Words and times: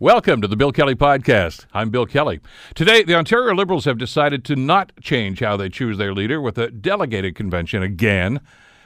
Welcome 0.00 0.42
to 0.42 0.48
the 0.48 0.56
Bill 0.56 0.72
Kelly 0.72 0.96
Podcast. 0.96 1.66
I'm 1.72 1.90
Bill 1.90 2.04
Kelly. 2.04 2.40
Today, 2.74 3.04
the 3.04 3.14
Ontario 3.14 3.54
Liberals 3.54 3.84
have 3.84 3.96
decided 3.96 4.44
to 4.46 4.56
not 4.56 4.90
change 5.00 5.38
how 5.38 5.56
they 5.56 5.68
choose 5.68 5.98
their 5.98 6.12
leader 6.12 6.40
with 6.40 6.58
a 6.58 6.68
delegated 6.68 7.36
convention 7.36 7.80
again. 7.80 8.40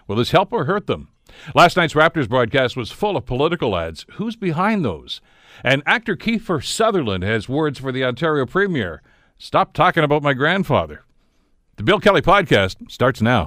Will 0.06 0.16
this 0.16 0.32
help 0.32 0.52
or 0.52 0.66
hurt 0.66 0.86
them? 0.86 1.08
Last 1.54 1.78
night's 1.78 1.94
Raptors 1.94 2.28
broadcast 2.28 2.76
was 2.76 2.90
full 2.90 3.16
of 3.16 3.24
political 3.24 3.74
ads. 3.74 4.04
Who's 4.16 4.36
behind 4.36 4.84
those? 4.84 5.22
And 5.64 5.82
actor 5.86 6.14
Kiefer 6.14 6.62
Sutherland 6.62 7.24
has 7.24 7.48
words 7.48 7.78
for 7.78 7.90
the 7.90 8.04
Ontario 8.04 8.44
Premier. 8.44 9.00
Stop 9.38 9.72
talking 9.72 10.04
about 10.04 10.22
my 10.22 10.34
grandfather. 10.34 11.06
The 11.76 11.84
Bill 11.84 12.00
Kelly 12.00 12.20
Podcast 12.20 12.90
starts 12.90 13.22
now. 13.22 13.46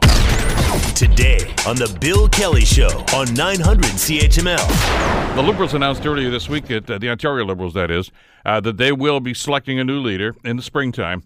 Today 0.71 1.53
on 1.67 1.75
The 1.75 1.97
Bill 1.99 2.29
Kelly 2.29 2.63
Show 2.63 2.87
on 3.13 3.33
900 3.33 3.83
CHML. 3.91 5.35
The 5.35 5.41
Liberals 5.41 5.73
announced 5.73 6.05
earlier 6.05 6.29
this 6.29 6.47
week, 6.47 6.67
that, 6.67 6.89
uh, 6.89 6.97
the 6.97 7.09
Ontario 7.09 7.43
Liberals, 7.43 7.73
that 7.73 7.91
is, 7.91 8.09
uh, 8.45 8.61
that 8.61 8.77
they 8.77 8.93
will 8.93 9.19
be 9.19 9.33
selecting 9.33 9.79
a 9.79 9.83
new 9.83 9.99
leader 9.99 10.33
in 10.45 10.55
the 10.55 10.63
springtime. 10.63 11.23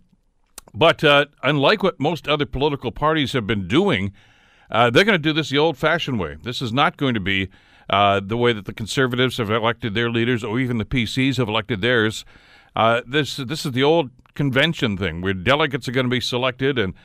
But 0.73 1.03
uh, 1.03 1.27
unlike 1.43 1.83
what 1.83 1.99
most 1.99 2.27
other 2.27 2.47
political 2.47 2.91
parties 2.91 3.33
have 3.33 3.45
been 3.45 3.67
doing, 3.67 4.13
uh, 4.71 4.89
they're 4.89 5.03
going 5.03 5.13
to 5.13 5.19
do 5.19 5.31
this 5.31 5.51
the 5.51 5.59
old 5.59 5.77
fashioned 5.77 6.19
way. 6.19 6.37
This 6.41 6.59
is 6.59 6.73
not 6.73 6.97
going 6.97 7.13
to 7.13 7.19
be 7.19 7.49
uh, 7.87 8.21
the 8.25 8.37
way 8.37 8.51
that 8.51 8.65
the 8.65 8.73
Conservatives 8.73 9.37
have 9.37 9.51
elected 9.51 9.93
their 9.93 10.09
leaders 10.09 10.43
or 10.43 10.59
even 10.59 10.79
the 10.79 10.85
PCs 10.85 11.37
have 11.37 11.47
elected 11.47 11.81
theirs. 11.81 12.25
Uh, 12.75 13.01
this, 13.05 13.35
this 13.35 13.63
is 13.63 13.73
the 13.73 13.83
old 13.83 14.09
convention 14.33 14.97
thing 14.97 15.21
where 15.21 15.35
delegates 15.35 15.87
are 15.87 15.91
going 15.91 16.07
to 16.07 16.09
be 16.09 16.19
selected 16.19 16.79
and 16.79 16.95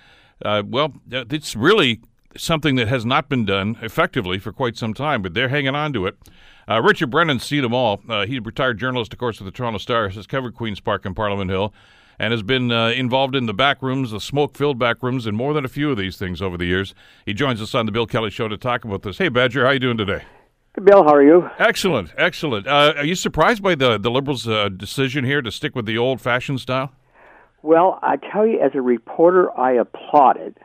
uh, 0.42 0.62
well, 0.66 0.94
it's 1.10 1.54
really 1.54 2.00
something 2.36 2.76
that 2.76 2.88
has 2.88 3.04
not 3.04 3.28
been 3.28 3.44
done 3.44 3.76
effectively 3.82 4.38
for 4.38 4.52
quite 4.52 4.76
some 4.76 4.94
time, 4.94 5.22
but 5.22 5.34
they're 5.34 5.48
hanging 5.48 5.74
on 5.74 5.92
to 5.92 6.06
it. 6.06 6.16
Uh, 6.68 6.80
Richard 6.80 7.10
Brennan's 7.10 7.44
seen 7.44 7.62
them 7.62 7.74
all. 7.74 8.00
Uh, 8.08 8.26
he's 8.26 8.38
a 8.38 8.42
retired 8.42 8.78
journalist, 8.78 9.12
of 9.12 9.18
course, 9.18 9.40
of 9.40 9.46
the 9.46 9.50
Toronto 9.50 9.78
Star, 9.78 10.08
has 10.08 10.26
covered 10.26 10.54
Queen's 10.54 10.80
Park 10.80 11.04
and 11.04 11.16
Parliament 11.16 11.50
Hill, 11.50 11.74
and 12.18 12.32
has 12.32 12.42
been 12.42 12.70
uh, 12.70 12.88
involved 12.88 13.34
in 13.34 13.46
the 13.46 13.54
back 13.54 13.82
rooms, 13.82 14.10
the 14.12 14.20
smoke-filled 14.20 14.78
back 14.78 15.02
rooms, 15.02 15.26
and 15.26 15.36
more 15.36 15.54
than 15.54 15.64
a 15.64 15.68
few 15.68 15.90
of 15.90 15.96
these 15.96 16.16
things 16.16 16.40
over 16.40 16.56
the 16.56 16.66
years. 16.66 16.94
He 17.26 17.34
joins 17.34 17.60
us 17.60 17.74
on 17.74 17.86
the 17.86 17.92
Bill 17.92 18.06
Kelly 18.06 18.30
Show 18.30 18.46
to 18.46 18.56
talk 18.56 18.84
about 18.84 19.02
this. 19.02 19.18
Hey, 19.18 19.28
Badger, 19.28 19.64
how 19.64 19.72
you 19.72 19.80
doing 19.80 19.96
today? 19.96 20.22
Good, 20.74 20.84
Bill, 20.84 21.02
how 21.02 21.14
are 21.14 21.22
you? 21.22 21.50
Excellent, 21.58 22.12
excellent. 22.16 22.68
Uh, 22.68 22.92
are 22.96 23.04
you 23.04 23.16
surprised 23.16 23.60
by 23.60 23.74
the 23.74 23.98
the 23.98 24.10
Liberals' 24.10 24.46
uh, 24.46 24.68
decision 24.68 25.24
here 25.24 25.42
to 25.42 25.50
stick 25.50 25.74
with 25.74 25.86
the 25.86 25.98
old-fashioned 25.98 26.60
style? 26.60 26.92
Well, 27.62 27.98
I 28.02 28.16
tell 28.16 28.46
you, 28.46 28.60
as 28.60 28.70
a 28.74 28.80
reporter, 28.80 29.50
I 29.58 29.72
applauded 29.72 30.58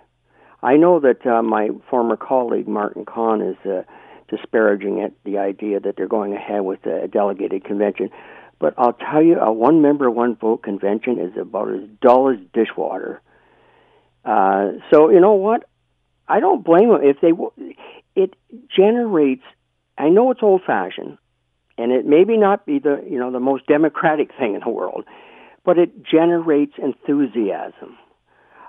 I 0.66 0.78
know 0.78 1.00
that 1.00 1.24
uh, 1.28 1.44
my 1.44 1.70
former 1.92 2.18
colleague 2.18 2.68
Martin 2.68 3.06
Cohn 3.06 3.40
is 3.40 3.56
uh, 3.70 3.84
disparaging 4.30 4.98
it, 4.98 5.14
the 5.24 5.38
idea 5.38 5.80
that 5.80 5.96
they're 5.96 6.08
going 6.08 6.34
ahead 6.34 6.64
with 6.64 6.84
a 6.88 7.08
delegated 7.08 7.64
convention. 7.64 8.10
But 8.58 8.74
I'll 8.76 8.94
tell 8.94 9.22
you, 9.22 9.40
a 9.40 9.54
one 9.54 9.84
member, 9.84 10.10
one 10.10 10.36
vote 10.36 10.64
convention 10.64 11.20
is 11.20 11.38
about 11.40 11.72
as 11.72 11.82
dull 12.02 12.32
as 12.32 12.38
dishwater. 12.52 13.22
Uh, 14.26 14.72
so 14.90 15.12
you 15.12 15.20
know 15.20 15.34
what? 15.34 15.70
I 16.28 16.40
don't 16.40 16.66
blame 16.66 16.90
them 16.90 17.02
if 17.04 17.22
they. 17.22 17.34
It 18.16 18.34
generates. 18.76 19.44
I 20.00 20.10
know 20.10 20.32
it's 20.32 20.42
old 20.42 20.64
fashioned, 20.66 21.20
and 21.78 21.92
it 21.92 22.08
maybe 22.08 22.38
not 22.38 22.66
be 22.66 22.80
the 22.80 23.06
you 23.08 23.20
know 23.20 23.32
the 23.32 23.40
most 23.40 23.68
democratic 23.68 24.32
thing 24.40 24.56
in 24.56 24.62
the 24.62 24.72
world, 24.72 25.06
but 25.64 25.78
it 25.78 26.04
generates 26.04 26.74
enthusiasm 26.80 27.98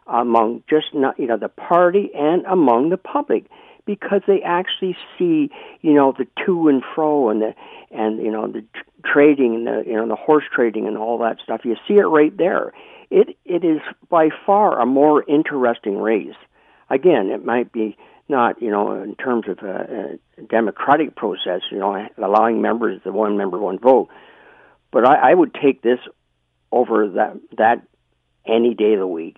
among 0.07 0.63
just 0.69 0.95
not 0.95 1.19
you 1.19 1.27
know 1.27 1.37
the 1.37 1.49
party 1.49 2.11
and 2.15 2.45
among 2.47 2.91
the 2.91 2.97
public 2.97 3.47
because 3.87 4.21
they 4.27 4.43
actually 4.43 4.97
see 5.19 5.51
you 5.81 5.95
know 5.95 6.13
the 6.17 6.27
to 6.45 6.69
and 6.69 6.83
fro 6.95 7.31
and 7.31 7.41
the 7.41 7.55
and 7.91 8.19
you 8.19 8.31
know 8.31 8.47
the 8.47 8.65
trading 9.05 9.55
and 9.55 9.67
the 9.67 9.85
you 9.87 9.95
know 9.95 10.07
the 10.07 10.17
horse 10.17 10.45
trading 10.55 10.87
and 10.87 10.97
all 10.99 11.19
that 11.19 11.39
stuff. 11.43 11.63
You 11.65 11.77
see 11.89 11.95
it 11.95 12.07
right 12.07 12.37
there. 12.37 12.73
It 13.11 13.37
it 13.45 13.65
is 13.65 13.81
by 14.09 14.29
far 14.45 14.81
a 14.81 14.87
more 14.87 15.25
interesting 15.27 15.99
race. 15.99 16.37
Again 16.91 17.31
it 17.31 17.45
might 17.45 17.73
be 17.73 17.97
not 18.29 18.61
you 18.61 18.71
know 18.71 19.03
in 19.03 19.15
terms 19.17 19.47
of 19.49 19.59
a, 19.59 20.19
a 20.39 20.43
democratic 20.43 21.17
process 21.17 21.63
you 21.71 21.79
know 21.79 22.09
allowing 22.19 22.61
members 22.61 23.01
the 23.05 23.13
one 23.13 23.37
member 23.37 23.59
one 23.59 23.79
vote. 23.79 24.09
But 24.93 25.07
I, 25.07 25.31
I 25.31 25.35
would 25.35 25.55
take 25.55 25.83
this 25.83 25.99
over 26.73 27.09
that 27.11 27.37
that 27.57 27.83
any 28.47 28.75
day 28.75 28.95
of 28.95 29.01
the 29.01 29.07
week 29.07 29.37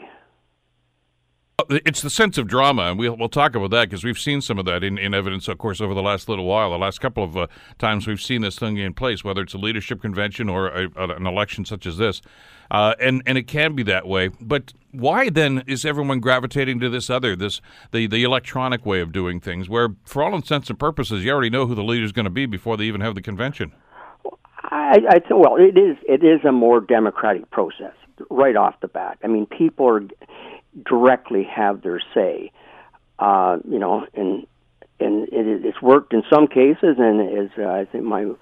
it's 1.70 2.02
the 2.02 2.10
sense 2.10 2.38
of 2.38 2.46
drama, 2.46 2.82
and 2.82 2.98
we'll, 2.98 3.16
we'll 3.16 3.28
talk 3.28 3.54
about 3.54 3.70
that 3.70 3.88
because 3.88 4.04
we've 4.04 4.18
seen 4.18 4.40
some 4.40 4.58
of 4.58 4.64
that 4.64 4.82
in, 4.82 4.98
in 4.98 5.14
evidence, 5.14 5.48
of 5.48 5.58
course, 5.58 5.80
over 5.80 5.94
the 5.94 6.02
last 6.02 6.28
little 6.28 6.44
while. 6.44 6.70
The 6.70 6.78
last 6.78 7.00
couple 7.00 7.24
of 7.24 7.36
uh, 7.36 7.46
times 7.78 8.06
we've 8.06 8.20
seen 8.20 8.42
this 8.42 8.58
thing 8.58 8.76
in 8.76 8.94
place, 8.94 9.24
whether 9.24 9.42
it's 9.42 9.54
a 9.54 9.58
leadership 9.58 10.00
convention 10.00 10.48
or 10.48 10.68
a, 10.68 10.88
an 10.96 11.26
election 11.26 11.64
such 11.64 11.86
as 11.86 11.98
this. 11.98 12.22
Uh, 12.70 12.94
and, 13.00 13.22
and 13.26 13.38
it 13.38 13.44
can 13.44 13.74
be 13.74 13.82
that 13.82 14.06
way. 14.06 14.28
But 14.28 14.72
why 14.92 15.30
then 15.30 15.62
is 15.66 15.84
everyone 15.84 16.20
gravitating 16.20 16.80
to 16.80 16.90
this 16.90 17.08
other, 17.08 17.34
this 17.34 17.60
the, 17.92 18.06
the 18.06 18.24
electronic 18.24 18.84
way 18.84 19.00
of 19.00 19.12
doing 19.12 19.40
things, 19.40 19.68
where 19.68 19.88
for 20.04 20.22
all 20.22 20.34
intents 20.34 20.68
and 20.68 20.78
purposes, 20.78 21.24
you 21.24 21.30
already 21.30 21.50
know 21.50 21.66
who 21.66 21.74
the 21.74 21.84
leader 21.84 22.04
is 22.04 22.12
going 22.12 22.24
to 22.24 22.30
be 22.30 22.46
before 22.46 22.76
they 22.76 22.84
even 22.84 23.00
have 23.00 23.14
the 23.14 23.22
convention? 23.22 23.72
I, 24.70 24.98
I 25.08 25.18
th- 25.18 25.30
well, 25.30 25.56
it 25.56 25.78
is 25.78 25.96
it 26.06 26.22
is 26.22 26.44
a 26.46 26.52
more 26.52 26.80
democratic 26.80 27.50
process 27.50 27.94
right 28.30 28.56
off 28.56 28.74
the 28.80 28.88
bat. 28.88 29.18
I 29.24 29.28
mean, 29.28 29.46
people 29.46 29.88
are 29.88 30.02
directly 30.84 31.44
have 31.44 31.82
their 31.82 32.00
say. 32.14 32.52
Uh, 33.18 33.58
you 33.68 33.78
know, 33.78 34.06
and 34.14 34.46
and 35.00 35.24
it, 35.28 35.64
it's 35.64 35.82
worked 35.82 36.12
in 36.12 36.22
some 36.30 36.46
cases, 36.46 36.96
and 36.98 37.20
as 37.38 37.50
uh, 37.58 37.68
I 37.68 37.84
think 37.84 38.04
my 38.04 38.32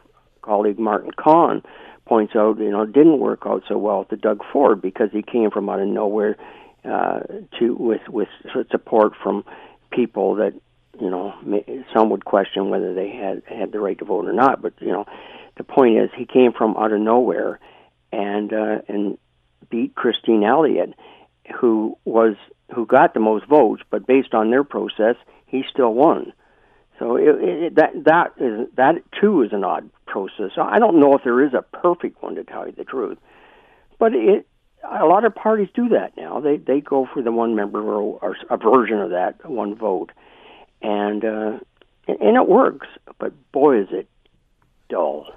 colleague 0.43 0.79
Martin 0.79 1.11
Cohn 1.13 1.63
points 2.07 2.35
out, 2.37 2.59
you 2.59 2.71
know, 2.71 2.83
it 2.83 2.93
didn't 2.93 3.19
work 3.19 3.43
out 3.47 3.65
so 3.69 3.77
well 3.77 4.05
to 4.05 4.17
Doug 4.17 4.43
Ford 4.53 4.81
because 4.81 5.11
he 5.13 5.23
came 5.23 5.51
from 5.51 5.69
out 5.69 5.81
of 5.81 5.89
nowhere 5.89 6.37
uh, 6.85 7.21
to 7.59 7.75
with 7.75 8.09
with 8.09 8.29
support 8.71 9.13
from 9.23 9.45
people 9.91 10.37
that 10.37 10.53
you 11.01 11.11
know 11.11 11.35
some 11.95 12.11
would 12.11 12.25
question 12.25 12.71
whether 12.71 12.95
they 12.95 13.11
had 13.11 13.43
had 13.47 13.73
the 13.73 13.81
right 13.81 13.99
to 13.99 14.05
vote 14.05 14.27
or 14.27 14.33
not. 14.33 14.63
But 14.63 14.75
you 14.81 14.93
know, 14.93 15.05
the 15.57 15.65
point 15.65 15.99
is 15.99 16.11
he 16.17 16.27
came 16.27 16.53
from 16.53 16.77
out 16.77 16.93
of 16.93 17.01
nowhere 17.01 17.59
and 18.13 18.53
uh, 18.53 18.79
and 18.89 19.19
beat 19.69 19.95
Christine 19.95 20.45
Elliott 20.45 20.95
who 21.55 21.97
was 22.05 22.37
who 22.75 22.87
got 22.87 23.15
the 23.15 23.21
most 23.21 23.47
votes, 23.47 23.83
but 23.91 24.07
based 24.07 24.35
on 24.35 24.51
their 24.51 24.65
process, 24.65 25.17
he 25.47 25.65
still 25.71 25.95
won. 25.95 26.33
So 26.99 27.17
it, 27.17 27.29
it, 27.41 27.75
that 27.77 27.93
that 28.05 28.33
is 28.39 28.69
that 28.77 28.97
too 29.21 29.43
is 29.43 29.53
an 29.53 29.65
odd 29.65 29.91
process. 30.07 30.53
I 30.57 30.79
don't 30.79 30.99
know 30.99 31.15
if 31.15 31.25
there 31.25 31.45
is 31.45 31.55
a 31.55 31.63
perfect 31.63 32.23
one 32.23 32.35
to 32.37 32.45
tell 32.45 32.67
you 32.67 32.73
the 32.73 32.85
truth, 32.85 33.19
but 33.99 34.15
it 34.15 34.47
a 34.83 35.05
lot 35.05 35.25
of 35.25 35.35
parties 35.35 35.69
do 35.75 35.89
that 35.91 36.17
now. 36.17 36.41
They 36.41 36.57
they 36.57 36.81
go 36.81 37.07
for 37.13 37.23
the 37.23 37.33
one 37.33 37.55
member 37.55 37.83
or, 37.83 38.19
or 38.23 38.37
a 38.51 38.57
version 38.57 39.01
of 39.01 39.11
that 39.11 39.49
one 39.49 39.75
vote, 39.75 40.11
and 40.81 41.25
uh, 41.25 41.59
and 42.09 42.37
it 42.37 42.49
works. 42.49 42.89
But 43.19 43.33
boy, 43.53 43.83
is 43.83 43.89
it 43.91 44.09
dull 44.89 45.29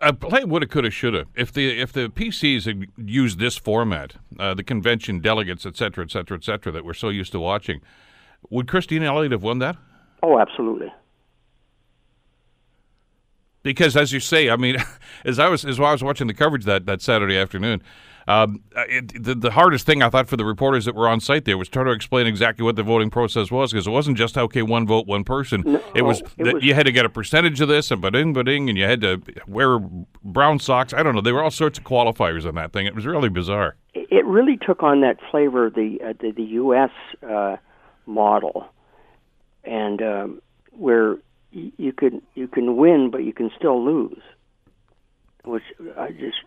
uh, 0.00 0.12
play 0.12 0.44
woulda, 0.44 0.66
coulda, 0.66 0.90
shoulda. 0.90 1.26
If 1.34 1.52
the 1.52 1.78
if 1.80 1.92
the 1.92 2.08
PCs 2.08 2.64
had 2.64 2.86
used 2.96 3.38
this 3.38 3.56
format, 3.56 4.14
uh, 4.38 4.54
the 4.54 4.64
convention 4.64 5.20
delegates, 5.20 5.66
et 5.66 5.76
cetera, 5.76 6.04
et 6.04 6.10
cetera, 6.10 6.36
et 6.36 6.44
cetera, 6.44 6.72
that 6.72 6.84
we're 6.84 6.94
so 6.94 7.08
used 7.08 7.32
to 7.32 7.40
watching, 7.40 7.80
would 8.48 8.66
Christine 8.66 9.02
Elliott 9.02 9.32
have 9.32 9.42
won 9.42 9.58
that? 9.58 9.76
Oh, 10.22 10.38
absolutely. 10.38 10.92
Because, 13.62 13.96
as 13.96 14.12
you 14.12 14.20
say, 14.20 14.48
I 14.48 14.56
mean, 14.56 14.76
as 15.24 15.38
I 15.38 15.48
was 15.48 15.64
as 15.64 15.78
I 15.78 15.92
was 15.92 16.02
watching 16.02 16.26
the 16.26 16.34
coverage 16.34 16.64
that 16.64 16.86
that 16.86 17.02
Saturday 17.02 17.36
afternoon, 17.36 17.82
um, 18.28 18.62
it, 18.76 19.22
the, 19.22 19.34
the, 19.34 19.50
hardest 19.50 19.86
thing 19.86 20.02
I 20.02 20.10
thought 20.10 20.28
for 20.28 20.36
the 20.36 20.44
reporters 20.44 20.84
that 20.84 20.94
were 20.94 21.08
on 21.08 21.20
site 21.20 21.44
there 21.44 21.58
was 21.58 21.68
try 21.68 21.84
to 21.84 21.90
explain 21.90 22.26
exactly 22.26 22.64
what 22.64 22.76
the 22.76 22.82
voting 22.82 23.10
process 23.10 23.50
was 23.50 23.72
because 23.72 23.86
it 23.86 23.90
wasn't 23.90 24.16
just 24.18 24.36
okay 24.36 24.62
one 24.62 24.86
vote 24.86 25.06
one 25.06 25.24
person. 25.24 25.62
No, 25.64 25.82
it 25.94 26.02
was 26.02 26.20
it 26.20 26.44
that 26.44 26.54
was, 26.54 26.64
you 26.64 26.74
had 26.74 26.86
to 26.86 26.92
get 26.92 27.04
a 27.04 27.08
percentage 27.08 27.60
of 27.60 27.68
this 27.68 27.90
and 27.90 28.00
but-ing, 28.00 28.32
but-ing, 28.32 28.68
and 28.68 28.78
you 28.78 28.84
had 28.84 29.00
to 29.00 29.22
wear 29.46 29.78
brown 30.22 30.58
socks. 30.58 30.92
I 30.92 31.02
don't 31.02 31.14
know. 31.14 31.20
There 31.20 31.34
were 31.34 31.42
all 31.42 31.50
sorts 31.50 31.78
of 31.78 31.84
qualifiers 31.84 32.46
on 32.46 32.54
that 32.56 32.72
thing. 32.72 32.86
It 32.86 32.94
was 32.94 33.06
really 33.06 33.28
bizarre. 33.28 33.76
It 33.94 34.24
really 34.24 34.56
took 34.56 34.82
on 34.82 35.00
that 35.00 35.18
flavor 35.30 35.70
the 35.70 35.98
uh, 36.04 36.12
the, 36.20 36.32
the 36.32 36.42
U.S. 36.42 36.90
Uh, 37.22 37.56
model, 38.06 38.66
and 39.64 40.02
um, 40.02 40.42
where 40.72 41.16
you 41.52 41.92
could 41.92 42.22
you 42.34 42.48
can 42.48 42.76
win 42.76 43.10
but 43.10 43.24
you 43.24 43.32
can 43.32 43.50
still 43.56 43.84
lose, 43.84 44.22
which 45.44 45.64
I 45.98 46.10
just 46.10 46.38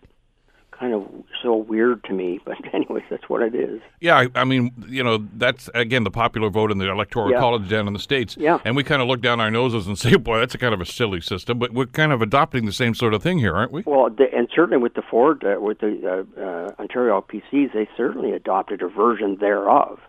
kind 0.78 0.92
of 0.94 1.08
so 1.42 1.56
weird 1.56 2.02
to 2.04 2.12
me. 2.12 2.40
But 2.44 2.56
anyways, 2.74 3.04
that's 3.10 3.28
what 3.28 3.42
it 3.42 3.54
is. 3.54 3.80
Yeah, 4.00 4.16
I, 4.16 4.28
I 4.34 4.44
mean, 4.44 4.72
you 4.88 5.02
know, 5.02 5.26
that's 5.34 5.68
again 5.74 6.04
the 6.04 6.10
popular 6.10 6.50
vote 6.50 6.70
in 6.70 6.78
the 6.78 6.90
electoral 6.90 7.30
yeah. 7.30 7.38
college 7.38 7.68
down 7.68 7.86
in 7.86 7.92
the 7.92 7.98
states. 7.98 8.36
Yeah, 8.38 8.58
and 8.64 8.76
we 8.76 8.84
kind 8.84 9.00
of 9.00 9.08
look 9.08 9.20
down 9.20 9.40
our 9.40 9.50
noses 9.50 9.86
and 9.86 9.98
say, 10.04 10.16
"Boy, 10.16 10.38
that's 10.38 10.54
a 10.54 10.58
kind 10.58 10.74
of 10.74 10.80
a 10.80 10.86
silly 10.86 11.20
system." 11.20 11.58
But 11.58 11.72
we're 11.72 11.86
kind 11.86 12.12
of 12.12 12.22
adopting 12.22 12.66
the 12.66 12.72
same 12.72 12.94
sort 12.94 13.14
of 13.14 13.22
thing 13.22 13.38
here, 13.38 13.54
aren't 13.54 13.72
we? 13.72 13.82
Well, 13.86 14.10
the, 14.10 14.32
and 14.34 14.48
certainly 14.54 14.78
with 14.78 14.94
the 14.94 15.02
Ford, 15.02 15.44
uh, 15.44 15.60
with 15.60 15.80
the 15.80 16.26
uh, 16.36 16.40
uh, 16.40 16.74
Ontario 16.78 17.24
PCs, 17.26 17.72
they 17.72 17.88
certainly 17.96 18.32
adopted 18.32 18.82
a 18.82 18.88
version 18.88 19.36
thereof 19.40 20.00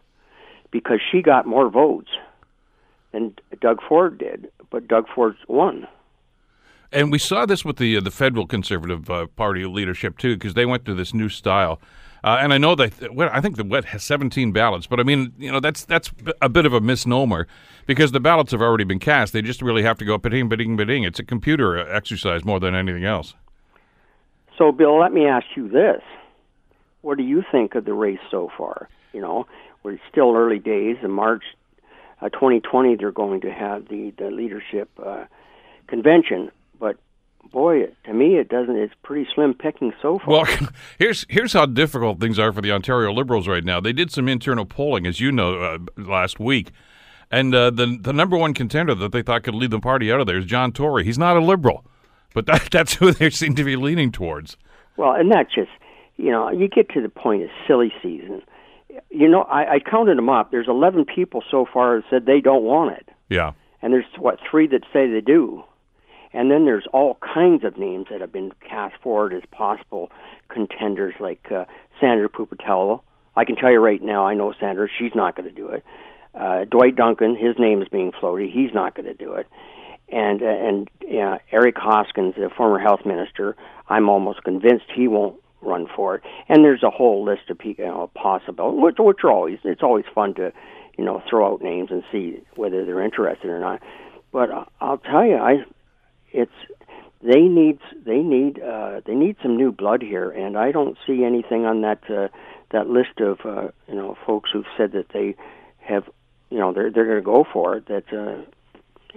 because 0.71 0.99
she 1.11 1.21
got 1.21 1.45
more 1.45 1.69
votes 1.69 2.09
than 3.11 3.33
Doug 3.61 3.79
Ford 3.87 4.17
did, 4.17 4.51
but 4.69 4.87
Doug 4.87 5.07
Ford 5.13 5.35
won. 5.47 5.87
And 6.91 7.11
we 7.11 7.19
saw 7.19 7.45
this 7.45 7.65
with 7.65 7.77
the 7.77 7.97
uh, 7.97 8.01
the 8.01 8.11
federal 8.11 8.47
conservative 8.47 9.09
uh, 9.09 9.27
party 9.27 9.65
leadership 9.65 10.17
too, 10.17 10.35
because 10.35 10.53
they 10.53 10.65
went 10.65 10.85
to 10.85 10.93
this 10.93 11.13
new 11.13 11.29
style. 11.29 11.79
Uh, 12.23 12.39
and 12.41 12.53
I 12.53 12.57
know 12.57 12.73
that 12.73 13.13
well, 13.13 13.29
I 13.31 13.39
think 13.39 13.55
the 13.55 13.63
wet 13.63 13.85
has 13.85 14.03
17 14.03 14.51
ballots, 14.51 14.87
but 14.87 14.99
I 14.99 15.03
mean, 15.03 15.33
you 15.37 15.51
know, 15.51 15.59
that's 15.59 15.85
that's 15.85 16.11
a 16.41 16.49
bit 16.49 16.65
of 16.65 16.73
a 16.73 16.81
misnomer 16.81 17.47
because 17.85 18.11
the 18.13 18.19
ballots 18.19 18.51
have 18.51 18.61
already 18.61 18.83
been 18.83 18.97
cast. 18.97 19.31
They 19.31 19.43
just 19.43 19.61
really 19.61 19.83
have 19.83 19.99
to 19.99 20.05
go 20.05 20.17
ba-ding, 20.17 20.49
ba-ding, 20.49 20.75
ba-ding. 20.75 21.03
It's 21.03 21.19
a 21.19 21.23
computer 21.23 21.77
exercise 21.77 22.43
more 22.43 22.59
than 22.59 22.73
anything 22.73 23.05
else. 23.05 23.35
So, 24.57 24.71
Bill, 24.71 24.99
let 24.99 25.13
me 25.13 25.27
ask 25.27 25.45
you 25.55 25.69
this: 25.69 26.01
What 27.01 27.17
do 27.17 27.23
you 27.23 27.43
think 27.51 27.75
of 27.75 27.85
the 27.85 27.93
race 27.93 28.19
so 28.31 28.51
far? 28.57 28.89
You 29.13 29.21
know, 29.21 29.45
we're 29.83 29.99
still 30.09 30.35
early 30.35 30.59
days. 30.59 30.97
In 31.03 31.11
March 31.11 31.43
uh, 32.21 32.29
2020, 32.29 32.95
they're 32.95 33.11
going 33.11 33.41
to 33.41 33.51
have 33.51 33.87
the 33.87 34.13
the 34.17 34.31
leadership 34.31 34.89
uh, 35.05 35.25
convention, 35.87 36.51
but 36.79 36.97
boy, 37.51 37.87
to 38.05 38.13
me, 38.13 38.35
it 38.37 38.49
doesn't. 38.49 38.75
It's 38.75 38.93
pretty 39.03 39.27
slim 39.33 39.53
picking 39.53 39.93
so 40.01 40.19
far. 40.19 40.27
Well, 40.45 40.45
here's 40.99 41.25
here's 41.29 41.53
how 41.53 41.65
difficult 41.65 42.19
things 42.19 42.37
are 42.39 42.51
for 42.51 42.61
the 42.61 42.71
Ontario 42.71 43.11
Liberals 43.11 43.47
right 43.47 43.63
now. 43.63 43.79
They 43.79 43.93
did 43.93 44.11
some 44.11 44.27
internal 44.27 44.65
polling, 44.65 45.05
as 45.05 45.19
you 45.19 45.31
know, 45.31 45.61
uh, 45.61 45.77
last 45.97 46.39
week, 46.39 46.71
and 47.31 47.53
uh, 47.55 47.69
the 47.71 47.97
the 47.99 48.13
number 48.13 48.37
one 48.37 48.53
contender 48.53 48.95
that 48.95 49.11
they 49.11 49.21
thought 49.21 49.43
could 49.43 49.55
lead 49.55 49.71
the 49.71 49.79
party 49.79 50.11
out 50.11 50.19
of 50.19 50.27
there 50.27 50.37
is 50.37 50.45
John 50.45 50.71
Tory. 50.71 51.03
He's 51.05 51.17
not 51.17 51.37
a 51.37 51.41
liberal, 51.41 51.85
but 52.33 52.45
that, 52.47 52.67
that's 52.71 52.95
who 52.95 53.11
they 53.11 53.29
seem 53.29 53.55
to 53.55 53.63
be 53.63 53.75
leaning 53.75 54.11
towards. 54.11 54.57
Well, 54.97 55.13
and 55.13 55.29
not 55.29 55.47
just 55.53 55.69
you 56.17 56.31
know, 56.31 56.49
you 56.49 56.67
get 56.69 56.89
to 56.91 57.01
the 57.01 57.09
point 57.09 57.43
of 57.43 57.49
silly 57.67 57.91
season. 58.01 58.41
You 59.09 59.27
know, 59.27 59.41
I, 59.41 59.73
I 59.73 59.79
counted 59.79 60.17
them 60.17 60.29
up. 60.29 60.51
There's 60.51 60.69
11 60.69 61.03
people 61.13 61.43
so 61.51 61.65
far 61.71 61.97
that 61.97 62.05
said 62.09 62.25
they 62.25 62.39
don't 62.39 62.63
want 62.63 62.95
it, 62.95 63.09
Yeah. 63.27 63.51
and 63.81 63.91
there's 63.91 64.05
what 64.17 64.39
three 64.49 64.67
that 64.67 64.83
say 64.93 65.11
they 65.11 65.19
do. 65.19 65.63
And 66.35 66.51
then 66.51 66.65
there's 66.65 66.85
all 66.91 67.17
kinds 67.21 67.63
of 67.63 67.77
names 67.77 68.07
that 68.11 68.21
have 68.21 68.31
been 68.31 68.51
cast 68.67 68.95
forward 69.01 69.33
as 69.33 69.43
possible 69.51 70.11
contenders, 70.49 71.15
like 71.19 71.51
uh, 71.51 71.65
Sandra 71.99 72.29
Pupatello. 72.29 73.01
I 73.35 73.45
can 73.45 73.55
tell 73.55 73.71
you 73.71 73.79
right 73.79 74.01
now, 74.01 74.25
I 74.25 74.33
know 74.33 74.53
Sandra. 74.59 74.87
She's 74.99 75.15
not 75.15 75.35
going 75.35 75.49
to 75.49 75.55
do 75.55 75.69
it. 75.69 75.83
Uh, 76.33 76.65
Dwight 76.65 76.95
Duncan, 76.95 77.35
his 77.35 77.55
name 77.57 77.81
is 77.81 77.87
being 77.87 78.11
floated. 78.19 78.49
He's 78.51 78.73
not 78.73 78.95
going 78.95 79.05
to 79.05 79.13
do 79.13 79.33
it. 79.33 79.47
And 80.09 80.41
uh, 80.41 80.45
and 80.45 80.89
uh, 81.03 81.37
Eric 81.51 81.77
Hoskins, 81.77 82.35
the 82.35 82.49
former 82.55 82.79
health 82.79 83.05
minister, 83.05 83.55
I'm 83.87 84.09
almost 84.09 84.43
convinced 84.43 84.85
he 84.93 85.07
won't 85.07 85.37
run 85.61 85.87
for 85.95 86.15
it. 86.15 86.23
And 86.47 86.63
there's 86.63 86.83
a 86.83 86.89
whole 86.89 87.23
list 87.23 87.49
of 87.49 87.57
people, 87.57 87.85
you 87.85 87.91
know, 87.91 88.11
possible, 88.13 88.79
which, 88.79 88.95
which 88.99 89.23
are 89.23 89.31
always 89.31 89.59
it's 89.63 89.81
always 89.81 90.05
fun 90.13 90.35
to, 90.35 90.51
you 90.97 91.05
know, 91.05 91.23
throw 91.29 91.53
out 91.53 91.61
names 91.61 91.89
and 91.91 92.03
see 92.11 92.41
whether 92.55 92.85
they're 92.85 93.01
interested 93.01 93.49
or 93.49 93.59
not. 93.59 93.81
But 94.31 94.51
uh, 94.51 94.65
I'll 94.81 94.97
tell 94.97 95.25
you, 95.25 95.37
I 95.37 95.63
it's 96.35 96.51
they 97.21 97.41
need 97.41 97.79
they 98.05 98.19
need 98.19 98.61
uh, 98.61 99.01
they 99.05 99.15
need 99.15 99.37
some 99.41 99.57
new 99.57 99.71
blood 99.71 100.01
here, 100.01 100.29
and 100.29 100.57
I 100.57 100.71
don't 100.71 100.97
see 101.07 101.23
anything 101.23 101.65
on 101.65 101.81
that 101.81 102.09
uh, 102.09 102.27
that 102.71 102.89
list 102.89 103.19
of 103.19 103.39
uh, 103.45 103.69
you 103.87 103.95
know 103.95 104.17
folks 104.25 104.51
who've 104.51 104.65
said 104.77 104.91
that 104.91 105.09
they 105.13 105.35
have 105.79 106.03
you 106.49 106.59
know 106.59 106.73
they're 106.73 106.91
they're 106.91 107.05
going 107.05 107.17
to 107.17 107.21
go 107.25 107.45
for 107.51 107.77
it 107.77 107.87
that 107.87 108.05
uh, 108.13 108.43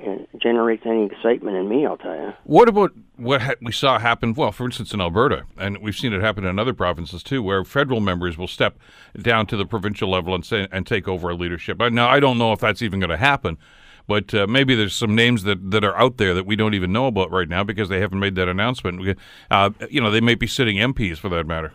and 0.03 0.27
generates 0.41 0.85
any 0.87 1.07
excitement 1.07 1.57
in 1.57 1.69
me. 1.69 1.85
I'll 1.85 1.97
tell 1.97 2.15
you. 2.15 2.33
What 2.45 2.69
about 2.69 2.93
what 3.17 3.43
ha- 3.43 3.55
we 3.61 3.73
saw 3.73 3.99
happen? 3.99 4.35
Well, 4.35 4.53
for 4.53 4.65
instance, 4.65 4.95
in 4.95 5.01
Alberta, 5.01 5.45
and 5.57 5.79
we've 5.79 5.97
seen 5.97 6.13
it 6.13 6.21
happen 6.21 6.45
in 6.45 6.59
other 6.59 6.75
provinces 6.75 7.23
too, 7.23 7.43
where 7.43 7.65
federal 7.65 8.01
members 8.01 8.39
will 8.39 8.49
step 8.49 8.79
down 9.21 9.47
to 9.47 9.57
the 9.57 9.67
provincial 9.67 10.09
level 10.09 10.35
and 10.35 10.45
say, 10.45 10.69
and 10.71 10.87
take 10.87 11.09
over 11.09 11.31
a 11.31 11.35
leadership. 11.35 11.79
Now, 11.79 12.09
I 12.09 12.21
don't 12.21 12.39
know 12.39 12.53
if 12.53 12.61
that's 12.61 12.83
even 12.83 13.01
going 13.01 13.11
to 13.11 13.17
happen, 13.17 13.59
but 14.09 14.35
uh, 14.35 14.47
maybe 14.49 14.75
there's 14.75 14.95
some 14.95 15.15
names 15.15 15.45
that, 15.45 15.71
that 15.71 15.85
are 15.85 15.97
out 15.97 16.17
there 16.17 16.35
that 16.35 16.47
we 16.47 16.57
don't 16.57 16.75
even 16.75 16.91
know 16.91 17.07
about 17.07 17.31
right 17.31 17.49
now 17.49 17.63
because 17.63 17.89
they 17.89 18.01
haven't 18.01 18.19
made 18.19 18.35
that 18.35 18.49
announcement. 18.49 19.17
Uh, 19.51 19.71
you 19.91 20.01
know, 20.01 20.11
they 20.11 20.23
may 20.23 20.35
be 20.35 20.47
sitting 20.47 20.79
MPs 20.79 21.19
for 21.19 21.29
that 21.29 21.47
matter. 21.47 21.73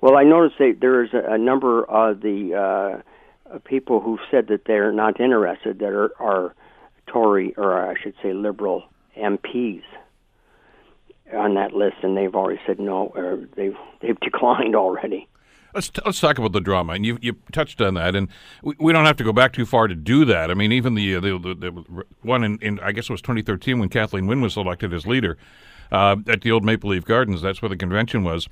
Well, 0.00 0.16
I 0.16 0.22
noticed 0.22 0.58
that 0.58 0.78
there 0.80 1.04
is 1.04 1.10
a, 1.12 1.36
number 1.38 1.84
of 1.84 2.20
the 2.22 3.02
uh, 3.52 3.58
people 3.64 4.00
who 4.00 4.18
said 4.30 4.46
that 4.46 4.64
they're 4.64 4.92
not 4.92 5.20
interested 5.20 5.80
that 5.80 5.92
are, 5.92 6.12
are 6.18 6.54
Tory 7.06 7.52
or 7.56 7.90
I 7.90 7.94
should 8.00 8.14
say 8.22 8.32
Liberal 8.32 8.84
MPs 9.16 9.82
on 11.32 11.54
that 11.54 11.72
list, 11.72 11.96
and 12.02 12.16
they've 12.16 12.34
already 12.34 12.60
said 12.66 12.78
no, 12.78 13.12
or 13.14 13.48
they've 13.56 13.76
they've 14.00 14.18
declined 14.20 14.74
already. 14.76 15.28
Let's 15.74 15.88
t- 15.88 16.02
let's 16.04 16.20
talk 16.20 16.38
about 16.38 16.52
the 16.52 16.60
drama, 16.60 16.92
and 16.92 17.06
you 17.06 17.18
you 17.20 17.36
touched 17.50 17.80
on 17.80 17.94
that, 17.94 18.14
and 18.14 18.28
we, 18.62 18.74
we 18.78 18.92
don't 18.92 19.06
have 19.06 19.16
to 19.16 19.24
go 19.24 19.32
back 19.32 19.52
too 19.52 19.64
far 19.64 19.88
to 19.88 19.94
do 19.94 20.24
that. 20.26 20.50
I 20.50 20.54
mean, 20.54 20.72
even 20.72 20.94
the 20.94 21.16
uh, 21.16 21.20
the, 21.20 21.38
the, 21.38 21.54
the 21.54 22.04
one 22.22 22.44
in, 22.44 22.58
in 22.60 22.80
I 22.80 22.92
guess 22.92 23.04
it 23.04 23.12
was 23.12 23.22
2013 23.22 23.78
when 23.78 23.88
Kathleen 23.88 24.26
Wynne 24.26 24.40
was 24.40 24.56
elected 24.56 24.92
as 24.92 25.06
leader 25.06 25.38
uh, 25.90 26.16
at 26.28 26.42
the 26.42 26.52
old 26.52 26.64
Maple 26.64 26.90
Leaf 26.90 27.04
Gardens. 27.04 27.42
That's 27.42 27.62
where 27.62 27.68
the 27.68 27.76
convention 27.76 28.22
was, 28.24 28.48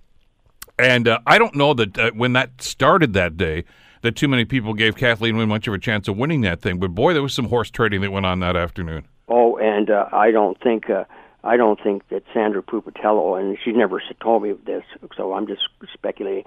and 0.79 1.07
uh, 1.07 1.19
I 1.27 1.39
don't 1.39 1.55
know 1.55 1.75
that 1.75 1.99
uh, 1.99 2.11
when 2.13 2.33
that 2.33 2.63
started 2.63 3.13
that 3.15 3.37
day 3.37 3.65
that 4.03 4.17
too 4.17 4.29
many 4.29 4.45
people 4.45 4.75
gave 4.75 4.97
Kathleen 4.97 5.37
Wynne 5.37 5.49
much 5.49 5.69
of 5.69 5.75
a 5.75 5.79
chance 5.79 6.09
of 6.09 6.17
winning 6.17 6.41
that 6.43 6.61
thing. 6.61 6.79
But 6.79 6.95
boy, 6.95 7.13
there 7.13 7.23
was 7.23 7.35
some 7.35 7.47
horse 7.47 7.71
trading 7.71 8.01
that 8.01 8.11
went 8.11 8.27
on 8.27 8.41
that 8.41 8.57
afternoon. 8.57 9.07
Oh, 9.29 9.59
and 9.59 9.91
uh, 9.91 10.07
I 10.13 10.31
don't 10.31 10.61
think 10.61 10.91
uh, 10.91 11.05
I 11.45 11.57
don't 11.57 11.81
think 11.83 12.09
that 12.09 12.23
Sandra 12.35 12.63
Pupatello, 12.63 13.39
and 13.39 13.57
she's 13.63 13.77
never 13.77 14.03
told 14.21 14.43
me 14.43 14.55
this, 14.67 14.85
so 15.17 15.33
I'm 15.33 15.47
just 15.47 15.63
speculating 15.93 16.45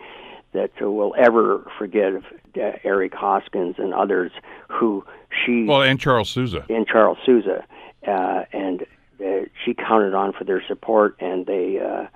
that 0.54 0.72
uh, 0.82 0.90
will 0.90 1.14
ever 1.18 1.70
forgive 1.78 2.24
uh, 2.56 2.72
Eric 2.84 3.14
Hoskins 3.14 3.76
and 3.78 3.94
others 3.94 4.32
who 4.70 5.06
she 5.46 5.66
Well, 5.66 5.82
and 5.82 6.00
Charles 6.00 6.30
Sousa. 6.30 6.66
and 6.70 6.88
Charles 6.88 7.18
Sousa, 7.26 7.66
uh, 8.08 8.44
and 8.54 8.86
uh, 9.24 9.46
she 9.64 9.74
counted 9.74 10.14
on 10.14 10.34
for 10.34 10.44
their 10.44 10.64
support, 10.68 11.16
and 11.20 11.46
they 11.46 11.80
uh, 11.80 12.08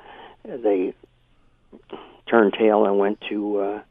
they 0.46 0.94
turned 2.30 2.54
tail 2.54 2.86
and 2.86 2.98
went 2.98 3.20
to 3.30 3.58
uh, 3.60 3.82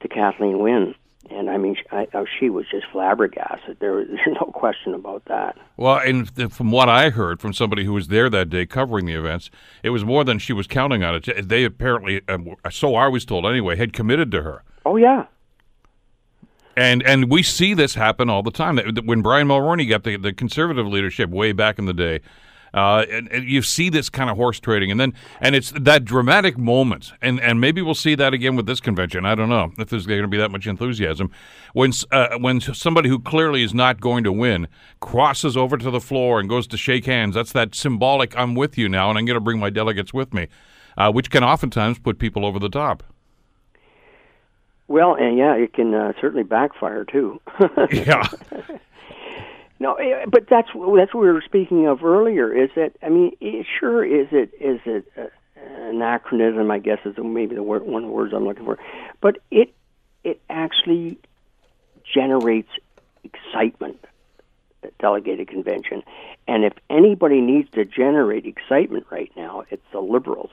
to 0.00 0.08
Kathleen 0.08 0.58
Wynne. 0.58 0.94
And 1.30 1.50
I 1.50 1.56
mean, 1.56 1.76
I, 1.90 2.06
I, 2.14 2.24
she 2.38 2.50
was 2.50 2.66
just 2.70 2.86
flabbergasted. 2.92 3.78
There, 3.80 4.04
there's 4.06 4.36
no 4.40 4.50
question 4.52 4.94
about 4.94 5.24
that. 5.26 5.56
Well, 5.76 5.98
and 5.98 6.52
from 6.52 6.70
what 6.70 6.88
I 6.88 7.10
heard 7.10 7.40
from 7.40 7.52
somebody 7.52 7.84
who 7.84 7.92
was 7.92 8.08
there 8.08 8.30
that 8.30 8.50
day 8.50 8.66
covering 8.66 9.06
the 9.06 9.14
events, 9.14 9.50
it 9.82 9.90
was 9.90 10.04
more 10.04 10.24
than 10.24 10.38
she 10.38 10.52
was 10.52 10.66
counting 10.66 11.02
on 11.02 11.14
it. 11.14 11.48
They 11.48 11.64
apparently, 11.64 12.22
um, 12.28 12.54
so 12.70 12.94
I 12.94 13.08
was 13.08 13.24
told 13.24 13.44
anyway, 13.46 13.76
had 13.76 13.92
committed 13.92 14.30
to 14.32 14.42
her. 14.42 14.62
Oh 14.84 14.96
yeah, 14.96 15.26
And 16.76 17.02
and 17.02 17.28
we 17.30 17.42
see 17.42 17.74
this 17.74 17.94
happen 17.94 18.30
all 18.30 18.42
the 18.42 18.50
time. 18.52 18.78
When 19.04 19.22
Brian 19.22 19.48
Mulroney 19.48 19.88
got 19.88 20.04
the, 20.04 20.16
the 20.16 20.32
conservative 20.32 20.86
leadership 20.86 21.30
way 21.30 21.52
back 21.52 21.78
in 21.78 21.86
the 21.86 21.94
day, 21.94 22.20
uh, 22.76 23.06
and, 23.10 23.26
and 23.32 23.48
you 23.48 23.62
see 23.62 23.88
this 23.88 24.10
kind 24.10 24.28
of 24.28 24.36
horse 24.36 24.60
trading, 24.60 24.90
and 24.90 25.00
then 25.00 25.14
and 25.40 25.54
it's 25.56 25.72
that 25.72 26.04
dramatic 26.04 26.58
moment, 26.58 27.12
and 27.22 27.40
and 27.40 27.60
maybe 27.60 27.80
we'll 27.80 27.94
see 27.94 28.14
that 28.14 28.34
again 28.34 28.54
with 28.54 28.66
this 28.66 28.80
convention. 28.80 29.24
I 29.24 29.34
don't 29.34 29.48
know 29.48 29.72
if 29.78 29.88
there's 29.88 30.06
going 30.06 30.22
to 30.22 30.28
be 30.28 30.36
that 30.36 30.50
much 30.50 30.66
enthusiasm 30.66 31.30
when 31.72 31.92
uh, 32.12 32.36
when 32.38 32.60
somebody 32.60 33.08
who 33.08 33.18
clearly 33.18 33.62
is 33.62 33.72
not 33.72 34.00
going 34.00 34.24
to 34.24 34.32
win 34.32 34.68
crosses 35.00 35.56
over 35.56 35.78
to 35.78 35.90
the 35.90 36.00
floor 36.00 36.38
and 36.38 36.48
goes 36.48 36.66
to 36.66 36.76
shake 36.76 37.06
hands. 37.06 37.34
That's 37.34 37.52
that 37.52 37.74
symbolic 37.74 38.36
"I'm 38.36 38.54
with 38.54 38.76
you 38.76 38.88
now," 38.88 39.08
and 39.08 39.18
I'm 39.18 39.24
going 39.24 39.34
to 39.34 39.40
bring 39.40 39.58
my 39.58 39.70
delegates 39.70 40.12
with 40.12 40.34
me, 40.34 40.48
uh, 40.98 41.10
which 41.10 41.30
can 41.30 41.42
oftentimes 41.42 41.98
put 41.98 42.18
people 42.18 42.44
over 42.44 42.58
the 42.58 42.68
top. 42.68 43.02
well, 44.88 45.14
and 45.14 45.38
yeah, 45.38 45.54
it 45.54 45.72
can 45.72 45.94
uh, 45.94 46.12
certainly 46.20 46.44
backfire 46.44 47.04
too. 47.04 47.40
Yeah. 47.90 48.22
No, 49.78 49.94
eh, 49.94 50.24
but 50.28 50.48
that's 50.48 50.68
that's 50.68 51.14
what 51.14 51.20
we 51.20 51.30
were 51.32 51.42
speaking 51.44 51.86
of 51.86 52.02
earlier. 52.04 52.52
Is 52.52 52.70
that 52.76 52.92
I 53.02 53.08
mean, 53.08 53.36
it, 53.40 53.66
sure 53.78 54.04
is 54.04 54.28
it 54.32 54.50
is 54.60 54.80
it 54.86 55.10
uh, 55.18 55.26
anachronism? 55.88 56.70
I 56.70 56.78
guess 56.78 56.98
is 57.04 57.16
maybe 57.18 57.54
the 57.54 57.62
word, 57.62 57.82
one 57.82 58.04
of 58.04 58.08
the 58.08 58.14
words 58.14 58.32
I'm 58.34 58.44
looking 58.44 58.64
for, 58.64 58.78
but 59.20 59.38
it 59.50 59.74
it 60.24 60.40
actually 60.48 61.18
generates 62.04 62.70
excitement. 63.24 64.04
at 64.82 64.96
Delegated 64.98 65.48
convention, 65.48 66.02
and 66.48 66.64
if 66.64 66.72
anybody 66.88 67.40
needs 67.40 67.68
to 67.72 67.84
generate 67.84 68.46
excitement 68.46 69.06
right 69.10 69.32
now, 69.36 69.64
it's 69.70 69.84
the 69.92 70.00
liberals. 70.00 70.50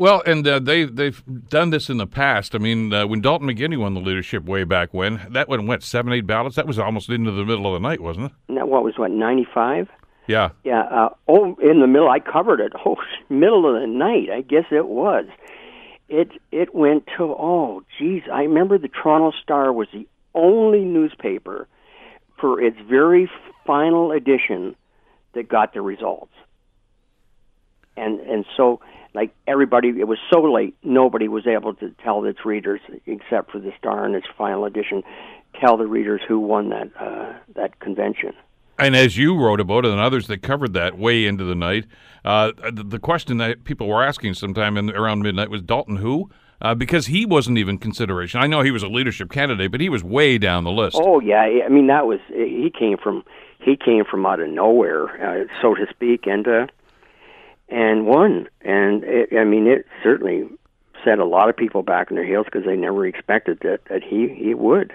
Well, 0.00 0.22
and 0.24 0.48
uh, 0.48 0.60
they 0.60 0.84
they've 0.84 1.22
done 1.50 1.68
this 1.68 1.90
in 1.90 1.98
the 1.98 2.06
past. 2.06 2.54
I 2.54 2.58
mean, 2.58 2.90
uh, 2.90 3.06
when 3.06 3.20
Dalton 3.20 3.46
McGuinty 3.46 3.76
won 3.76 3.92
the 3.92 4.00
leadership 4.00 4.46
way 4.46 4.64
back 4.64 4.94
when, 4.94 5.20
that 5.28 5.46
one 5.46 5.66
went 5.66 5.82
seven, 5.82 6.10
eight 6.14 6.26
ballots. 6.26 6.56
That 6.56 6.66
was 6.66 6.78
almost 6.78 7.10
into 7.10 7.30
the 7.32 7.44
middle 7.44 7.66
of 7.66 7.74
the 7.74 7.86
night, 7.86 8.00
wasn't 8.00 8.32
it? 8.32 8.54
That 8.54 8.66
what 8.66 8.82
was 8.82 8.94
what 8.96 9.10
ninety 9.10 9.46
five? 9.52 9.88
Yeah. 10.26 10.52
Yeah. 10.64 10.84
Uh, 10.84 11.10
oh, 11.28 11.54
in 11.62 11.80
the 11.80 11.86
middle, 11.86 12.08
I 12.08 12.18
covered 12.18 12.60
it. 12.60 12.72
Oh, 12.86 12.96
middle 13.28 13.66
of 13.66 13.78
the 13.78 13.86
night. 13.86 14.30
I 14.34 14.40
guess 14.40 14.64
it 14.70 14.86
was. 14.86 15.26
It 16.08 16.30
it 16.50 16.74
went 16.74 17.06
to 17.18 17.24
oh, 17.24 17.82
geez. 17.98 18.22
I 18.32 18.44
remember 18.44 18.78
the 18.78 18.88
Toronto 18.88 19.36
Star 19.42 19.70
was 19.70 19.88
the 19.92 20.08
only 20.34 20.86
newspaper 20.86 21.68
for 22.40 22.58
its 22.58 22.78
very 22.88 23.30
final 23.66 24.12
edition 24.12 24.76
that 25.34 25.50
got 25.50 25.74
the 25.74 25.82
results. 25.82 26.32
And 28.00 28.20
and 28.20 28.44
so 28.56 28.80
like 29.14 29.34
everybody, 29.46 29.88
it 29.88 30.08
was 30.08 30.18
so 30.30 30.40
late. 30.42 30.76
Nobody 30.82 31.28
was 31.28 31.46
able 31.46 31.74
to 31.74 31.90
tell 32.02 32.24
its 32.24 32.44
readers, 32.44 32.80
except 33.06 33.50
for 33.50 33.58
the 33.58 33.72
Star 33.78 34.06
in 34.06 34.14
its 34.14 34.26
final 34.36 34.64
edition, 34.64 35.02
tell 35.60 35.76
the 35.76 35.86
readers 35.86 36.20
who 36.26 36.38
won 36.38 36.70
that 36.70 36.90
uh, 36.98 37.32
that 37.54 37.78
convention. 37.80 38.32
And 38.78 38.96
as 38.96 39.18
you 39.18 39.36
wrote 39.36 39.60
about 39.60 39.84
it, 39.84 39.90
and 39.90 40.00
others 40.00 40.26
that 40.28 40.42
covered 40.42 40.72
that 40.72 40.96
way 40.96 41.26
into 41.26 41.44
the 41.44 41.54
night, 41.54 41.84
uh, 42.24 42.52
the, 42.72 42.82
the 42.82 42.98
question 42.98 43.36
that 43.36 43.64
people 43.64 43.86
were 43.86 44.02
asking 44.02 44.34
sometime 44.34 44.78
in, 44.78 44.90
around 44.90 45.22
midnight 45.22 45.50
was 45.50 45.60
Dalton 45.60 45.96
who? 45.96 46.30
Uh, 46.62 46.74
because 46.74 47.06
he 47.06 47.26
wasn't 47.26 47.58
even 47.58 47.78
consideration. 47.78 48.40
I 48.40 48.46
know 48.46 48.62
he 48.62 48.70
was 48.70 48.82
a 48.82 48.88
leadership 48.88 49.30
candidate, 49.30 49.70
but 49.70 49.80
he 49.80 49.88
was 49.88 50.04
way 50.04 50.38
down 50.38 50.64
the 50.64 50.70
list. 50.70 50.96
Oh 50.98 51.20
yeah, 51.20 51.42
I 51.64 51.68
mean 51.68 51.88
that 51.88 52.06
was 52.06 52.20
he 52.28 52.72
came 52.76 52.96
from 52.96 53.24
he 53.58 53.76
came 53.76 54.04
from 54.04 54.24
out 54.24 54.40
of 54.40 54.48
nowhere, 54.48 55.08
uh, 55.26 55.44
so 55.60 55.74
to 55.74 55.86
speak, 55.90 56.26
and 56.26 56.46
uh, 56.46 56.66
and 57.70 58.06
won. 58.06 58.48
And 58.62 59.04
it, 59.04 59.30
I 59.36 59.44
mean, 59.44 59.66
it 59.66 59.86
certainly 60.02 60.48
set 61.04 61.18
a 61.18 61.24
lot 61.24 61.48
of 61.48 61.56
people 61.56 61.82
back 61.82 62.10
in 62.10 62.16
their 62.16 62.26
heels 62.26 62.46
because 62.46 62.64
they 62.64 62.76
never 62.76 63.06
expected 63.06 63.58
that 63.62 63.80
that 63.88 64.02
he 64.02 64.28
he 64.28 64.54
would. 64.54 64.92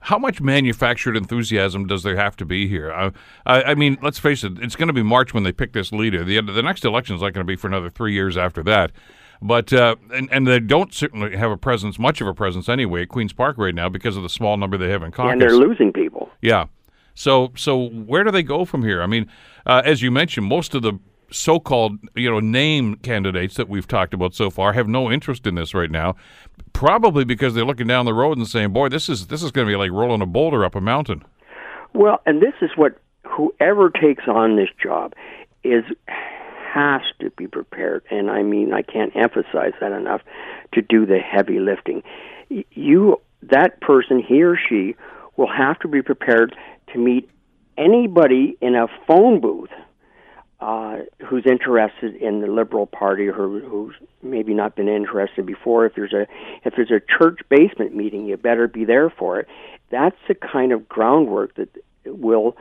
How 0.00 0.18
much 0.18 0.40
manufactured 0.40 1.16
enthusiasm 1.16 1.86
does 1.86 2.04
there 2.04 2.16
have 2.16 2.36
to 2.36 2.44
be 2.44 2.68
here? 2.68 2.92
I, 2.92 3.10
I, 3.44 3.62
I 3.62 3.74
mean, 3.74 3.98
let's 4.00 4.18
face 4.18 4.44
it; 4.44 4.58
it's 4.60 4.76
going 4.76 4.86
to 4.86 4.92
be 4.92 5.02
March 5.02 5.34
when 5.34 5.42
they 5.42 5.52
pick 5.52 5.72
this 5.72 5.92
leader. 5.92 6.24
the 6.24 6.40
The 6.40 6.62
next 6.62 6.84
election 6.84 7.16
is 7.16 7.22
not 7.22 7.34
going 7.34 7.44
to 7.46 7.50
be 7.50 7.56
for 7.56 7.66
another 7.66 7.90
three 7.90 8.12
years 8.12 8.36
after 8.36 8.62
that. 8.64 8.92
But 9.40 9.72
uh, 9.72 9.96
and 10.12 10.28
and 10.32 10.46
they 10.46 10.60
don't 10.60 10.92
certainly 10.92 11.36
have 11.36 11.50
a 11.50 11.56
presence, 11.56 11.98
much 11.98 12.20
of 12.20 12.26
a 12.26 12.34
presence 12.34 12.68
anyway, 12.68 13.02
at 13.02 13.08
Queens 13.08 13.32
Park 13.32 13.56
right 13.58 13.74
now 13.74 13.88
because 13.88 14.16
of 14.16 14.22
the 14.22 14.28
small 14.28 14.56
number 14.56 14.76
they 14.76 14.90
have 14.90 15.02
in 15.02 15.12
caucus. 15.12 15.32
And 15.32 15.40
they're 15.40 15.56
losing 15.56 15.92
people. 15.92 16.30
Yeah. 16.42 16.66
So 17.14 17.52
so 17.56 17.88
where 17.88 18.24
do 18.24 18.30
they 18.30 18.42
go 18.42 18.64
from 18.64 18.82
here? 18.82 19.02
I 19.02 19.06
mean, 19.06 19.28
uh, 19.66 19.82
as 19.84 20.02
you 20.02 20.10
mentioned, 20.10 20.46
most 20.46 20.74
of 20.74 20.82
the 20.82 20.98
so-called 21.30 21.98
you 22.14 22.30
know 22.30 22.40
name 22.40 22.94
candidates 22.96 23.56
that 23.56 23.68
we've 23.68 23.86
talked 23.86 24.14
about 24.14 24.34
so 24.34 24.48
far 24.48 24.72
have 24.72 24.88
no 24.88 25.10
interest 25.10 25.46
in 25.46 25.54
this 25.54 25.74
right 25.74 25.90
now 25.90 26.14
probably 26.72 27.24
because 27.24 27.54
they're 27.54 27.64
looking 27.64 27.86
down 27.86 28.06
the 28.06 28.14
road 28.14 28.38
and 28.38 28.46
saying 28.46 28.72
boy 28.72 28.88
this 28.88 29.08
is 29.08 29.26
this 29.26 29.42
is 29.42 29.50
going 29.50 29.66
to 29.66 29.70
be 29.70 29.76
like 29.76 29.90
rolling 29.90 30.22
a 30.22 30.26
boulder 30.26 30.64
up 30.64 30.74
a 30.74 30.80
mountain. 30.80 31.22
Well 31.92 32.20
and 32.24 32.40
this 32.40 32.54
is 32.62 32.70
what 32.76 32.98
whoever 33.26 33.90
takes 33.90 34.24
on 34.26 34.56
this 34.56 34.68
job 34.82 35.12
is 35.64 35.84
has 36.08 37.02
to 37.20 37.30
be 37.30 37.46
prepared 37.46 38.04
and 38.10 38.30
i 38.30 38.42
mean 38.42 38.72
i 38.72 38.82
can't 38.82 39.14
emphasize 39.16 39.72
that 39.80 39.92
enough 39.92 40.22
to 40.72 40.82
do 40.82 41.04
the 41.04 41.18
heavy 41.18 41.58
lifting. 41.60 42.02
You 42.70 43.20
that 43.42 43.80
person 43.80 44.22
he 44.26 44.42
or 44.42 44.56
she 44.56 44.96
will 45.36 45.50
have 45.50 45.78
to 45.80 45.88
be 45.88 46.02
prepared 46.02 46.56
to 46.92 46.98
meet 46.98 47.28
anybody 47.76 48.56
in 48.60 48.74
a 48.74 48.86
phone 49.06 49.40
booth 49.40 49.70
uh, 50.60 50.98
who's 51.24 51.46
interested 51.46 52.16
in 52.16 52.40
the 52.40 52.48
Liberal 52.48 52.86
Party 52.86 53.28
or 53.28 53.34
who's 53.34 53.94
maybe 54.22 54.54
not 54.54 54.74
been 54.74 54.88
interested 54.88 55.46
before. 55.46 55.86
If 55.86 55.94
there's 55.94 56.12
a 56.12 56.26
if 56.64 56.74
there's 56.74 56.90
a 56.90 57.00
church 57.00 57.40
basement 57.48 57.94
meeting, 57.94 58.26
you 58.26 58.36
better 58.36 58.66
be 58.66 58.84
there 58.84 59.10
for 59.10 59.38
it. 59.40 59.48
That's 59.90 60.16
the 60.26 60.34
kind 60.34 60.72
of 60.72 60.88
groundwork 60.88 61.54
that 61.54 61.68
will 62.04 62.56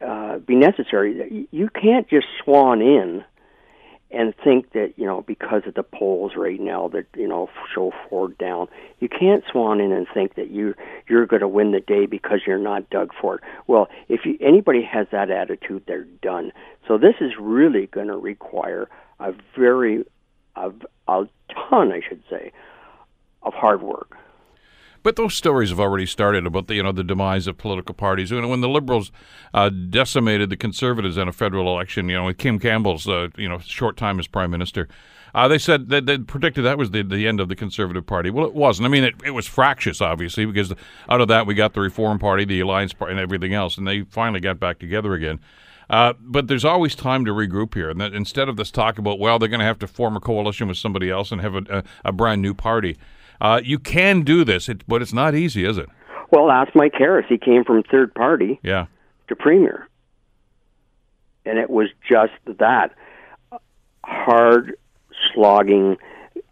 uh, 0.00 0.38
be 0.38 0.54
necessary. 0.54 1.48
You 1.50 1.68
can't 1.70 2.08
just 2.08 2.26
swan 2.42 2.82
in 2.82 3.24
and 4.10 4.34
think 4.42 4.72
that 4.72 4.94
you 4.96 5.06
know 5.06 5.22
because 5.22 5.62
of 5.66 5.74
the 5.74 5.82
polls 5.82 6.32
right 6.36 6.60
now 6.60 6.88
that 6.88 7.06
you 7.16 7.28
know 7.28 7.48
show 7.74 7.92
Ford 8.08 8.36
down. 8.38 8.68
You 8.98 9.08
can't 9.08 9.44
swan 9.50 9.80
in 9.80 9.92
and 9.92 10.06
think 10.12 10.34
that 10.34 10.50
you 10.50 10.74
you're 11.08 11.26
going 11.26 11.40
to 11.40 11.48
win 11.48 11.72
the 11.72 11.80
day 11.80 12.06
because 12.06 12.40
you're 12.46 12.58
not 12.58 12.90
Doug 12.90 13.12
Ford. 13.20 13.40
Well, 13.66 13.88
if 14.08 14.20
you, 14.24 14.36
anybody 14.40 14.82
has 14.82 15.06
that 15.12 15.30
attitude, 15.30 15.84
they're 15.86 16.04
done. 16.22 16.52
So 16.86 16.98
this 16.98 17.14
is 17.20 17.32
really 17.38 17.86
going 17.86 18.08
to 18.08 18.16
require 18.16 18.88
a 19.18 19.32
very 19.56 20.04
a, 20.56 20.72
a 21.08 21.28
ton, 21.70 21.92
I 21.92 22.00
should 22.06 22.22
say, 22.28 22.52
of 23.42 23.54
hard 23.54 23.82
work. 23.82 24.16
But 25.02 25.16
those 25.16 25.34
stories 25.34 25.70
have 25.70 25.80
already 25.80 26.06
started 26.06 26.46
about 26.46 26.66
the 26.66 26.74
you 26.74 26.82
know 26.82 26.92
the 26.92 27.04
demise 27.04 27.46
of 27.46 27.56
political 27.56 27.94
parties. 27.94 28.30
You 28.30 28.40
know, 28.40 28.48
when 28.48 28.60
the 28.60 28.68
Liberals 28.68 29.10
uh, 29.54 29.68
decimated 29.70 30.50
the 30.50 30.56
Conservatives 30.56 31.16
in 31.16 31.28
a 31.28 31.32
federal 31.32 31.66
election, 31.68 32.08
you 32.08 32.16
know, 32.16 32.26
with 32.26 32.38
Kim 32.38 32.58
Campbell's 32.58 33.08
uh, 33.08 33.28
you 33.36 33.48
know 33.48 33.58
short 33.58 33.96
time 33.96 34.18
as 34.18 34.26
prime 34.26 34.50
minister, 34.50 34.88
uh, 35.34 35.48
they 35.48 35.58
said 35.58 35.88
that 35.88 36.06
they 36.06 36.18
predicted 36.18 36.64
that 36.64 36.78
was 36.78 36.90
the, 36.90 37.02
the 37.02 37.26
end 37.26 37.40
of 37.40 37.48
the 37.48 37.56
Conservative 37.56 38.04
Party. 38.06 38.30
Well, 38.30 38.44
it 38.44 38.54
wasn't. 38.54 38.86
I 38.86 38.88
mean, 38.88 39.04
it, 39.04 39.14
it 39.24 39.30
was 39.30 39.46
fractious, 39.46 40.00
obviously, 40.00 40.44
because 40.44 40.74
out 41.08 41.20
of 41.20 41.28
that 41.28 41.46
we 41.46 41.54
got 41.54 41.74
the 41.74 41.80
Reform 41.80 42.18
Party, 42.18 42.44
the 42.44 42.60
Alliance 42.60 42.92
Party, 42.92 43.12
and 43.12 43.20
everything 43.20 43.54
else, 43.54 43.78
and 43.78 43.86
they 43.86 44.02
finally 44.02 44.40
got 44.40 44.58
back 44.60 44.78
together 44.78 45.14
again. 45.14 45.40
Uh, 45.88 46.12
but 46.20 46.46
there's 46.46 46.64
always 46.64 46.94
time 46.94 47.24
to 47.24 47.32
regroup 47.32 47.74
here, 47.74 47.90
and 47.90 48.00
instead 48.00 48.48
of 48.48 48.56
this 48.56 48.70
talk 48.70 48.98
about 48.98 49.18
well, 49.18 49.38
they're 49.38 49.48
going 49.48 49.60
to 49.60 49.66
have 49.66 49.78
to 49.80 49.88
form 49.88 50.16
a 50.16 50.20
coalition 50.20 50.68
with 50.68 50.76
somebody 50.76 51.10
else 51.10 51.32
and 51.32 51.40
have 51.40 51.54
a, 51.54 51.62
a, 51.68 51.84
a 52.06 52.12
brand 52.12 52.40
new 52.40 52.54
party. 52.54 52.96
Uh, 53.40 53.60
you 53.62 53.78
can 53.78 54.22
do 54.22 54.44
this, 54.44 54.68
it, 54.68 54.86
but 54.86 55.02
it's 55.02 55.12
not 55.12 55.34
easy, 55.34 55.64
is 55.64 55.78
it? 55.78 55.88
Well, 56.30 56.50
ask 56.50 56.74
Mike 56.74 56.94
Harris. 56.96 57.26
He 57.28 57.38
came 57.38 57.64
from 57.64 57.82
third 57.82 58.14
party 58.14 58.60
yeah. 58.62 58.86
to 59.28 59.36
premier. 59.36 59.88
And 61.44 61.58
it 61.58 61.70
was 61.70 61.88
just 62.08 62.32
that 62.58 62.94
hard 64.04 64.76
slogging 65.32 65.96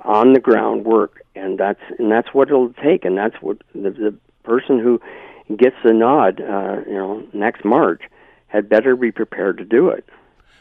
on 0.00 0.33
the 0.33 0.40
ground 0.40 0.85
work 0.85 1.23
and 1.35 1.59
that's 1.59 1.80
and 1.99 2.11
that's 2.11 2.28
what 2.33 2.49
it'll 2.49 2.73
take 2.75 3.04
and 3.04 3.16
that's 3.16 3.37
what 3.40 3.59
the, 3.75 3.90
the 3.90 4.14
person 4.45 4.78
who 4.78 5.00
gets 5.57 5.76
the 5.85 5.92
nod 5.92 6.40
uh, 6.40 6.76
you 6.87 6.95
know 6.95 7.26
next 7.33 7.64
March 7.64 8.02
had 8.49 8.68
better 8.68 8.97
be 8.97 9.12
prepared 9.12 9.59
to 9.59 9.64
do 9.64 9.88
it. 9.88 10.04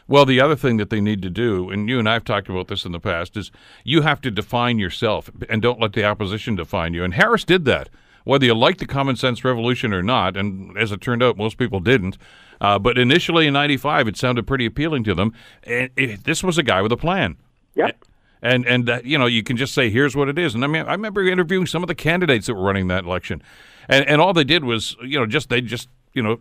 Well, 0.08 0.24
the 0.24 0.40
other 0.40 0.56
thing 0.56 0.78
that 0.78 0.88
they 0.88 1.02
need 1.02 1.20
to 1.22 1.30
do, 1.30 1.68
and 1.68 1.86
you 1.88 1.98
and 1.98 2.08
I've 2.08 2.24
talked 2.24 2.48
about 2.48 2.68
this 2.68 2.86
in 2.86 2.92
the 2.92 2.98
past, 2.98 3.36
is 3.36 3.52
you 3.84 4.00
have 4.00 4.22
to 4.22 4.30
define 4.30 4.78
yourself 4.78 5.30
and 5.50 5.60
don't 5.60 5.80
let 5.80 5.92
the 5.92 6.04
opposition 6.04 6.56
define 6.56 6.94
you. 6.94 7.04
And 7.04 7.12
Harris 7.12 7.44
did 7.44 7.66
that. 7.66 7.90
Whether 8.24 8.46
you 8.46 8.54
like 8.54 8.78
the 8.78 8.86
common 8.86 9.16
sense 9.16 9.44
revolution 9.44 9.92
or 9.92 10.02
not, 10.02 10.36
and 10.36 10.76
as 10.76 10.92
it 10.92 11.00
turned 11.00 11.22
out, 11.22 11.36
most 11.36 11.56
people 11.58 11.80
didn't. 11.80 12.18
Uh, 12.60 12.78
but 12.78 12.98
initially 12.98 13.46
in 13.46 13.54
'95, 13.54 14.08
it 14.08 14.16
sounded 14.16 14.46
pretty 14.46 14.66
appealing 14.66 15.04
to 15.04 15.14
them. 15.14 15.32
And 15.62 15.90
it, 15.96 16.24
this 16.24 16.42
was 16.42 16.58
a 16.58 16.62
guy 16.62 16.82
with 16.82 16.92
a 16.92 16.96
plan. 16.96 17.36
Yep. 17.74 18.04
And 18.42 18.66
and 18.66 18.86
that 18.86 19.04
you 19.04 19.18
know 19.18 19.26
you 19.26 19.42
can 19.42 19.56
just 19.56 19.74
say 19.74 19.90
here's 19.90 20.16
what 20.16 20.28
it 20.28 20.38
is. 20.38 20.54
And 20.54 20.64
I 20.64 20.66
mean 20.66 20.84
I 20.86 20.92
remember 20.92 21.22
interviewing 21.22 21.66
some 21.66 21.82
of 21.82 21.86
the 21.86 21.94
candidates 21.94 22.46
that 22.46 22.54
were 22.54 22.62
running 22.62 22.88
that 22.88 23.04
election, 23.04 23.42
and 23.88 24.06
and 24.06 24.20
all 24.20 24.32
they 24.32 24.44
did 24.44 24.64
was 24.64 24.96
you 25.02 25.18
know 25.18 25.26
just 25.26 25.48
they 25.48 25.60
just 25.60 25.88
you 26.18 26.22
know, 26.24 26.40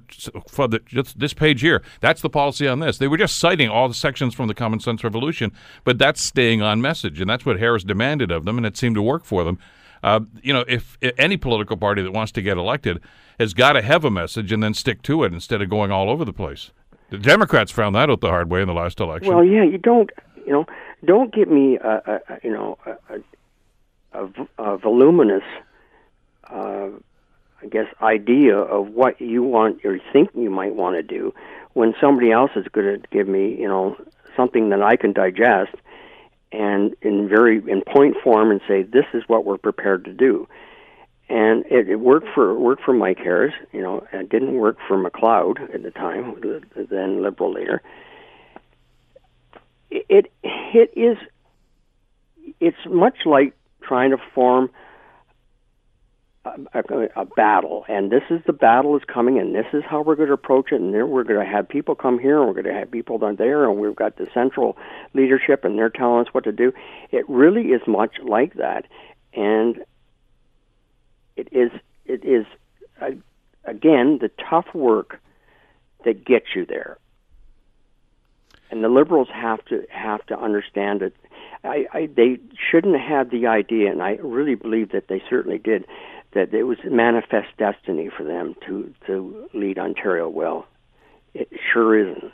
for 0.50 0.68
the, 0.68 0.80
just 0.80 1.20
this 1.20 1.36
page 1.36 1.62
here, 1.62 1.84
that's 2.02 2.22
the 2.22 2.32
policy 2.32 2.68
on 2.68 2.80
this. 2.80 2.98
They 2.98 3.08
were 3.08 3.18
just 3.18 3.38
citing 3.38 3.70
all 3.70 3.88
the 3.88 3.94
sections 3.94 4.34
from 4.34 4.48
the 4.48 4.56
Common 4.56 4.80
Sense 4.80 5.04
Revolution, 5.04 5.52
but 5.84 6.00
that's 6.00 6.20
staying 6.20 6.64
on 6.64 6.82
message, 6.82 7.22
and 7.22 7.30
that's 7.30 7.46
what 7.46 7.60
Harris 7.60 7.84
demanded 7.84 8.32
of 8.32 8.44
them, 8.44 8.58
and 8.58 8.66
it 8.66 8.76
seemed 8.76 8.96
to 8.96 9.04
work 9.04 9.24
for 9.24 9.44
them. 9.44 9.60
Uh, 10.02 10.22
you 10.42 10.52
know, 10.52 10.66
if, 10.68 10.98
if, 11.00 11.14
any 11.20 11.38
political 11.38 11.78
party 11.78 12.02
that 12.02 12.12
wants 12.12 12.32
to 12.32 12.42
get 12.42 12.58
elected 12.58 13.00
has 13.40 13.54
got 13.54 13.74
to 13.74 13.84
have 13.84 14.04
a 14.04 14.10
message 14.10 14.52
and 14.52 14.64
then 14.64 14.74
stick 14.74 15.04
to 15.04 15.24
it 15.24 15.32
instead 15.32 15.62
of 15.62 15.70
going 15.70 15.92
all 15.92 16.10
over 16.10 16.26
the 16.26 16.34
place. 16.34 16.72
The 17.12 17.20
Democrats 17.20 17.72
found 17.72 17.96
that 17.96 18.10
out 18.10 18.22
the 18.22 18.30
hard 18.30 18.50
way 18.50 18.62
in 18.62 18.68
the 18.68 18.74
last 18.74 19.00
election. 19.00 19.32
Well, 19.32 19.46
yeah, 19.46 19.64
you 19.64 19.78
don't, 19.78 20.10
you 20.44 20.54
know, 20.54 20.66
don't 21.06 21.32
give 21.32 21.50
me, 21.50 21.78
a, 21.78 22.22
a, 22.28 22.40
you 22.44 22.52
know, 22.52 22.80
a, 22.88 23.20
a, 24.24 24.30
a 24.58 24.78
voluminous 24.78 25.44
uh, 26.50 26.90
I 27.62 27.68
guess, 27.68 27.88
idea 28.02 28.58
of 28.58 28.90
what 28.90 29.20
you 29.20 29.44
want 29.44 29.84
or 29.84 30.00
think 30.14 30.30
you 30.36 30.50
might 30.50 30.76
want 30.76 30.96
to 30.96 31.04
do 31.04 31.34
when 31.74 31.94
somebody 32.00 32.32
else 32.32 32.52
is 32.56 32.68
going 32.72 33.02
to 33.02 33.08
give 33.10 33.28
me, 33.28 33.56
you 33.60 33.68
know, 33.68 33.96
something 34.36 34.70
that 34.70 34.82
I 34.82 34.96
can 34.96 35.14
digest 35.14 35.76
and 36.52 36.96
in 37.02 37.28
very 37.28 37.58
in 37.70 37.82
point 37.82 38.16
form 38.24 38.52
and 38.52 38.62
say 38.68 38.84
this 38.84 39.06
is 39.14 39.24
what 39.28 39.46
we're 39.46 39.58
prepared 39.58 40.06
to 40.06 40.14
do. 40.14 40.48
And 41.30 41.66
it, 41.66 41.90
it 41.90 41.98
worked 41.98 42.28
for 42.34 42.58
worked 42.58 42.84
for 42.84 42.94
Mike 42.94 43.18
Harris, 43.18 43.54
you 43.74 43.82
know, 43.82 44.08
it 44.14 44.30
didn't 44.30 44.56
work 44.56 44.78
for 44.88 44.98
McLeod 44.98 45.74
at 45.74 45.84
the 45.84 45.92
time, 45.92 46.36
the, 46.42 46.62
the 46.76 46.86
then 46.86 47.22
liberal 47.22 47.52
leader. 47.52 47.82
It 49.92 50.32
it 50.44 50.94
is 50.96 51.18
it's 52.60 52.78
much 52.86 53.26
like 53.26 53.54
trying 53.82 54.12
to 54.12 54.18
form 54.34 54.70
a, 56.74 57.10
a, 57.16 57.26
battle, 57.26 57.86
and 57.88 58.12
this 58.12 58.24
is 58.30 58.42
the 58.46 58.54
battle 58.54 58.96
is 58.96 59.04
coming, 59.06 59.40
and 59.40 59.56
this 59.56 59.66
is 59.74 59.84
how 59.84 60.02
we're 60.02 60.16
going 60.16 60.28
to 60.28 60.34
approach 60.34 60.72
it. 60.72 60.82
And 60.82 60.94
then 60.94 61.10
we're 61.10 61.24
going 61.24 61.40
to 61.40 61.52
have 61.52 61.68
people 61.68 61.96
come 61.96 62.20
here, 62.20 62.40
and 62.40 62.48
we're 62.48 62.62
going 62.62 62.74
to 62.74 62.80
have 62.80 62.92
people 62.92 63.18
down 63.18 63.36
there, 63.36 63.70
and 63.70 63.80
we've 63.80 63.96
got 63.96 64.18
the 64.18 64.28
central 64.34 64.78
leadership, 65.14 65.64
and 65.64 65.78
they're 65.78 65.90
telling 65.90 66.26
us 66.26 66.34
what 66.34 66.44
to 66.46 66.52
do. 66.52 66.74
It 67.12 67.28
really 67.30 67.68
is 67.68 67.82
much 67.88 68.16
like 68.24 68.56
that, 68.56 68.86
and 69.34 69.84
it 71.36 71.50
is 71.52 71.72
it 72.06 72.24
is 72.24 72.46
uh, 73.02 73.12
again 73.66 74.20
the 74.20 74.32
tough 74.50 74.68
work 74.74 75.20
that 76.06 76.26
gets 76.26 76.48
you 76.56 76.66
there. 76.66 76.98
And 78.70 78.84
the 78.84 78.90
liberals 78.90 79.30
have 79.34 79.64
to 79.66 79.86
have 79.90 80.26
to 80.28 80.38
understand 80.38 81.02
it. 81.02 81.16
I, 81.64 81.88
I, 81.94 82.10
they 82.14 82.40
shouldn't 82.70 83.00
have 83.00 83.30
the 83.30 83.48
idea, 83.48 83.92
and 83.92 84.02
I 84.02 84.18
really 84.22 84.56
believe 84.56 84.92
that 84.92 85.08
they 85.08 85.22
certainly 85.30 85.58
did, 85.58 85.86
that 86.34 86.54
it 86.54 86.64
was 86.64 86.78
manifest 86.86 87.50
destiny 87.58 88.10
for 88.16 88.24
them 88.24 88.56
to 88.66 88.94
to 89.06 89.50
lead 89.54 89.80
Ontario 89.80 90.30
well. 90.30 90.68
It 91.34 91.50
sure 91.72 91.98
isn't. 91.98 92.32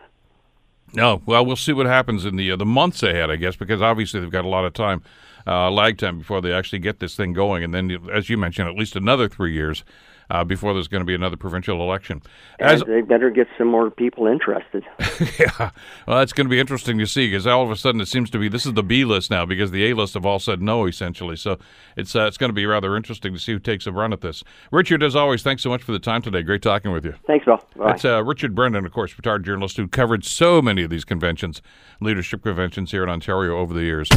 No, 0.96 1.22
well, 1.26 1.46
we'll 1.46 1.56
see 1.56 1.74
what 1.74 1.88
happens 1.88 2.26
in 2.26 2.36
the 2.36 2.52
uh, 2.52 2.56
the 2.56 2.66
months 2.66 3.02
ahead, 3.02 3.32
I 3.32 3.36
guess, 3.36 3.56
because 3.56 3.82
obviously 3.82 4.20
they've 4.20 4.30
got 4.30 4.46
a 4.46 4.50
lot 4.50 4.66
of 4.66 4.74
time, 4.74 5.02
uh, 5.48 5.72
lag 5.72 5.98
time 5.98 6.20
before 6.20 6.42
they 6.42 6.54
actually 6.54 6.80
get 6.80 7.00
this 7.00 7.16
thing 7.16 7.34
going, 7.34 7.64
and 7.64 7.74
then, 7.74 7.98
as 8.12 8.30
you 8.30 8.38
mentioned, 8.38 8.70
at 8.70 8.76
least 8.76 8.96
another 8.96 9.28
three 9.28 9.54
years 9.54 9.84
uh, 10.30 10.44
before 10.44 10.74
there's 10.74 10.88
going 10.88 11.02
to 11.02 11.06
be 11.06 11.16
another 11.16 11.38
provincial 11.38 11.82
election. 11.82 12.22
As, 12.60 12.82
they 12.84 13.02
better 13.02 13.30
get 13.30 13.48
some 13.58 13.68
more 13.68 13.90
people 13.90 14.28
interested. 14.28 14.84
yeah, 15.40 15.72
well, 16.08 16.20
that's 16.20 16.34
going 16.34 16.46
to 16.46 16.50
be 16.50 16.60
interesting 16.60 16.98
to 17.00 17.06
see 17.06 17.28
because 17.28 17.48
all 17.48 17.64
of 17.64 17.72
a 17.72 17.76
sudden 17.76 18.02
it 18.02 18.08
seems 18.08 18.30
to 18.32 18.40
be 18.40 18.48
this 18.48 18.66
is 18.66 18.74
the 18.74 18.84
B 18.84 19.06
list 19.06 19.32
now 19.32 19.46
because 19.46 19.72
the 19.72 19.90
A 19.90 19.96
list 19.96 20.14
have 20.14 20.26
all 20.26 20.40
said 20.40 20.62
no 20.62 20.86
essentially. 20.86 21.36
So 21.36 21.58
it's 21.98 22.16
uh, 22.16 22.26
it's 22.26 22.38
going 22.38 22.50
to 22.50 22.54
be 22.54 22.66
rather 22.66 22.96
interesting 22.96 23.34
to 23.34 23.40
see 23.40 23.54
who 23.54 23.60
takes 23.60 23.88
a 23.88 23.92
run 23.92 24.14
at 24.14 24.22
this. 24.22 24.44
Richard, 24.72 25.04
as 25.04 25.16
always, 25.16 25.44
thanks 25.44 25.64
so 25.64 25.70
much 25.70 25.84
for 25.84 25.92
the 25.92 26.00
time 26.00 26.22
today. 26.22 26.42
Great 26.42 26.62
talking 26.62 26.92
with 26.92 27.06
you. 27.06 27.14
Thanks, 27.26 27.46
Bill. 27.46 27.64
Bye. 27.76 27.88
That's 27.88 28.06
uh, 28.06 28.24
Richard 28.24 28.56
Brennan, 28.56 28.86
of 28.86 28.92
course, 28.92 29.18
retired 29.18 29.44
journalist 29.44 29.78
who 29.78 29.88
covered 29.88 30.24
so 30.24 30.62
many 30.62 30.84
of 30.84 30.90
these 30.90 31.06
conventions, 31.06 31.62
leadership 32.00 32.44
conventions 32.44 32.92
here 32.92 33.04
in 33.04 33.10
Ontario 33.10 33.58
over 33.58 33.74
the 33.74 33.82
years. 33.82 34.10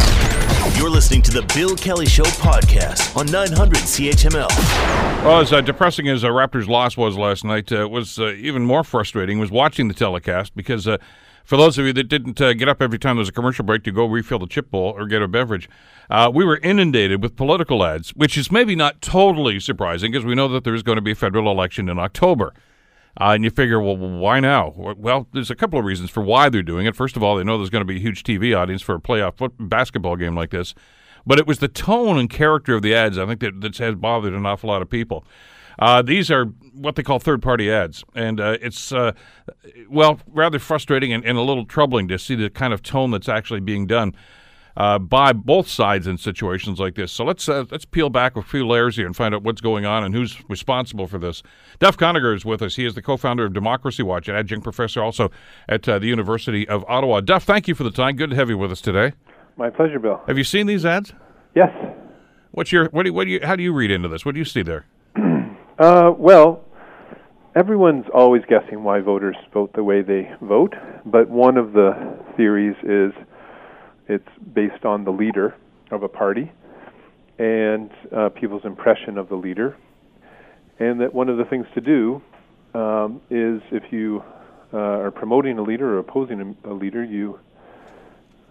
You're 0.77 0.91
listening 0.91 1.23
to 1.23 1.31
the 1.31 1.43
Bill 1.55 1.75
Kelly 1.75 2.07
Show 2.07 2.25
podcast 2.25 3.17
on 3.17 3.27
900 3.27 3.79
CHML. 3.79 4.49
Well, 5.25 5.41
as 5.41 5.53
uh, 5.53 5.61
depressing 5.61 5.96
as 6.05 6.25
uh, 6.25 6.29
Raptors' 6.29 6.69
loss 6.69 6.97
was 6.97 7.17
last 7.17 7.45
night, 7.45 7.73
uh, 7.73 7.89
was 7.89 8.19
uh, 8.19 8.33
even 8.33 8.65
more 8.65 8.85
frustrating 8.85 9.39
was 9.39 9.51
watching 9.51 9.89
the 9.89 9.95
telecast 9.95 10.55
because 10.55 10.87
uh, 10.87 10.99
for 11.45 11.57
those 11.57 11.79
of 11.79 11.87
you 11.87 11.93
that 11.93 12.09
didn't 12.09 12.41
uh, 12.41 12.53
get 12.53 12.69
up 12.69 12.83
every 12.83 12.99
time 12.99 13.17
there 13.17 13.21
was 13.21 13.29
a 13.29 13.33
commercial 13.33 13.65
break 13.65 13.85
to 13.85 13.93
go 13.93 14.05
refill 14.05 14.39
the 14.39 14.47
chip 14.47 14.71
bowl 14.71 14.93
or 14.97 15.07
get 15.07 15.23
a 15.23 15.29
beverage, 15.29 15.69
uh, 16.11 16.31
we 16.33 16.45
were 16.45 16.59
inundated 16.59 17.23
with 17.23 17.37
political 17.37 17.85
ads, 17.85 18.11
which 18.11 18.37
is 18.37 18.51
maybe 18.51 18.77
not 18.77 19.01
totally 19.01 19.59
surprising 19.61 20.11
because 20.11 20.25
we 20.25 20.35
know 20.35 20.49
that 20.49 20.65
there's 20.65 20.83
going 20.83 20.97
to 20.97 21.03
be 21.03 21.13
a 21.13 21.17
federal 21.17 21.51
election 21.51 21.89
in 21.89 21.99
October. 21.99 22.53
Uh, 23.19 23.33
and 23.33 23.45
you 23.45 23.51
figure, 23.51 23.81
well, 23.81 23.97
why 23.97 24.41
now? 24.41 24.75
Well, 24.77 25.27
there's 25.33 25.51
a 25.51 25.55
couple 25.55 25.79
of 25.79 25.85
reasons 25.87 26.11
for 26.11 26.23
why 26.23 26.51
they're 26.51 26.63
doing 26.63 26.85
it. 26.85 26.95
First 26.95 27.17
of 27.17 27.23
all, 27.23 27.37
they 27.37 27.45
know 27.45 27.57
there's 27.57 27.71
going 27.71 27.81
to 27.81 27.87
be 27.87 27.97
a 27.97 28.01
huge 28.01 28.25
TV 28.25 28.57
audience 28.57 28.83
for 28.83 28.97
a 28.97 29.01
playoff 29.01 29.39
foot- 29.39 29.55
basketball 29.59 30.17
game 30.17 30.35
like 30.35 30.51
this. 30.51 30.75
But 31.27 31.39
it 31.39 31.47
was 31.47 31.59
the 31.59 31.69
tone 31.69 32.19
and 32.19 32.29
character 32.29 32.75
of 32.75 32.83
the 32.83 32.95
ads, 32.95 33.19
I 33.19 33.27
think, 33.27 33.41
that, 33.41 33.61
that 33.61 33.77
has 33.79 33.95
bothered 33.95 34.35
an 34.35 34.47
awful 34.47 34.69
lot 34.69 34.83
of 34.83 34.91
people. 34.91 35.25
Uh, 35.79 36.03
these 36.03 36.31
are 36.31 36.47
what 36.75 36.97
they 36.97 37.03
call 37.03 37.19
third 37.19 37.43
party 37.43 37.71
ads. 37.71 38.05
And 38.15 38.41
uh, 38.41 38.59
it's, 38.61 38.93
uh, 38.93 39.13
well, 39.89 40.21
rather 40.27 40.59
frustrating 40.59 41.13
and, 41.13 41.25
and, 41.25 41.39
a 41.39 41.43
little 41.43 41.65
troubling 41.65 42.09
to 42.09 42.19
see 42.19 42.35
the 42.35 42.51
kind 42.51 42.73
of 42.73 42.83
tone 42.83 43.11
that's 43.11 43.29
actually 43.29 43.61
being 43.61 43.87
done. 43.87 44.15
Uh, 44.79 44.99
by 44.99 45.33
both 45.33 45.67
sides 45.67 46.07
in 46.07 46.19
situations 46.19 46.79
like 46.79 46.97
this. 46.97 47.11
So 47.11 47.25
let's 47.25 47.49
uh, 47.49 47.65
let's 47.71 47.87
peel 47.87 48.11
back 48.11 48.37
a 48.37 48.43
few 48.43 48.67
layers 48.67 48.95
here 48.95 49.07
and 49.07 49.17
find 49.17 49.35
out 49.35 49.43
what's 49.43 49.63
going 49.63 49.87
on 49.87 50.05
and 50.05 50.15
who's 50.15 50.37
responsible 50.51 51.07
for 51.07 51.17
this. 51.17 51.43
Duff 51.79 51.97
Conacher 51.97 52.37
is 52.37 52.45
with 52.45 52.61
us. 52.61 52.77
He 52.77 52.85
is 52.85 52.95
the 52.95 53.01
co-founder 53.01 53.47
of 53.47 53.55
Democracy 53.55 54.03
Watch, 54.03 54.29
an 54.29 54.37
adjunct 54.37 54.65
professor 54.65 55.03
also 55.03 55.31
at 55.67 55.89
uh, 55.89 55.99
the 55.99 56.09
University 56.09 56.69
of 56.69 56.85
Ottawa. 56.89 57.23
Duff, 57.23 57.45
thank 57.45 57.69
you 57.69 57.75
for 57.75 57.85
the 57.85 57.91
time. 57.91 58.17
Good 58.17 58.29
to 58.29 58.37
have 58.37 58.51
you 58.51 58.59
with 58.59 58.71
us 58.71 58.83
today. 58.83 59.15
My 59.57 59.71
pleasure, 59.71 59.99
Bill. 59.99 60.21
Have 60.27 60.37
you 60.37 60.45
seen 60.45 60.67
these 60.67 60.85
ads? 60.85 61.15
Yes. 61.55 61.71
What's 62.51 62.71
your 62.71 62.91
what 62.91 63.05
do 63.05 63.09
you, 63.09 63.15
what 63.15 63.25
do 63.25 63.31
you 63.31 63.41
how 63.45 63.57
do 63.57 63.63
you 63.63 63.73
read 63.73 63.91
into 63.91 64.09
this? 64.11 64.27
What 64.27 64.35
do 64.35 64.39
you 64.39 64.45
see 64.45 64.61
there? 64.61 64.85
Uh, 65.79 66.11
well, 66.17 66.65
everyone's 67.55 68.07
always 68.15 68.43
guessing 68.49 68.83
why 68.83 69.01
voters 69.01 69.37
vote 69.53 69.71
the 69.75 69.85
way 69.85 70.01
they 70.01 70.31
vote, 70.41 70.73
but 71.05 71.29
one 71.29 71.59
of 71.59 71.75
the 71.75 72.17
theories 72.35 72.77
is 72.83 73.13
it's 74.09 74.29
based 74.55 74.87
on 74.87 75.05
the 75.05 75.11
leader 75.11 75.55
of 75.91 76.03
a 76.03 76.09
party 76.09 76.51
and 77.39 77.91
uh, 78.17 78.31
people's 78.31 78.65
impression 78.65 79.19
of 79.19 79.29
the 79.29 79.35
leader, 79.35 79.77
and 80.79 80.99
that 80.99 81.13
one 81.13 81.29
of 81.29 81.37
the 81.37 81.45
things 81.45 81.67
to 81.75 81.83
do 81.83 82.23
um, 82.73 83.21
is 83.29 83.61
if 83.71 83.93
you 83.93 84.23
uh, 84.73 84.79
are 84.79 85.11
promoting 85.11 85.59
a 85.59 85.63
leader 85.63 85.97
or 85.97 85.99
opposing 85.99 86.57
a 86.65 86.73
leader, 86.73 87.05
you 87.05 87.39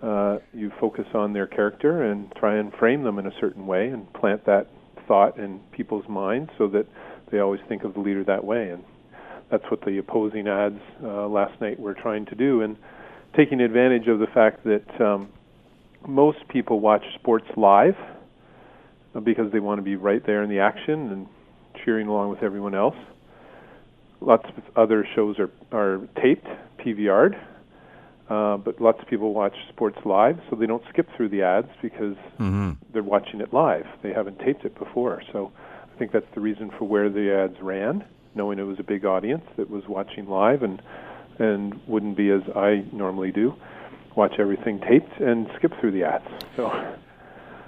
uh, 0.04 0.38
you 0.54 0.72
focus 0.80 1.08
on 1.16 1.34
their 1.34 1.48
character 1.48 2.04
and 2.04 2.32
try 2.36 2.58
and 2.58 2.72
frame 2.74 3.02
them 3.02 3.18
in 3.18 3.26
a 3.26 3.32
certain 3.40 3.66
way 3.66 3.88
and 3.88 4.14
plant 4.14 4.46
that 4.46 4.68
thought 5.08 5.38
in 5.40 5.60
people's 5.72 6.08
minds 6.08 6.52
so 6.58 6.68
that 6.68 6.86
they 7.32 7.40
always 7.40 7.62
think 7.68 7.84
of 7.84 7.94
the 7.94 8.00
leader 8.00 8.24
that 8.24 8.44
way. 8.44 8.70
And 8.70 8.84
that's 9.50 9.64
what 9.70 9.82
the 9.86 9.98
opposing 9.98 10.48
ads 10.48 10.80
uh, 11.04 11.28
last 11.28 11.60
night 11.62 11.80
were 11.80 11.94
trying 11.94 12.26
to 12.28 12.36
do. 12.36 12.62
And 12.62 12.78
taking 13.36 13.62
advantage 13.62 14.08
of 14.08 14.20
the 14.20 14.28
fact 14.28 14.64
that 14.64 15.02
um, 15.02 15.30
most 16.08 16.48
people 16.50 16.80
watch 16.80 17.04
sports 17.16 17.48
live 17.58 17.96
uh, 19.14 19.20
because 19.20 19.52
they 19.52 19.60
want 19.60 19.78
to 19.80 19.84
be 19.84 19.96
right 19.96 20.26
there 20.26 20.44
in 20.44 20.50
the 20.50 20.60
action 20.60 21.12
and 21.12 21.28
cheering 21.84 22.08
along 22.08 22.30
with 22.30 22.44
everyone 22.44 22.76
else. 22.76 22.96
Lots 24.22 24.46
of 24.46 24.64
other 24.76 25.08
shows 25.16 25.38
are, 25.40 25.52
are 25.72 26.08
taped, 26.22 26.48
PVR'd, 26.80 27.36
uh, 28.30 28.58
but 28.58 28.82
lots 28.82 29.00
of 29.02 29.08
people 29.08 29.34
watch 29.34 29.54
sports 29.70 29.98
live, 30.06 30.40
so 30.50 30.56
they 30.56 30.66
don't 30.66 30.84
skip 30.90 31.08
through 31.16 31.30
the 31.30 31.44
ads 31.44 31.70
because 31.82 32.16
mm-hmm. 32.40 32.72
they're 32.94 33.04
watching 33.04 33.42
it 33.42 33.54
live. 33.54 33.86
They 34.02 34.14
haven't 34.14 34.40
taped 34.40 34.66
it 34.66 34.78
before. 34.80 35.22
So 35.32 35.52
I 35.96 35.98
think 35.98 36.12
that's 36.12 36.26
the 36.36 36.42
reason 36.42 36.72
for 36.78 36.86
where 36.86 37.10
the 37.10 37.34
ads 37.34 37.62
ran, 37.62 38.04
knowing 38.36 38.60
it 38.60 38.64
was 38.64 38.80
a 38.80 38.84
big 38.84 39.06
audience 39.06 39.46
that 39.56 39.70
was 39.70 39.88
watching 39.88 40.28
live 40.28 40.62
and 40.62 40.82
and 41.40 41.80
wouldn't 41.88 42.16
be 42.16 42.32
as 42.32 42.42
I 42.56 42.86
normally 42.94 43.32
do, 43.32 43.56
watch 44.16 44.34
everything 44.40 44.80
taped 44.80 45.20
and 45.20 45.48
skip 45.58 45.74
through 45.80 45.92
the 45.92 46.04
ads. 46.04 46.28
So 46.56 46.96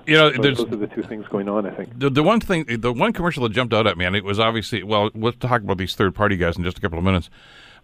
you 0.05 0.15
know, 0.15 0.31
so 0.33 0.41
those 0.41 0.59
are 0.59 0.75
the 0.75 0.87
two 0.87 1.03
things 1.03 1.25
going 1.27 1.47
on. 1.47 1.65
I 1.65 1.71
think 1.71 1.97
the, 1.97 2.09
the 2.09 2.23
one 2.23 2.41
thing, 2.41 2.65
the 2.67 2.91
one 2.91 3.13
commercial 3.13 3.43
that 3.43 3.53
jumped 3.53 3.73
out 3.73 3.87
at 3.87 3.97
me, 3.97 4.05
and 4.05 4.15
it 4.15 4.25
was 4.25 4.39
obviously 4.39 4.83
well. 4.83 5.09
We'll 5.13 5.33
talk 5.33 5.61
about 5.61 5.77
these 5.77 5.95
third 5.95 6.13
party 6.13 6.35
guys 6.35 6.57
in 6.57 6.63
just 6.63 6.77
a 6.77 6.81
couple 6.81 6.97
of 6.97 7.05
minutes. 7.05 7.29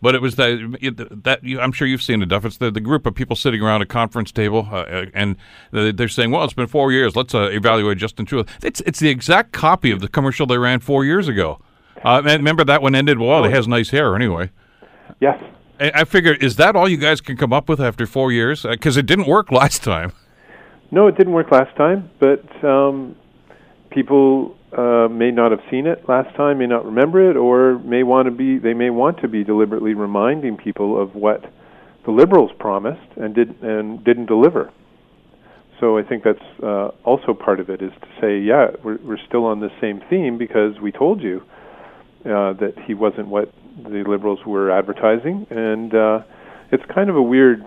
But 0.04 0.16
it 0.16 0.22
was 0.22 0.36
that 0.36 1.22
that 1.24 1.46
you, 1.46 1.62
I'm 1.62 1.72
sure 1.72 1.88
you've 1.88 2.04
seen 2.04 2.22
it, 2.22 2.26
Duff. 2.26 2.44
It's 2.44 2.58
the, 2.58 2.70
the 2.70 2.82
group 2.82 3.06
of 3.06 3.16
people 3.16 3.38
sitting 3.38 3.62
around 3.62 3.84
a 3.84 3.86
conference 3.86 4.34
table, 4.34 4.68
uh, 4.70 4.80
uh 4.80 5.06
and 5.14 5.38
they're 5.72 6.10
saying, 6.10 6.30
"Well, 6.30 6.44
it's 6.44 6.54
been 6.54 6.68
four 6.68 6.92
years. 6.92 7.16
Let's 7.16 7.34
uh, 7.34 7.44
evaluate 7.44 8.00
Justin 8.00 8.26
Trudeau." 8.26 8.52
It's 8.62 8.82
it's 8.82 9.00
the 9.00 9.08
exact 9.08 9.54
copy 9.54 9.92
of 9.92 10.02
the 10.02 10.10
commercial 10.10 10.46
they 10.46 10.58
ran 10.58 10.82
four 10.82 11.06
years 11.06 11.30
ago. 11.30 11.62
Uh, 12.04 12.22
remember 12.22 12.66
that 12.66 12.82
one 12.82 12.96
ended 12.96 13.18
well. 13.18 13.46
He 13.46 13.52
has 13.52 13.66
nice 13.66 13.92
hair 13.92 14.14
anyway. 14.14 14.50
Yes. 15.22 15.42
I, 15.80 15.92
I 15.96 16.04
figure 16.04 16.34
is 16.34 16.58
that 16.58 16.76
all 16.76 16.90
you 16.90 16.98
guys 16.98 17.22
can 17.22 17.38
come 17.38 17.54
up 17.54 17.70
with 17.70 17.80
after 17.80 18.06
four 18.06 18.34
years? 18.34 18.64
Because 18.64 18.98
uh, 18.98 19.00
it 19.00 19.06
didn't 19.06 19.28
work 19.28 19.52
last 19.62 19.84
time. 19.84 20.12
No, 20.92 21.08
it 21.08 21.18
didn't 21.18 21.32
work 21.32 21.50
last 21.50 21.74
time, 21.78 22.10
but 22.20 22.44
um, 22.66 23.16
people 23.90 24.58
uh, 24.78 25.08
may 25.10 25.32
not 25.32 25.52
have 25.52 25.62
seen 25.70 25.88
it 25.88 26.08
last 26.08 26.36
time, 26.36 26.60
may 26.60 26.68
not 26.68 26.86
remember 26.86 27.30
it, 27.30 27.38
or 27.38 27.80
may 27.80 28.04
want 28.04 28.26
to 28.28 28.32
be 28.32 28.58
they 28.58 28.74
may 28.74 28.90
want 28.90 29.20
to 29.22 29.28
be 29.28 29.44
deliberately 29.44 29.94
reminding 29.94 30.58
people 30.58 31.02
of 31.02 31.16
what 31.16 31.44
the 32.06 32.12
liberals 32.12 32.52
promised 32.60 33.18
and 33.18 33.36
did 33.36 33.62
and 33.62 34.04
didn't 34.04 34.26
deliver. 34.26 34.72
So 35.80 35.98
I 35.98 36.04
think 36.04 36.24
that's 36.24 36.64
uh, 36.64 36.90
also 37.04 37.34
part 37.34 37.60
of 37.60 37.70
it 37.70 37.82
is 37.82 37.92
to 38.02 38.08
say, 38.22 38.40
yeah, 38.40 38.68
we're, 38.84 39.00
we're 39.04 39.26
still 39.28 39.46
on 39.46 39.60
the 39.60 39.70
same 39.82 40.02
theme 40.10 40.38
because 40.38 40.80
we 40.82 40.92
told 40.92 41.22
you 41.22 41.42
uh, 42.26 42.54
that 42.54 42.74
he 42.86 42.94
wasn't 42.94 43.28
what 43.28 43.52
the 43.84 44.04
liberals 44.08 44.40
were 44.46 44.72
advertising, 44.72 45.46
and 45.50 45.94
uh, 45.94 46.20
it's 46.72 46.84
kind 46.94 47.10
of 47.10 47.16
a 47.16 47.22
weird 47.22 47.66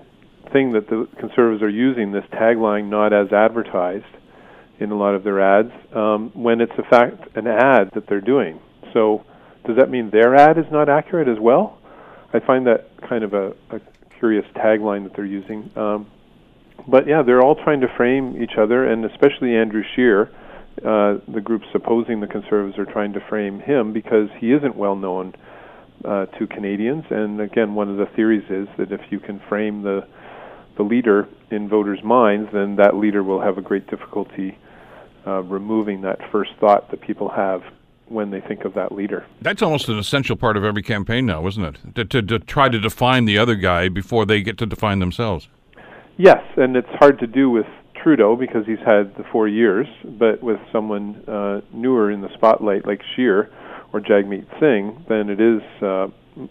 thing 0.52 0.72
that 0.72 0.88
the 0.88 1.06
conservatives 1.18 1.62
are 1.62 1.68
using 1.68 2.12
this 2.12 2.24
tagline 2.32 2.88
"not 2.88 3.12
as 3.12 3.32
advertised." 3.32 4.04
In 4.78 4.90
a 4.90 4.96
lot 4.96 5.14
of 5.14 5.24
their 5.24 5.40
ads 5.40 5.72
um, 5.94 6.30
when 6.34 6.60
it's 6.60 6.72
a 6.78 6.82
fact 6.90 7.36
an 7.36 7.46
ad 7.46 7.90
that 7.94 8.04
they're 8.08 8.20
doing. 8.20 8.60
So 8.92 9.24
does 9.66 9.76
that 9.76 9.90
mean 9.90 10.10
their 10.10 10.34
ad 10.34 10.58
is 10.58 10.66
not 10.70 10.88
accurate 10.88 11.28
as 11.28 11.38
well? 11.40 11.78
I 12.32 12.40
find 12.40 12.66
that 12.66 12.88
kind 13.08 13.24
of 13.24 13.34
a, 13.34 13.52
a 13.70 13.80
curious 14.18 14.44
tagline 14.54 15.04
that 15.04 15.14
they're 15.16 15.24
using. 15.24 15.70
Um, 15.76 16.06
but 16.88 17.06
yeah, 17.06 17.22
they're 17.22 17.42
all 17.42 17.56
trying 17.56 17.80
to 17.80 17.88
frame 17.96 18.40
each 18.42 18.58
other, 18.58 18.86
and 18.86 19.04
especially 19.04 19.56
Andrew 19.56 19.82
Scheer. 19.94 20.30
Uh, 20.78 21.18
the 21.32 21.40
groups 21.42 21.64
opposing 21.74 22.20
the 22.20 22.26
Conservatives 22.26 22.78
are 22.78 22.84
trying 22.84 23.14
to 23.14 23.20
frame 23.30 23.60
him 23.60 23.94
because 23.94 24.28
he 24.38 24.52
isn't 24.52 24.76
well 24.76 24.94
known 24.94 25.34
uh, 26.04 26.26
to 26.38 26.46
Canadians. 26.46 27.04
And 27.10 27.40
again, 27.40 27.74
one 27.74 27.88
of 27.88 27.96
the 27.96 28.04
theories 28.14 28.44
is 28.50 28.68
that 28.76 28.92
if 28.92 29.00
you 29.10 29.18
can 29.18 29.40
frame 29.48 29.82
the 29.82 30.06
the 30.76 30.82
leader 30.82 31.26
in 31.50 31.70
voters' 31.70 32.04
minds, 32.04 32.50
then 32.52 32.76
that 32.76 32.94
leader 32.94 33.22
will 33.22 33.40
have 33.40 33.56
a 33.56 33.62
great 33.62 33.86
difficulty 33.88 34.58
uh, 35.26 35.42
removing 35.42 36.02
that 36.02 36.18
first 36.30 36.52
thought 36.60 36.90
that 36.90 37.00
people 37.00 37.28
have 37.28 37.62
when 38.08 38.30
they 38.30 38.40
think 38.40 38.64
of 38.64 38.74
that 38.74 38.92
leader. 38.92 39.26
That's 39.42 39.62
almost 39.62 39.88
an 39.88 39.98
essential 39.98 40.36
part 40.36 40.56
of 40.56 40.64
every 40.64 40.82
campaign 40.82 41.26
now, 41.26 41.46
isn't 41.46 41.64
it? 41.64 41.94
To, 41.96 42.04
to, 42.04 42.22
to, 42.22 42.38
try 42.38 42.68
to 42.68 42.78
define 42.78 43.24
the 43.24 43.36
other 43.36 43.56
guy 43.56 43.88
before 43.88 44.24
they 44.24 44.42
get 44.42 44.58
to 44.58 44.66
define 44.66 45.00
themselves. 45.00 45.48
Yes, 46.16 46.42
and 46.56 46.76
it's 46.76 46.88
hard 46.98 47.18
to 47.18 47.26
do 47.26 47.50
with 47.50 47.66
Trudeau 48.02 48.36
because 48.36 48.64
he's 48.66 48.78
had 48.78 49.14
the 49.16 49.24
four 49.32 49.48
years, 49.48 49.86
but 50.04 50.42
with 50.42 50.60
someone 50.72 51.24
uh, 51.28 51.60
newer 51.72 52.10
in 52.10 52.20
the 52.20 52.32
spotlight 52.34 52.86
like 52.86 53.00
Scheer 53.14 53.50
or 53.92 54.00
Jagmeet 54.00 54.46
Singh, 54.60 55.04
then 55.08 55.28
it 55.28 55.40
is 55.40 55.62
uh, 55.82 56.06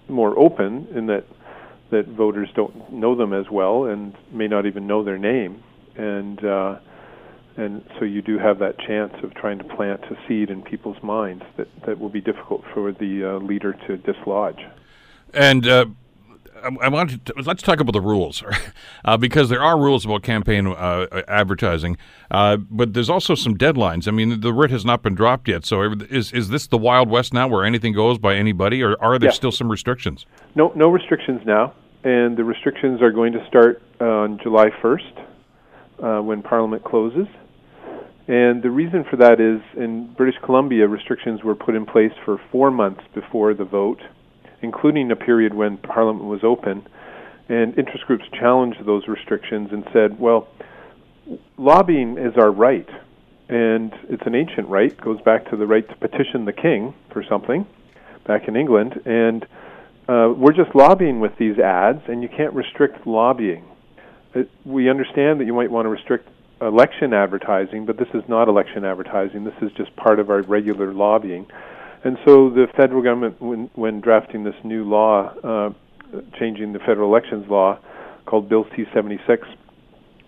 more 0.09 0.37
open 0.37 0.87
in 0.93 1.07
that 1.07 1.25
that 1.91 2.07
voters 2.07 2.49
don't 2.55 2.91
know 2.91 3.15
them 3.15 3.31
as 3.31 3.45
well 3.51 3.85
and 3.85 4.15
may 4.31 4.47
not 4.47 4.65
even 4.65 4.87
know 4.87 5.03
their 5.03 5.19
name, 5.19 5.63
and 5.95 6.43
uh, 6.43 6.79
and 7.57 7.83
so 7.97 8.05
you 8.05 8.21
do 8.21 8.37
have 8.37 8.59
that 8.59 8.77
chance 8.79 9.13
of 9.23 9.33
trying 9.33 9.57
to 9.59 9.63
plant 9.63 10.03
a 10.05 10.17
seed 10.27 10.49
in 10.49 10.61
people's 10.61 11.01
minds 11.01 11.43
that, 11.57 11.67
that 11.85 11.99
will 11.99 12.09
be 12.09 12.21
difficult 12.21 12.63
for 12.73 12.91
the 12.91 13.23
uh, 13.23 13.37
leader 13.39 13.73
to 13.87 13.97
dislodge. 13.97 14.59
And 15.33 15.67
uh, 15.67 15.85
I 16.81 16.89
want 16.89 17.25
to 17.25 17.33
let's 17.43 17.61
talk 17.61 17.79
about 17.79 17.91
the 17.91 18.01
rules 18.01 18.43
uh, 19.05 19.17
because 19.17 19.49
there 19.49 19.61
are 19.61 19.79
rules 19.79 20.05
about 20.05 20.23
campaign 20.23 20.67
uh, 20.67 21.23
advertising, 21.27 21.97
uh, 22.31 22.57
but 22.57 22.93
there's 22.93 23.09
also 23.09 23.35
some 23.35 23.57
deadlines. 23.57 24.07
I 24.07 24.11
mean, 24.11 24.39
the 24.41 24.53
writ 24.53 24.71
has 24.71 24.83
not 24.83 25.03
been 25.03 25.15
dropped 25.15 25.47
yet, 25.47 25.65
so 25.65 25.93
is 26.09 26.31
is 26.31 26.49
this 26.49 26.67
the 26.67 26.77
Wild 26.77 27.09
West 27.09 27.33
now, 27.33 27.47
where 27.47 27.63
anything 27.65 27.93
goes 27.93 28.17
by 28.17 28.35
anybody, 28.35 28.81
or 28.81 29.01
are 29.01 29.19
there 29.19 29.29
yeah. 29.29 29.33
still 29.33 29.51
some 29.51 29.69
restrictions? 29.69 30.25
No, 30.55 30.71
no 30.75 30.89
restrictions 30.89 31.41
now, 31.45 31.73
and 32.03 32.37
the 32.37 32.43
restrictions 32.43 33.01
are 33.01 33.11
going 33.11 33.33
to 33.33 33.45
start 33.47 33.81
on 33.99 34.39
July 34.41 34.69
1st 34.81 35.25
uh, 36.01 36.21
when 36.21 36.41
Parliament 36.41 36.83
closes. 36.83 37.27
And 38.27 38.63
the 38.63 38.71
reason 38.71 39.05
for 39.09 39.17
that 39.17 39.39
is 39.39 39.61
in 39.77 40.13
British 40.13 40.39
Columbia, 40.43 40.87
restrictions 40.87 41.43
were 41.43 41.55
put 41.55 41.75
in 41.75 41.85
place 41.85 42.13
for 42.23 42.39
four 42.51 42.71
months 42.71 43.01
before 43.13 43.53
the 43.53 43.65
vote 43.65 44.01
including 44.65 45.11
a 45.11 45.15
period 45.15 45.53
when 45.53 45.77
Parliament 45.77 46.25
was 46.25 46.43
open. 46.43 46.85
And 47.47 47.77
interest 47.77 48.05
groups 48.05 48.25
challenged 48.33 48.85
those 48.85 49.07
restrictions 49.07 49.69
and 49.71 49.83
said, 49.93 50.19
well, 50.19 50.47
lobbying 51.57 52.17
is 52.17 52.33
our 52.37 52.51
right, 52.51 52.89
and 53.47 53.93
it's 54.09 54.23
an 54.25 54.33
ancient 54.33 54.67
right, 54.67 54.91
it 54.91 55.01
goes 55.01 55.21
back 55.21 55.49
to 55.51 55.57
the 55.57 55.67
right 55.67 55.87
to 55.87 55.95
petition 55.95 56.45
the 56.45 56.53
king 56.53 56.95
for 57.13 57.23
something 57.29 57.67
back 58.25 58.47
in 58.47 58.55
England, 58.55 58.99
and 59.05 59.43
uh, 60.09 60.33
we're 60.35 60.53
just 60.53 60.73
lobbying 60.75 61.19
with 61.19 61.33
these 61.37 61.59
ads, 61.59 62.01
and 62.07 62.23
you 62.23 62.29
can't 62.29 62.53
restrict 62.53 63.05
lobbying. 63.05 63.63
It, 64.33 64.49
we 64.65 64.89
understand 64.89 65.39
that 65.39 65.45
you 65.45 65.53
might 65.53 65.69
want 65.69 65.85
to 65.85 65.89
restrict 65.89 66.27
election 66.67 67.13
advertising, 67.13 67.85
but 67.85 67.97
this 67.97 68.07
is 68.13 68.23
not 68.27 68.47
election 68.47 68.85
advertising. 68.85 69.43
This 69.43 69.55
is 69.61 69.71
just 69.77 69.95
part 69.95 70.19
of 70.19 70.29
our 70.29 70.41
regular 70.41 70.93
lobbying. 70.93 71.47
And 72.03 72.17
so 72.25 72.49
the 72.49 72.67
federal 72.75 73.01
government, 73.01 73.41
when, 73.41 73.69
when 73.73 74.01
drafting 74.01 74.43
this 74.43 74.55
new 74.63 74.83
law, 74.83 75.33
uh, 75.43 75.69
changing 76.39 76.73
the 76.73 76.79
federal 76.79 77.09
elections 77.09 77.45
law 77.49 77.79
called 78.25 78.49
Bill 78.49 78.65
C 78.75 78.85
76, 78.93 79.47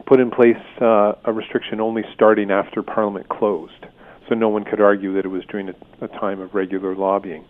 put 0.06 0.20
in 0.20 0.32
place 0.32 0.58
uh, 0.82 1.14
a 1.26 1.34
restriction 1.34 1.80
only 1.80 2.04
starting 2.14 2.52
after 2.52 2.82
Parliament 2.82 3.28
closed. 3.30 3.86
So 4.30 4.36
no 4.36 4.50
one 4.50 4.64
could 4.64 4.82
argue 4.82 5.14
that 5.16 5.26
it 5.26 5.30
was 5.30 5.44
during 5.50 5.70
a, 5.70 5.76
a 6.02 6.08
time 6.08 6.40
of 6.40 6.54
regular 6.54 6.96
lobbying. 6.96 7.46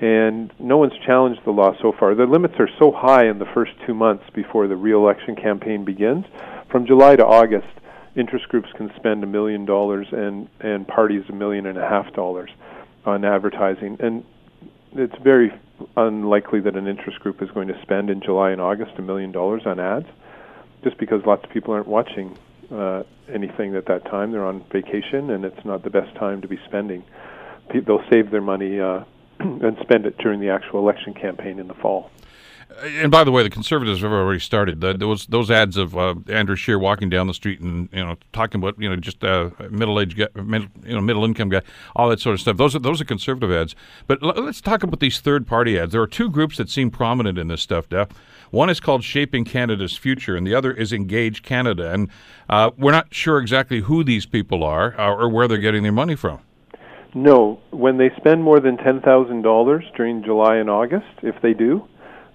And 0.00 0.52
no 0.58 0.76
one's 0.76 0.92
challenged 1.06 1.40
the 1.44 1.50
law 1.50 1.72
so 1.80 1.92
far. 1.98 2.14
The 2.14 2.26
limits 2.26 2.54
are 2.58 2.68
so 2.78 2.92
high 2.92 3.26
in 3.28 3.38
the 3.38 3.46
first 3.54 3.72
two 3.86 3.94
months 3.94 4.24
before 4.34 4.66
the 4.66 4.76
real 4.76 4.98
election 4.98 5.36
campaign 5.36 5.84
begins. 5.84 6.24
From 6.70 6.86
July 6.86 7.16
to 7.16 7.24
August, 7.24 7.68
interest 8.16 8.48
groups 8.48 8.68
can 8.76 8.90
spend 8.96 9.24
a 9.24 9.26
million 9.26 9.64
dollars 9.64 10.06
and, 10.12 10.48
and 10.60 10.86
parties 10.86 11.24
a 11.28 11.32
million 11.32 11.66
and 11.66 11.78
a 11.78 11.88
half 11.88 12.12
dollars 12.14 12.50
on 13.04 13.24
advertising, 13.24 13.96
and 14.00 14.24
it's 14.92 15.16
very 15.22 15.52
unlikely 15.96 16.60
that 16.60 16.76
an 16.76 16.86
interest 16.86 17.18
group 17.20 17.42
is 17.42 17.50
going 17.50 17.68
to 17.68 17.80
spend 17.82 18.10
in 18.10 18.20
July 18.20 18.50
and 18.50 18.60
August 18.60 18.92
a 18.98 19.02
million 19.02 19.32
dollars 19.32 19.62
on 19.66 19.80
ads, 19.80 20.06
just 20.82 20.96
because 20.98 21.20
lots 21.26 21.44
of 21.44 21.50
people 21.50 21.74
aren't 21.74 21.88
watching 21.88 22.36
uh, 22.72 23.02
anything 23.32 23.74
at 23.74 23.86
that 23.86 24.04
time. 24.04 24.32
They're 24.32 24.44
on 24.44 24.64
vacation, 24.72 25.30
and 25.30 25.44
it's 25.44 25.64
not 25.64 25.82
the 25.82 25.90
best 25.90 26.14
time 26.16 26.40
to 26.42 26.48
be 26.48 26.58
spending. 26.66 27.04
They'll 27.72 28.04
save 28.10 28.30
their 28.30 28.40
money 28.40 28.80
uh, 28.80 29.04
and 29.40 29.76
spend 29.82 30.06
it 30.06 30.16
during 30.18 30.40
the 30.40 30.50
actual 30.50 30.80
election 30.80 31.14
campaign 31.14 31.58
in 31.58 31.68
the 31.68 31.74
fall. 31.74 32.10
And 32.82 33.10
by 33.10 33.24
the 33.24 33.30
way, 33.30 33.42
the 33.42 33.50
conservatives 33.50 34.00
have 34.02 34.12
already 34.12 34.40
started 34.40 34.80
the, 34.80 34.94
those 34.94 35.26
those 35.26 35.50
ads 35.50 35.76
of 35.76 35.96
uh, 35.96 36.14
Andrew 36.28 36.56
Scheer 36.56 36.78
walking 36.78 37.08
down 37.08 37.26
the 37.26 37.34
street 37.34 37.60
and 37.60 37.88
you 37.92 38.04
know 38.04 38.16
talking 38.32 38.60
about 38.60 38.80
you 38.80 38.88
know 38.88 38.96
just 38.96 39.22
a 39.22 39.52
middle 39.70 40.00
age 40.00 40.16
middle, 40.34 40.68
you 40.84 40.94
know 40.94 41.00
middle 41.00 41.24
income 41.24 41.48
guy, 41.48 41.62
all 41.94 42.08
that 42.08 42.20
sort 42.20 42.34
of 42.34 42.40
stuff. 42.40 42.56
Those 42.56 42.74
are 42.74 42.80
those 42.80 43.00
are 43.00 43.04
conservative 43.04 43.52
ads. 43.52 43.74
But 44.06 44.22
l- 44.22 44.34
let's 44.42 44.60
talk 44.60 44.82
about 44.82 45.00
these 45.00 45.20
third 45.20 45.46
party 45.46 45.78
ads. 45.78 45.92
There 45.92 46.02
are 46.02 46.06
two 46.06 46.30
groups 46.30 46.56
that 46.56 46.68
seem 46.68 46.90
prominent 46.90 47.38
in 47.38 47.48
this 47.48 47.62
stuff. 47.62 47.86
One 48.50 48.70
is 48.70 48.78
called 48.78 49.02
Shaping 49.02 49.44
Canada's 49.44 49.96
Future, 49.96 50.36
and 50.36 50.46
the 50.46 50.54
other 50.54 50.72
is 50.72 50.92
Engage 50.92 51.42
Canada. 51.42 51.92
And 51.92 52.08
uh, 52.48 52.70
we're 52.78 52.92
not 52.92 53.12
sure 53.12 53.38
exactly 53.38 53.80
who 53.80 54.04
these 54.04 54.26
people 54.26 54.62
are 54.62 54.98
uh, 54.98 55.12
or 55.12 55.28
where 55.28 55.48
they're 55.48 55.58
getting 55.58 55.82
their 55.82 55.92
money 55.92 56.14
from. 56.14 56.38
No, 57.14 57.60
when 57.70 57.96
they 57.98 58.10
spend 58.16 58.42
more 58.42 58.60
than 58.60 58.76
ten 58.76 59.00
thousand 59.00 59.42
dollars 59.42 59.84
during 59.96 60.24
July 60.24 60.56
and 60.56 60.68
August, 60.68 61.06
if 61.22 61.40
they 61.42 61.52
do, 61.52 61.86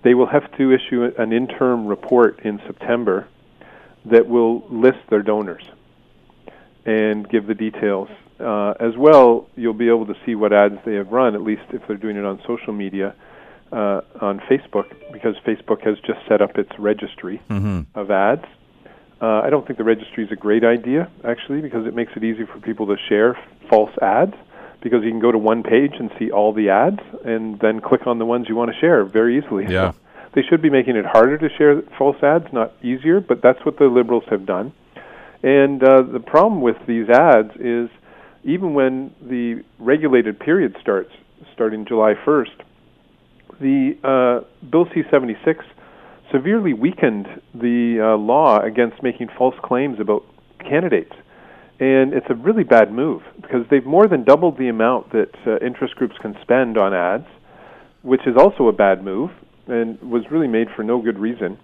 they 0.03 0.13
will 0.13 0.27
have 0.27 0.49
to 0.57 0.71
issue 0.71 1.11
an 1.17 1.33
interim 1.33 1.87
report 1.87 2.39
in 2.43 2.61
September 2.65 3.27
that 4.05 4.27
will 4.27 4.65
list 4.69 4.99
their 5.09 5.21
donors 5.21 5.63
and 6.85 7.27
give 7.29 7.47
the 7.47 7.55
details. 7.55 8.09
Uh, 8.39 8.73
as 8.79 8.95
well, 8.95 9.47
you'll 9.55 9.73
be 9.73 9.89
able 9.89 10.05
to 10.05 10.15
see 10.25 10.33
what 10.35 10.53
ads 10.53 10.77
they 10.85 10.95
have 10.95 11.11
run, 11.11 11.35
at 11.35 11.41
least 11.41 11.63
if 11.71 11.85
they're 11.87 11.97
doing 11.97 12.15
it 12.15 12.23
on 12.23 12.41
social 12.47 12.71
media, 12.71 13.13
uh, 13.73 13.99
on 14.21 14.39
Facebook, 14.49 14.85
because 15.11 15.35
Facebook 15.45 15.81
has 15.81 15.97
just 15.99 16.19
set 16.27 16.41
up 16.41 16.57
its 16.57 16.71
registry 16.79 17.41
mm-hmm. 17.49 17.81
of 17.95 18.09
ads. 18.09 18.45
Uh, 19.21 19.41
I 19.41 19.49
don't 19.49 19.67
think 19.67 19.77
the 19.77 19.83
registry 19.83 20.23
is 20.23 20.31
a 20.31 20.37
great 20.37 20.63
idea, 20.63 21.11
actually, 21.25 21.59
because 21.59 21.85
it 21.85 21.93
makes 21.93 22.13
it 22.15 22.23
easy 22.23 22.45
for 22.45 22.59
people 22.59 22.87
to 22.87 22.95
share 23.09 23.37
false 23.69 23.91
ads 24.01 24.35
because 24.81 25.03
you 25.03 25.09
can 25.09 25.19
go 25.19 25.31
to 25.31 25.37
one 25.37 25.63
page 25.63 25.93
and 25.99 26.09
see 26.17 26.31
all 26.31 26.53
the 26.53 26.69
ads 26.69 27.01
and 27.25 27.59
then 27.59 27.81
click 27.81 28.07
on 28.07 28.19
the 28.19 28.25
ones 28.25 28.47
you 28.47 28.55
want 28.55 28.71
to 28.71 28.79
share 28.79 29.03
very 29.03 29.37
easily. 29.37 29.63
Yeah. 29.63 29.91
So 29.91 29.97
they 30.33 30.41
should 30.43 30.61
be 30.61 30.69
making 30.69 30.95
it 30.95 31.05
harder 31.05 31.37
to 31.37 31.49
share 31.57 31.81
false 31.97 32.21
ads, 32.23 32.45
not 32.53 32.73
easier, 32.83 33.19
but 33.19 33.41
that's 33.41 33.63
what 33.65 33.77
the 33.77 33.85
liberals 33.85 34.23
have 34.29 34.45
done. 34.45 34.71
And 35.41 35.83
uh, 35.83 36.01
the 36.03 36.19
problem 36.19 36.61
with 36.61 36.77
these 36.85 37.09
ads 37.09 37.51
is 37.59 37.89
even 38.43 38.73
when 38.73 39.13
the 39.21 39.63
regulated 39.79 40.39
period 40.39 40.75
starts, 40.81 41.11
starting 41.53 41.85
July 41.85 42.13
1st, 42.25 42.61
the 43.59 43.97
uh, 44.03 44.67
Bill 44.69 44.87
C 44.93 45.03
76 45.09 45.65
severely 46.31 46.73
weakened 46.73 47.27
the 47.53 47.99
uh, 47.99 48.17
law 48.17 48.59
against 48.59 49.01
making 49.01 49.29
false 49.37 49.55
claims 49.63 49.99
about 49.99 50.25
candidates. 50.59 51.13
And 51.79 52.13
it's 52.13 52.25
a 52.29 52.33
really 52.33 52.63
bad 52.63 52.91
move 52.91 53.21
because 53.41 53.65
they've 53.71 53.85
more 53.85 54.07
than 54.07 54.25
doubled 54.25 54.57
the 54.57 54.67
amount 54.67 55.13
that 55.13 55.31
uh, 55.47 55.65
interest 55.65 55.95
groups 55.95 56.15
can 56.21 56.35
spend 56.41 56.77
on 56.77 56.93
ads, 56.93 57.27
which 58.01 58.21
is 58.27 58.35
also 58.37 58.67
a 58.67 58.73
bad 58.73 59.03
move 59.03 59.31
and 59.67 59.99
was 60.01 60.23
really 60.29 60.47
made 60.47 60.67
for 60.75 60.83
no 60.83 61.01
good 61.01 61.17
reason. 61.17 61.57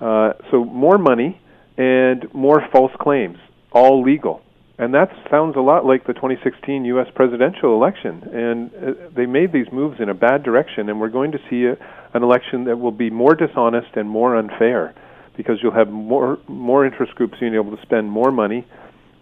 Uh, 0.00 0.32
so 0.50 0.64
more 0.64 0.98
money 0.98 1.40
and 1.78 2.26
more 2.34 2.62
false 2.70 2.92
claims, 3.00 3.38
all 3.72 4.02
legal. 4.02 4.42
And 4.78 4.92
that 4.92 5.08
sounds 5.30 5.56
a 5.56 5.60
lot 5.60 5.86
like 5.86 6.06
the 6.06 6.12
2016 6.12 6.84
U.S. 6.84 7.06
presidential 7.14 7.74
election. 7.74 8.22
And 8.30 8.70
uh, 8.74 9.08
they 9.14 9.24
made 9.24 9.52
these 9.52 9.66
moves 9.72 10.00
in 10.00 10.10
a 10.10 10.14
bad 10.14 10.42
direction, 10.42 10.90
and 10.90 11.00
we're 11.00 11.08
going 11.08 11.32
to 11.32 11.38
see 11.48 11.64
a, 11.64 11.76
an 12.14 12.22
election 12.22 12.64
that 12.64 12.78
will 12.78 12.92
be 12.92 13.08
more 13.08 13.34
dishonest 13.34 13.96
and 13.96 14.08
more 14.08 14.36
unfair 14.36 14.94
because 15.34 15.58
you'll 15.62 15.74
have 15.74 15.88
more 15.88 16.38
more 16.48 16.84
interest 16.86 17.14
groups 17.14 17.34
being 17.40 17.54
able 17.54 17.74
to 17.74 17.82
spend 17.82 18.10
more 18.10 18.30
money 18.30 18.66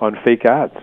on 0.04 0.18
fake 0.24 0.44
ads. 0.44 0.76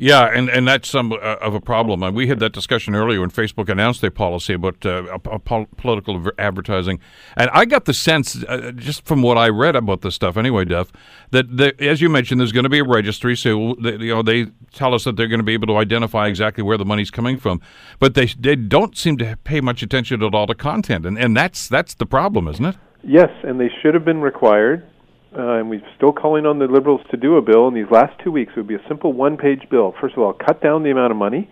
Yeah, 0.00 0.30
and, 0.32 0.48
and 0.48 0.66
that's 0.66 0.88
some 0.88 1.12
uh, 1.12 1.16
of 1.16 1.54
a 1.54 1.60
problem. 1.60 2.04
And 2.04 2.14
we 2.14 2.28
had 2.28 2.38
that 2.38 2.52
discussion 2.52 2.94
earlier 2.94 3.20
when 3.20 3.30
Facebook 3.30 3.68
announced 3.68 4.00
their 4.00 4.12
policy 4.12 4.54
about 4.54 4.86
uh, 4.86 5.18
pol- 5.18 5.66
political 5.76 6.24
advertising. 6.38 7.00
And 7.36 7.50
I 7.52 7.64
got 7.64 7.84
the 7.84 7.92
sense, 7.92 8.44
uh, 8.44 8.70
just 8.76 9.04
from 9.04 9.22
what 9.22 9.36
I 9.36 9.48
read 9.48 9.74
about 9.74 10.02
this 10.02 10.14
stuff 10.14 10.36
anyway, 10.36 10.64
Duff, 10.66 10.92
that 11.32 11.56
the, 11.56 11.74
as 11.84 12.00
you 12.00 12.08
mentioned, 12.08 12.40
there's 12.40 12.52
going 12.52 12.62
to 12.62 12.70
be 12.70 12.78
a 12.78 12.84
registry. 12.84 13.36
So 13.36 13.74
they, 13.82 13.96
you 13.96 14.14
know 14.14 14.22
they 14.22 14.46
tell 14.72 14.94
us 14.94 15.02
that 15.02 15.16
they're 15.16 15.26
going 15.26 15.40
to 15.40 15.44
be 15.44 15.54
able 15.54 15.66
to 15.66 15.76
identify 15.76 16.28
exactly 16.28 16.62
where 16.62 16.78
the 16.78 16.84
money's 16.84 17.10
coming 17.10 17.36
from, 17.36 17.60
but 17.98 18.14
they 18.14 18.26
they 18.26 18.54
don't 18.54 18.96
seem 18.96 19.18
to 19.18 19.36
pay 19.42 19.60
much 19.60 19.82
attention 19.82 20.22
at 20.22 20.32
all 20.32 20.46
to 20.46 20.54
content, 20.54 21.06
and 21.06 21.18
and 21.18 21.36
that's 21.36 21.66
that's 21.66 21.94
the 21.94 22.06
problem, 22.06 22.46
isn't 22.46 22.64
it? 22.64 22.76
Yes, 23.02 23.30
and 23.42 23.58
they 23.58 23.70
should 23.82 23.94
have 23.94 24.04
been 24.04 24.20
required 24.20 24.88
uh, 25.36 25.58
and 25.58 25.68
we're 25.68 25.82
still 25.96 26.12
calling 26.12 26.46
on 26.46 26.58
the 26.58 26.66
Liberals 26.66 27.00
to 27.10 27.16
do 27.16 27.36
a 27.36 27.42
bill 27.42 27.68
in 27.68 27.74
these 27.74 27.90
last 27.90 28.18
two 28.24 28.30
weeks. 28.30 28.52
It 28.56 28.60
would 28.60 28.68
be 28.68 28.74
a 28.76 28.88
simple 28.88 29.12
one 29.12 29.36
page 29.36 29.68
bill. 29.70 29.94
First 30.00 30.14
of 30.16 30.22
all, 30.22 30.32
cut 30.32 30.62
down 30.62 30.82
the 30.82 30.90
amount 30.90 31.10
of 31.10 31.16
money, 31.18 31.50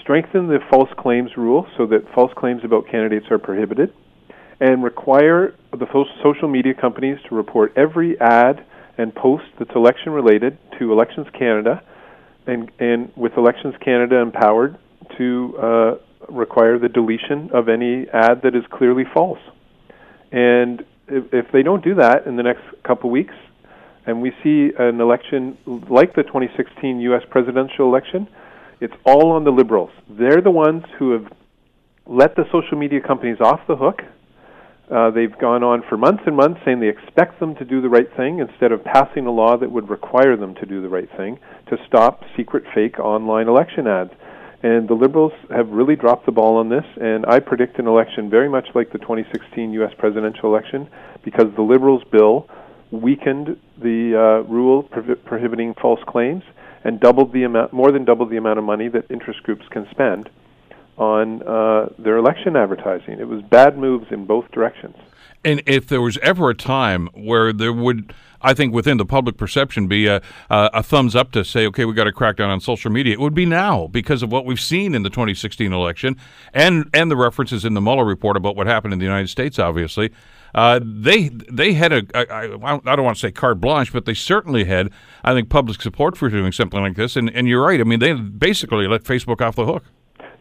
strengthen 0.00 0.48
the 0.48 0.58
false 0.70 0.90
claims 0.98 1.30
rule 1.36 1.66
so 1.76 1.86
that 1.86 2.04
false 2.14 2.32
claims 2.36 2.62
about 2.64 2.86
candidates 2.90 3.26
are 3.30 3.38
prohibited, 3.38 3.92
and 4.60 4.84
require 4.84 5.54
the 5.72 5.86
social 6.22 6.48
media 6.48 6.74
companies 6.74 7.18
to 7.28 7.34
report 7.34 7.72
every 7.76 8.18
ad 8.20 8.64
and 8.96 9.14
post 9.14 9.44
that's 9.58 9.74
election 9.74 10.12
related 10.12 10.56
to 10.78 10.92
Elections 10.92 11.26
Canada, 11.36 11.82
and, 12.46 12.70
and 12.78 13.12
with 13.16 13.32
Elections 13.36 13.74
Canada 13.84 14.18
empowered 14.18 14.78
to 15.18 15.58
uh, 15.60 15.94
require 16.28 16.78
the 16.78 16.88
deletion 16.88 17.50
of 17.52 17.68
any 17.68 18.06
ad 18.10 18.42
that 18.42 18.54
is 18.54 18.62
clearly 18.70 19.04
false. 19.12 19.40
And 20.30 20.84
if, 21.08 21.32
if 21.32 21.52
they 21.52 21.62
don't 21.62 21.82
do 21.84 21.94
that 21.96 22.26
in 22.26 22.36
the 22.36 22.42
next 22.42 22.62
couple 22.84 23.10
weeks, 23.10 23.34
and 24.06 24.20
we 24.20 24.32
see 24.42 24.70
an 24.78 25.00
election 25.00 25.56
like 25.88 26.14
the 26.14 26.22
2016 26.22 27.00
U.S. 27.00 27.22
presidential 27.30 27.86
election, 27.86 28.28
it's 28.80 28.94
all 29.04 29.32
on 29.32 29.44
the 29.44 29.50
liberals. 29.50 29.90
They're 30.08 30.42
the 30.42 30.50
ones 30.50 30.84
who 30.98 31.12
have 31.12 31.32
let 32.06 32.36
the 32.36 32.44
social 32.52 32.76
media 32.76 33.00
companies 33.00 33.38
off 33.40 33.60
the 33.66 33.76
hook. 33.76 34.02
Uh, 34.90 35.10
they've 35.10 35.36
gone 35.38 35.62
on 35.62 35.82
for 35.88 35.96
months 35.96 36.22
and 36.26 36.36
months 36.36 36.60
saying 36.64 36.80
they 36.80 36.88
expect 36.88 37.40
them 37.40 37.54
to 37.56 37.64
do 37.64 37.80
the 37.80 37.88
right 37.88 38.14
thing 38.16 38.40
instead 38.40 38.70
of 38.70 38.84
passing 38.84 39.26
a 39.26 39.30
law 39.30 39.56
that 39.56 39.70
would 39.70 39.88
require 39.88 40.36
them 40.36 40.54
to 40.56 40.66
do 40.66 40.82
the 40.82 40.88
right 40.88 41.08
thing 41.16 41.38
to 41.70 41.78
stop 41.86 42.22
secret, 42.36 42.64
fake 42.74 42.98
online 42.98 43.48
election 43.48 43.86
ads. 43.86 44.10
And 44.64 44.88
the 44.88 44.94
Liberals 44.94 45.34
have 45.50 45.68
really 45.68 45.94
dropped 45.94 46.24
the 46.24 46.32
ball 46.32 46.56
on 46.56 46.70
this, 46.70 46.86
and 46.98 47.26
I 47.26 47.38
predict 47.38 47.78
an 47.78 47.86
election 47.86 48.30
very 48.30 48.48
much 48.48 48.66
like 48.74 48.92
the 48.92 48.98
2016 48.98 49.74
U.S. 49.74 49.92
presidential 49.98 50.48
election 50.48 50.88
because 51.22 51.54
the 51.54 51.60
Liberals' 51.60 52.02
bill 52.10 52.48
weakened 52.90 53.58
the 53.76 54.16
uh, 54.16 54.50
rule 54.50 54.84
prohibiting 55.26 55.74
false 55.74 56.00
claims 56.06 56.42
and 56.82 56.98
doubled 56.98 57.34
the 57.34 57.42
amount, 57.42 57.74
more 57.74 57.92
than 57.92 58.06
doubled 58.06 58.30
the 58.30 58.38
amount 58.38 58.58
of 58.58 58.64
money 58.64 58.88
that 58.88 59.10
interest 59.10 59.42
groups 59.42 59.66
can 59.70 59.86
spend 59.90 60.30
on 60.96 61.42
uh, 61.42 61.90
their 61.98 62.16
election 62.16 62.56
advertising. 62.56 63.20
It 63.20 63.28
was 63.28 63.42
bad 63.42 63.76
moves 63.76 64.06
in 64.10 64.24
both 64.24 64.50
directions. 64.50 64.96
And 65.44 65.62
if 65.66 65.88
there 65.88 66.00
was 66.00 66.16
ever 66.22 66.48
a 66.48 66.54
time 66.54 67.08
where 67.12 67.52
there 67.52 67.72
would, 67.72 68.14
I 68.44 68.54
think, 68.54 68.74
within 68.74 68.98
the 68.98 69.06
public 69.06 69.36
perception, 69.36 69.88
be 69.88 70.06
a, 70.06 70.16
a, 70.50 70.70
a 70.74 70.82
thumbs 70.82 71.16
up 71.16 71.32
to 71.32 71.44
say, 71.44 71.66
okay, 71.66 71.84
we 71.86 71.94
got 71.94 72.04
to 72.04 72.12
crack 72.12 72.36
down 72.36 72.50
on 72.50 72.60
social 72.60 72.90
media, 72.90 73.14
it 73.14 73.20
would 73.20 73.34
be 73.34 73.46
now 73.46 73.86
because 73.88 74.22
of 74.22 74.30
what 74.30 74.44
we've 74.44 74.60
seen 74.60 74.94
in 74.94 75.02
the 75.02 75.10
2016 75.10 75.72
election 75.72 76.16
and 76.52 76.88
and 76.92 77.10
the 77.10 77.16
references 77.16 77.64
in 77.64 77.74
the 77.74 77.80
Mueller 77.80 78.04
report 78.04 78.36
about 78.36 78.54
what 78.54 78.66
happened 78.66 78.92
in 78.92 78.98
the 78.98 79.04
United 79.04 79.28
States. 79.28 79.58
Obviously, 79.58 80.12
uh, 80.54 80.78
they 80.82 81.30
they 81.30 81.72
had 81.72 81.92
a 81.92 82.02
I, 82.14 82.44
I 82.44 82.96
don't 82.96 83.04
want 83.04 83.16
to 83.16 83.20
say 83.20 83.32
carte 83.32 83.60
blanche, 83.60 83.92
but 83.92 84.04
they 84.04 84.14
certainly 84.14 84.64
had, 84.64 84.90
I 85.24 85.32
think, 85.32 85.48
public 85.48 85.80
support 85.80 86.16
for 86.16 86.28
doing 86.28 86.52
something 86.52 86.80
like 86.80 86.96
this. 86.96 87.16
And 87.16 87.30
and 87.30 87.48
you're 87.48 87.64
right. 87.64 87.80
I 87.80 87.84
mean, 87.84 87.98
they 87.98 88.12
basically 88.12 88.86
let 88.86 89.04
Facebook 89.04 89.40
off 89.40 89.56
the 89.56 89.66
hook. 89.66 89.84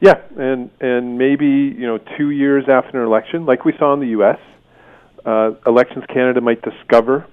Yeah, 0.01 0.19
and 0.37 0.69
and 0.81 1.17
maybe 1.17 1.45
you 1.45 1.87
know 1.87 1.99
two 2.17 2.31
years 2.31 2.65
after 2.67 3.01
an 3.01 3.07
election, 3.07 3.45
like 3.45 3.63
we 3.63 3.73
saw 3.79 3.93
in 3.93 4.01
the 4.01 4.07
U.S., 4.07 4.39
uh, 5.25 5.51
Elections 5.65 6.03
Canada 6.09 6.41
might 6.41 6.61
discover 6.61 7.25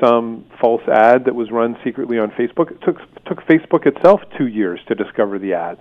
some 0.00 0.44
false 0.60 0.82
ad 0.88 1.24
that 1.24 1.34
was 1.34 1.50
run 1.50 1.76
secretly 1.84 2.18
on 2.18 2.30
Facebook. 2.30 2.70
It 2.70 2.80
took 2.84 2.98
took 3.24 3.46
Facebook 3.46 3.86
itself 3.86 4.20
two 4.38 4.46
years 4.46 4.80
to 4.88 4.94
discover 4.94 5.38
the 5.38 5.54
ads 5.54 5.80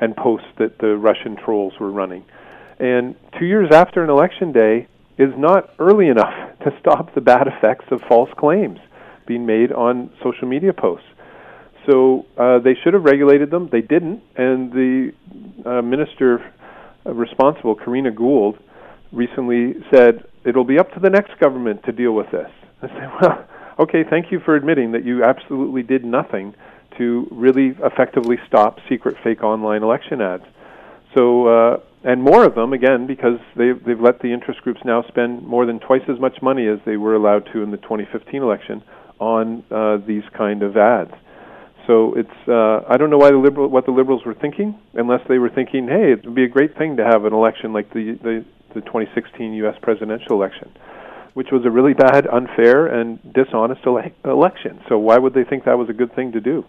and 0.00 0.16
posts 0.16 0.48
that 0.58 0.78
the 0.78 0.96
Russian 0.96 1.36
trolls 1.36 1.74
were 1.78 1.90
running. 1.90 2.24
And 2.78 3.14
two 3.38 3.46
years 3.46 3.70
after 3.72 4.02
an 4.02 4.10
election 4.10 4.52
day 4.52 4.88
is 5.18 5.30
not 5.36 5.70
early 5.78 6.08
enough 6.08 6.58
to 6.64 6.70
stop 6.80 7.14
the 7.14 7.20
bad 7.20 7.46
effects 7.46 7.86
of 7.90 8.00
false 8.08 8.30
claims 8.36 8.78
being 9.26 9.46
made 9.46 9.72
on 9.72 10.10
social 10.22 10.48
media 10.48 10.72
posts. 10.72 11.06
So 11.88 12.26
uh, 12.38 12.58
they 12.60 12.74
should 12.82 12.94
have 12.94 13.04
regulated 13.04 13.50
them. 13.50 13.68
They 13.70 13.82
didn't, 13.82 14.22
and 14.36 14.72
the 14.72 15.12
uh, 15.64 15.82
minister 15.82 16.52
responsible, 17.04 17.74
Karina 17.74 18.10
Gould, 18.10 18.58
recently 19.12 19.74
said 19.92 20.24
it'll 20.44 20.64
be 20.64 20.78
up 20.78 20.92
to 20.92 21.00
the 21.00 21.10
next 21.10 21.38
government 21.38 21.84
to 21.84 21.92
deal 21.92 22.12
with 22.12 22.30
this. 22.30 22.50
I 22.82 22.88
say, 22.88 23.06
well, 23.20 23.46
okay, 23.80 24.04
thank 24.08 24.30
you 24.30 24.40
for 24.40 24.54
admitting 24.54 24.92
that 24.92 25.04
you 25.04 25.24
absolutely 25.24 25.82
did 25.82 26.04
nothing 26.04 26.54
to 26.98 27.26
really 27.30 27.76
effectively 27.82 28.36
stop 28.46 28.78
secret 28.88 29.16
fake 29.22 29.42
online 29.42 29.82
election 29.82 30.20
ads. 30.20 30.44
So, 31.14 31.46
uh, 31.46 31.80
and 32.02 32.22
more 32.22 32.44
of 32.44 32.54
them 32.54 32.72
again 32.72 33.06
because 33.06 33.38
they've 33.56 33.82
they've 33.84 34.00
let 34.00 34.20
the 34.20 34.32
interest 34.32 34.60
groups 34.62 34.80
now 34.84 35.02
spend 35.08 35.42
more 35.46 35.64
than 35.64 35.80
twice 35.80 36.02
as 36.08 36.20
much 36.20 36.42
money 36.42 36.66
as 36.66 36.78
they 36.84 36.96
were 36.96 37.14
allowed 37.14 37.48
to 37.52 37.62
in 37.62 37.70
the 37.70 37.78
2015 37.78 38.42
election 38.42 38.82
on 39.18 39.64
uh, 39.70 39.96
these 40.06 40.24
kind 40.36 40.62
of 40.62 40.76
ads. 40.76 41.12
So 41.86 42.14
it's 42.14 42.48
uh, 42.48 42.84
I 42.88 42.96
don't 42.96 43.10
know 43.10 43.18
why 43.18 43.30
the 43.30 43.38
liberal 43.38 43.68
what 43.68 43.86
the 43.86 43.92
liberals 43.92 44.24
were 44.24 44.34
thinking, 44.34 44.78
unless 44.94 45.20
they 45.28 45.38
were 45.38 45.50
thinking, 45.50 45.86
hey, 45.88 46.12
it 46.12 46.24
would 46.24 46.34
be 46.34 46.44
a 46.44 46.48
great 46.48 46.76
thing 46.76 46.96
to 46.96 47.04
have 47.04 47.24
an 47.24 47.32
election 47.32 47.72
like 47.72 47.92
the 47.92 48.18
the, 48.22 48.44
the 48.74 48.80
2016 48.80 49.52
U.S. 49.64 49.76
presidential 49.82 50.32
election, 50.36 50.72
which 51.34 51.50
was 51.50 51.64
a 51.64 51.70
really 51.70 51.94
bad, 51.94 52.26
unfair, 52.26 52.86
and 52.86 53.20
dishonest 53.32 53.82
ele- 53.86 54.10
election. 54.24 54.80
So 54.88 54.98
why 54.98 55.18
would 55.18 55.34
they 55.34 55.44
think 55.44 55.64
that 55.64 55.78
was 55.78 55.88
a 55.88 55.92
good 55.92 56.14
thing 56.14 56.32
to 56.32 56.40
do? 56.40 56.64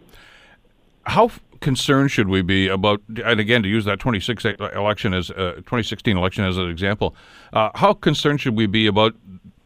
How 1.03 1.31
concerned 1.61 2.11
should 2.11 2.27
we 2.27 2.41
be 2.41 2.67
about? 2.67 3.01
And 3.23 3.39
again, 3.39 3.63
to 3.63 3.69
use 3.69 3.85
that 3.85 3.99
2016 3.99 4.55
election 4.59 5.13
as 5.13 5.29
uh, 5.31 5.53
2016 5.57 6.17
election 6.17 6.43
as 6.45 6.57
an 6.57 6.69
example, 6.69 7.15
uh, 7.53 7.69
how 7.75 7.93
concerned 7.93 8.41
should 8.41 8.55
we 8.55 8.65
be 8.65 8.87
about 8.87 9.15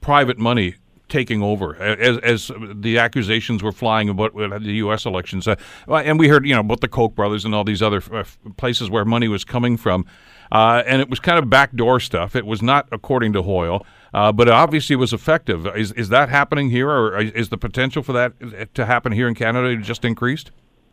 private 0.02 0.38
money 0.38 0.76
taking 1.10 1.42
over 1.42 1.76
as, 1.76 2.18
as 2.20 2.52
the 2.76 3.00
accusations 3.00 3.62
were 3.62 3.72
flying 3.72 4.10
about 4.10 4.34
the 4.36 4.74
U.S. 4.74 5.06
elections. 5.06 5.48
Uh, 5.48 5.56
and 5.90 6.20
we 6.20 6.28
heard, 6.28 6.46
you 6.46 6.54
know, 6.54 6.62
about 6.62 6.82
the 6.82 6.88
Koch 6.88 7.14
brothers 7.16 7.46
and 7.46 7.54
all 7.54 7.64
these 7.64 7.82
other 7.82 8.02
uh, 8.14 8.24
places 8.58 8.90
where 8.90 9.04
money 9.04 9.28
was 9.28 9.44
coming 9.44 9.76
from. 9.76 10.06
Uh, 10.52 10.84
and 10.86 11.02
it 11.02 11.10
was 11.10 11.20
kind 11.20 11.38
of 11.38 11.50
backdoor 11.50 12.00
stuff. 12.00 12.36
It 12.36 12.46
was 12.46 12.62
not 12.62 12.88
according 12.92 13.34
to 13.34 13.42
Hoyle, 13.42 13.86
uh, 14.14 14.32
but 14.32 14.48
it 14.48 14.54
obviously 14.54 14.96
was 14.96 15.14
effective. 15.14 15.68
Is, 15.76 15.92
is 15.94 16.10
that 16.10 16.30
happening 16.30 16.70
here, 16.70 16.90
or 16.90 17.20
is 17.20 17.50
the 17.50 17.58
potential 17.58 18.04
for 18.04 18.14
that 18.14 18.74
to 18.76 18.86
happen 18.86 19.12
here 19.12 19.28
in 19.28 19.36
Canada 19.36 19.78
just 19.78 20.04
increased? 20.06 20.52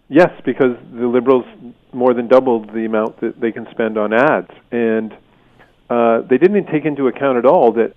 Yes, 0.09 0.31
because 0.45 0.77
the 0.93 1.07
Liberals 1.07 1.45
more 1.93 2.15
than 2.15 2.29
doubled 2.29 2.73
the 2.73 2.85
amount 2.85 3.21
that 3.21 3.41
they 3.41 3.51
can 3.51 3.67
spend 3.71 3.99
on 3.99 4.13
ads. 4.13 4.51
And 4.71 5.13
uh, 5.91 6.21
they 6.29 6.39
didn't 6.39 6.67
take 6.67 6.85
into 6.85 7.09
account 7.09 7.39
at 7.39 7.47
all 7.47 7.73
that 7.73 7.95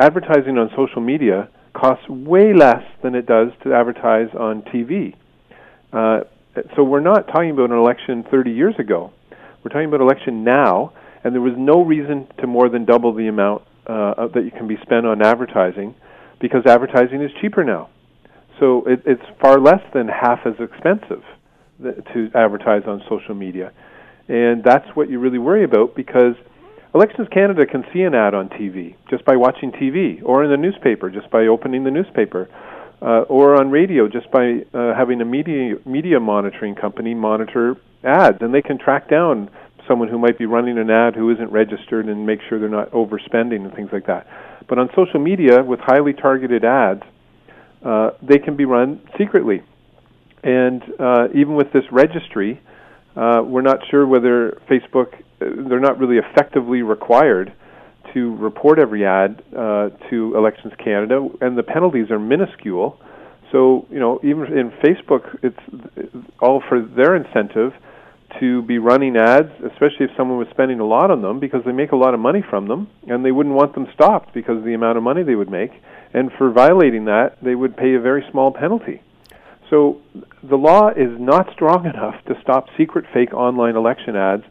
advertising 0.00 0.58
on 0.58 0.70
social 0.76 1.00
media 1.00 1.48
costs 1.72 2.08
way 2.08 2.54
less 2.54 2.82
than 3.02 3.14
it 3.14 3.26
does 3.26 3.48
to 3.62 3.74
advertise 3.74 4.28
on 4.38 4.62
TV. 4.62 5.14
Uh, 5.92 6.20
so 6.74 6.82
we're 6.82 7.00
not 7.00 7.28
talking 7.28 7.50
about 7.50 7.70
an 7.70 7.76
election 7.76 8.24
30 8.30 8.50
years 8.50 8.74
ago. 8.78 9.12
We're 9.62 9.70
talking 9.70 9.88
about 9.88 10.00
election 10.00 10.42
now, 10.42 10.92
and 11.22 11.34
there 11.34 11.42
was 11.42 11.54
no 11.56 11.82
reason 11.82 12.26
to 12.38 12.46
more 12.46 12.68
than 12.68 12.84
double 12.84 13.12
the 13.12 13.28
amount 13.28 13.62
uh, 13.86 14.28
that 14.28 14.44
you 14.44 14.50
can 14.50 14.66
be 14.66 14.76
spent 14.82 15.06
on 15.06 15.22
advertising 15.22 15.94
because 16.40 16.66
advertising 16.66 17.22
is 17.22 17.30
cheaper 17.40 17.64
now. 17.64 17.88
So 18.58 18.84
it, 18.86 19.02
it's 19.04 19.22
far 19.40 19.58
less 19.58 19.82
than 19.94 20.08
half 20.08 20.40
as 20.46 20.54
expensive 20.58 21.22
to 21.82 22.30
advertise 22.34 22.82
on 22.86 23.02
social 23.08 23.34
media. 23.34 23.72
And 24.28 24.64
that's 24.64 24.88
what 24.94 25.10
you 25.10 25.18
really 25.18 25.38
worry 25.38 25.64
about 25.64 25.94
because 25.94 26.34
Elections 26.94 27.28
Canada 27.30 27.66
can 27.66 27.84
see 27.92 28.00
an 28.02 28.14
ad 28.14 28.34
on 28.34 28.48
TV 28.48 28.96
just 29.10 29.24
by 29.24 29.36
watching 29.36 29.70
TV, 29.70 30.22
or 30.24 30.44
in 30.44 30.50
the 30.50 30.56
newspaper 30.56 31.10
just 31.10 31.30
by 31.30 31.46
opening 31.46 31.84
the 31.84 31.90
newspaper, 31.90 32.48
uh, 33.02 33.20
or 33.28 33.60
on 33.60 33.70
radio 33.70 34.08
just 34.08 34.30
by 34.30 34.64
uh, 34.72 34.94
having 34.94 35.20
a 35.20 35.24
media 35.24 35.76
media 35.84 36.18
monitoring 36.18 36.74
company 36.74 37.14
monitor 37.14 37.76
ads, 38.02 38.38
and 38.40 38.54
they 38.54 38.62
can 38.62 38.78
track 38.78 39.10
down 39.10 39.50
someone 39.88 40.08
who 40.08 40.18
might 40.18 40.38
be 40.38 40.46
running 40.46 40.78
an 40.78 40.90
ad 40.90 41.14
who 41.14 41.30
isn't 41.30 41.50
registered 41.50 42.06
and 42.06 42.26
make 42.26 42.40
sure 42.48 42.58
they're 42.58 42.68
not 42.68 42.90
overspending 42.90 43.64
and 43.64 43.74
things 43.74 43.90
like 43.92 44.06
that. 44.06 44.26
But 44.68 44.78
on 44.78 44.88
social 44.96 45.20
media 45.20 45.62
with 45.62 45.80
highly 45.80 46.12
targeted 46.12 46.64
ads, 46.64 47.02
uh, 47.84 48.10
they 48.22 48.38
can 48.38 48.56
be 48.56 48.64
run 48.64 49.00
secretly, 49.16 49.62
and 50.42 50.82
uh, 50.98 51.28
even 51.34 51.54
with 51.54 51.72
this 51.72 51.84
registry, 51.92 52.60
uh, 53.16 53.42
we're 53.44 53.62
not 53.62 53.78
sure 53.90 54.06
whether 54.06 54.60
Facebook 54.68 55.12
they're 55.38 55.80
not 55.80 55.98
really 55.98 56.16
effectively 56.16 56.82
required 56.82 57.52
to 58.14 58.34
report 58.36 58.78
every 58.78 59.04
ad 59.04 59.42
uh, 59.56 59.90
to 60.08 60.34
Elections 60.36 60.72
Canada, 60.82 61.28
and 61.40 61.58
the 61.58 61.62
penalties 61.62 62.10
are 62.10 62.18
minuscule. 62.18 62.98
So 63.52 63.86
you 63.90 64.00
know, 64.00 64.18
even 64.22 64.46
in 64.56 64.70
Facebook, 64.82 65.38
it's 65.42 66.20
all 66.40 66.62
for 66.68 66.80
their 66.80 67.14
incentive 67.14 67.72
to 68.40 68.62
be 68.62 68.78
running 68.78 69.16
ads, 69.16 69.50
especially 69.64 70.06
if 70.06 70.10
someone 70.16 70.38
was 70.38 70.48
spending 70.50 70.80
a 70.80 70.84
lot 70.84 71.10
on 71.10 71.22
them, 71.22 71.40
because 71.40 71.62
they 71.64 71.72
make 71.72 71.92
a 71.92 71.96
lot 71.96 72.14
of 72.14 72.20
money 72.20 72.42
from 72.48 72.68
them, 72.68 72.88
and 73.08 73.24
they 73.24 73.32
wouldn't 73.32 73.54
want 73.54 73.74
them 73.74 73.86
stopped 73.94 74.34
because 74.34 74.58
of 74.58 74.64
the 74.64 74.74
amount 74.74 74.96
of 74.96 75.02
money 75.02 75.22
they 75.22 75.34
would 75.34 75.50
make. 75.50 75.70
And 76.12 76.30
for 76.38 76.50
violating 76.50 77.04
that, 77.06 77.36
they 77.42 77.54
would 77.54 77.76
pay 77.76 77.94
a 77.94 78.00
very 78.00 78.24
small 78.30 78.52
penalty. 78.52 79.02
So 79.70 80.00
the 80.42 80.56
law 80.56 80.90
is 80.90 81.18
not 81.18 81.52
strong 81.52 81.86
enough 81.94 82.24
to 82.26 82.34
stop 82.42 82.66
secret 82.76 83.04
fake 83.12 83.34
online 83.34 83.76
election 83.76 84.16
ads 84.16 84.44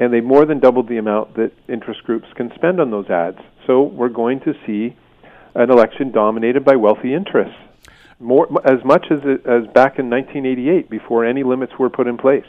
and 0.00 0.12
they 0.12 0.20
more 0.20 0.46
than 0.46 0.58
doubled 0.58 0.88
the 0.88 0.96
amount 0.96 1.34
that 1.34 1.52
interest 1.68 2.02
groups 2.04 2.26
can 2.34 2.50
spend 2.54 2.80
on 2.80 2.90
those 2.90 3.08
ads. 3.10 3.38
So 3.66 3.82
we're 3.82 4.08
going 4.08 4.40
to 4.40 4.54
see 4.66 4.96
an 5.54 5.70
election 5.70 6.10
dominated 6.10 6.64
by 6.64 6.76
wealthy 6.76 7.14
interests, 7.14 7.58
more 8.18 8.48
as 8.66 8.82
much 8.84 9.06
as 9.10 9.18
as 9.44 9.66
back 9.74 9.98
in 9.98 10.08
1988 10.08 10.88
before 10.88 11.26
any 11.26 11.42
limits 11.42 11.72
were 11.78 11.90
put 11.90 12.06
in 12.06 12.16
place. 12.16 12.46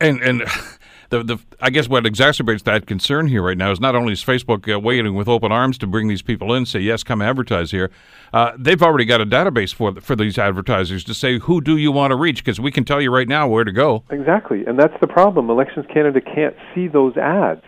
And 0.00 0.20
and 0.22 0.42
the, 1.10 1.22
the 1.22 1.38
I 1.60 1.70
guess 1.70 1.88
what 1.88 2.04
exacerbates 2.04 2.64
that 2.64 2.86
concern 2.86 3.28
here 3.28 3.42
right 3.42 3.56
now 3.56 3.70
is 3.70 3.80
not 3.80 3.94
only 3.94 4.12
is 4.12 4.24
Facebook 4.24 4.72
uh, 4.72 4.78
waiting 4.78 5.14
with 5.14 5.28
open 5.28 5.52
arms 5.52 5.78
to 5.78 5.86
bring 5.86 6.08
these 6.08 6.22
people 6.22 6.54
in, 6.54 6.66
say 6.66 6.80
yes, 6.80 7.02
come 7.02 7.22
advertise 7.22 7.70
here. 7.70 7.90
Uh, 8.32 8.52
they've 8.58 8.82
already 8.82 9.04
got 9.04 9.20
a 9.20 9.26
database 9.26 9.72
for 9.74 10.00
for 10.00 10.16
these 10.16 10.38
advertisers 10.38 11.04
to 11.04 11.14
say 11.14 11.38
who 11.38 11.60
do 11.60 11.76
you 11.76 11.92
want 11.92 12.10
to 12.10 12.16
reach 12.16 12.44
because 12.44 12.60
we 12.60 12.70
can 12.70 12.84
tell 12.84 13.00
you 13.00 13.12
right 13.12 13.28
now 13.28 13.46
where 13.48 13.64
to 13.64 13.72
go. 13.72 14.02
Exactly, 14.10 14.64
and 14.66 14.78
that's 14.78 14.98
the 15.00 15.06
problem. 15.06 15.50
Elections 15.50 15.86
Canada 15.92 16.20
can't 16.20 16.56
see 16.74 16.88
those 16.88 17.16
ads. 17.16 17.62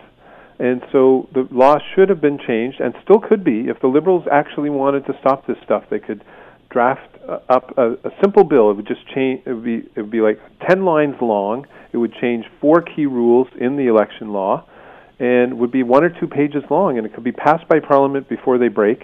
And 0.58 0.82
so 0.90 1.28
the 1.34 1.46
law 1.50 1.76
should 1.94 2.08
have 2.08 2.20
been 2.20 2.38
changed, 2.38 2.80
and 2.80 2.94
still 3.04 3.20
could 3.20 3.44
be, 3.44 3.68
if 3.68 3.78
the 3.80 3.88
Liberals 3.88 4.24
actually 4.32 4.70
wanted 4.70 5.04
to 5.04 5.12
stop 5.20 5.46
this 5.46 5.58
stuff. 5.62 5.84
They 5.90 5.98
could 5.98 6.24
draft 6.76 7.08
up 7.48 7.72
a, 7.78 7.92
a 7.92 8.10
simple 8.22 8.44
bill. 8.44 8.70
It 8.70 8.74
would 8.74 8.86
just 8.86 9.06
change. 9.14 9.42
It 9.46 9.52
would 9.54 9.64
be 9.64 9.78
it 9.94 10.02
would 10.02 10.10
be 10.10 10.20
like 10.20 10.38
ten 10.68 10.84
lines 10.84 11.16
long 11.20 11.66
it 11.96 11.98
would 11.98 12.12
change 12.20 12.44
four 12.60 12.82
key 12.82 13.06
rules 13.06 13.48
in 13.58 13.78
the 13.78 13.86
election 13.86 14.30
law 14.30 14.66
and 15.18 15.58
would 15.58 15.72
be 15.72 15.82
one 15.82 16.04
or 16.04 16.10
two 16.10 16.26
pages 16.26 16.62
long, 16.68 16.98
and 16.98 17.06
it 17.06 17.14
could 17.14 17.24
be 17.24 17.32
passed 17.32 17.66
by 17.68 17.80
Parliament 17.80 18.28
before 18.28 18.58
they 18.58 18.68
break. 18.68 19.02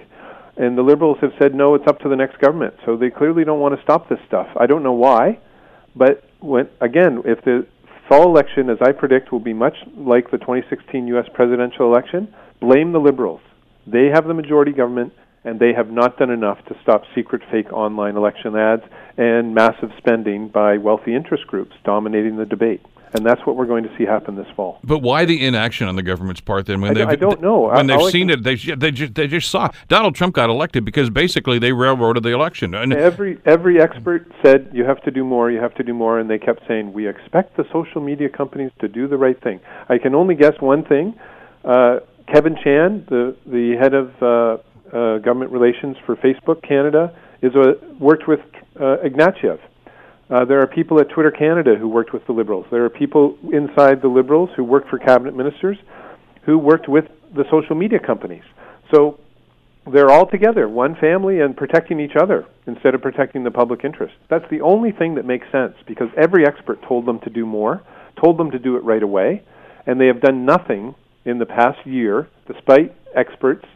And 0.59 0.77
the 0.77 0.83
Liberals 0.83 1.17
have 1.23 1.33
said, 1.41 1.55
no, 1.55 1.75
it's 1.75 1.87
up 1.87 2.01
to 2.01 2.11
the 2.11 2.17
next 2.17 2.39
government. 2.39 2.75
So 2.85 2.99
they 2.99 3.09
clearly 3.09 3.45
don't 3.45 3.61
want 3.61 3.75
to 3.75 3.83
stop 3.83 4.11
this 4.11 4.19
stuff. 4.29 4.47
I 4.61 4.67
don't 4.67 4.83
know 4.83 4.93
why, 4.93 5.39
but 5.97 6.23
when, 6.41 6.69
again, 6.83 7.23
if 7.25 7.43
the 7.47 7.67
fall 8.11 8.29
election, 8.29 8.69
as 8.69 8.77
I 8.83 8.93
predict, 8.93 9.33
will 9.33 9.41
be 9.41 9.55
much 9.55 9.77
like 9.97 10.31
the 10.31 10.37
2016 10.37 11.07
U.S. 11.09 11.25
presidential 11.33 11.87
election. 11.87 12.29
Blame 12.61 12.93
the 12.93 13.01
Liberals. 13.01 13.41
They 13.87 14.09
have 14.13 14.27
the 14.27 14.35
majority 14.35 14.73
government, 14.73 15.15
and 15.44 15.59
they 15.59 15.72
have 15.72 15.90
not 15.90 16.18
done 16.18 16.31
enough 16.31 16.64
to 16.66 16.76
stop 16.83 17.02
secret, 17.14 17.42
fake 17.50 17.72
online 17.72 18.16
election 18.16 18.57
ads 18.57 18.83
and 19.16 19.55
massive 19.55 19.90
spending 19.98 20.48
by 20.48 20.78
wealthy 20.78 21.14
interest 21.14 21.46
groups 21.46 21.72
dominating 21.85 22.37
the 22.37 22.46
debate 22.46 22.81
and 23.14 23.26
that's 23.26 23.44
what 23.46 23.57
we're 23.57 23.66
going 23.66 23.85
to 23.85 23.96
see 23.96 24.05
happen 24.05 24.37
this 24.37 24.46
fall. 24.57 24.81
But 24.83 24.98
why 24.98 25.24
the 25.24 25.44
inaction 25.44 25.87
on 25.87 25.96
the 25.96 26.02
government's 26.02 26.40
part 26.40 26.66
then? 26.66 26.81
When 26.81 26.96
I, 26.96 27.11
I 27.11 27.16
don't 27.16 27.40
know. 27.40 27.68
When 27.68 27.90
I, 27.90 27.96
they've 27.96 28.11
seen 28.11 28.31
it, 28.31 28.42
they 28.42 28.57
they 28.57 28.90
just 28.90 29.14
they 29.14 29.26
just 29.26 29.50
saw 29.50 29.70
Donald 29.88 30.14
Trump 30.14 30.35
got 30.35 30.50
elected 30.50 30.85
because 30.85 31.11
basically 31.11 31.59
they 31.59 31.72
railroaded 31.72 32.22
the 32.22 32.31
election. 32.31 32.74
And 32.74 32.92
every 32.92 33.38
every 33.44 33.81
expert 33.81 34.31
said 34.42 34.70
you 34.72 34.85
have 34.85 35.02
to 35.02 35.11
do 35.11 35.24
more, 35.24 35.50
you 35.50 35.61
have 35.61 35.74
to 35.74 35.83
do 35.83 35.92
more, 35.92 36.18
and 36.18 36.31
they 36.31 36.38
kept 36.38 36.66
saying 36.66 36.92
we 36.92 37.07
expect 37.07 37.57
the 37.57 37.64
social 37.72 38.00
media 38.00 38.28
companies 38.28 38.70
to 38.81 38.88
do 38.88 39.07
the 39.07 39.18
right 39.18 39.40
thing. 39.42 39.61
I 39.88 39.98
can 39.98 40.14
only 40.14 40.35
guess 40.35 40.55
one 40.61 40.85
thing. 40.85 41.14
Uh, 41.64 42.00
Kevin 42.33 42.57
Chan, 42.62 43.07
the 43.09 43.37
the 43.46 43.76
head 43.76 43.94
of 43.94 44.22
uh, 44.22 44.62
uh, 44.92 45.18
government 45.18 45.50
relations 45.50 45.96
for 46.07 46.16
Facebook 46.16 46.66
Canada, 46.66 47.16
is 47.42 47.52
worked 47.98 48.28
with 48.28 48.40
uh, 48.76 48.96
Ignatieff 49.05 49.59
uh, 50.33 50.46
there 50.46 50.62
are 50.62 50.66
people 50.66 50.98
at 50.98 51.11
Twitter 51.11 51.31
Canada 51.31 51.74
who 51.78 51.88
worked 51.88 52.14
with 52.14 52.24
the 52.26 52.33
Liberals. 52.33 52.64
There 52.70 52.85
are 52.85 52.90
people 52.90 53.37
inside 53.52 54.00
the 54.00 54.09
Liberals 54.09 54.48
who 54.57 54.64
worked 54.64 54.88
for 54.88 54.98
cabinet 54.98 55.37
ministers 55.37 55.76
who 56.46 56.57
worked 56.57 56.88
with 56.88 57.05
the 57.37 57.44
social 57.50 57.76
media 57.76 57.98
companies. 57.98 58.42
So 58.94 59.20
they're 59.92 60.11
all 60.11 60.26
together, 60.26 60.68
one 60.68 60.96
family, 60.96 61.40
and 61.40 61.55
protecting 61.55 62.00
each 62.00 62.16
other 62.18 62.46
instead 62.66 62.94
of 62.94 63.02
protecting 63.02 63.44
the 63.44 63.50
public 63.50 63.85
interest. 63.85 64.14
That's 64.31 64.48
the 64.50 64.62
only 64.62 64.90
thing 64.90 65.16
that 65.16 65.26
makes 65.26 65.46
sense 65.52 65.74
because 65.87 66.09
every 66.16 66.46
expert 66.46 66.81
told 66.88 67.05
them 67.05 67.20
to 67.20 67.31
do 67.31 67.44
more, 67.44 67.83
told 68.18 68.38
them 68.38 68.50
to 68.52 68.59
do 68.59 68.76
it 68.76 68.85
right 68.85 69.02
away, 69.02 69.42
and 69.87 70.00
they 70.00 70.07
have 70.07 70.22
done 70.22 70.46
nothing 70.46 70.94
in 71.26 71.38
the 71.38 71.46
past 71.46 71.87
year, 71.87 72.28
despite 72.46 72.94
experts. 73.14 73.66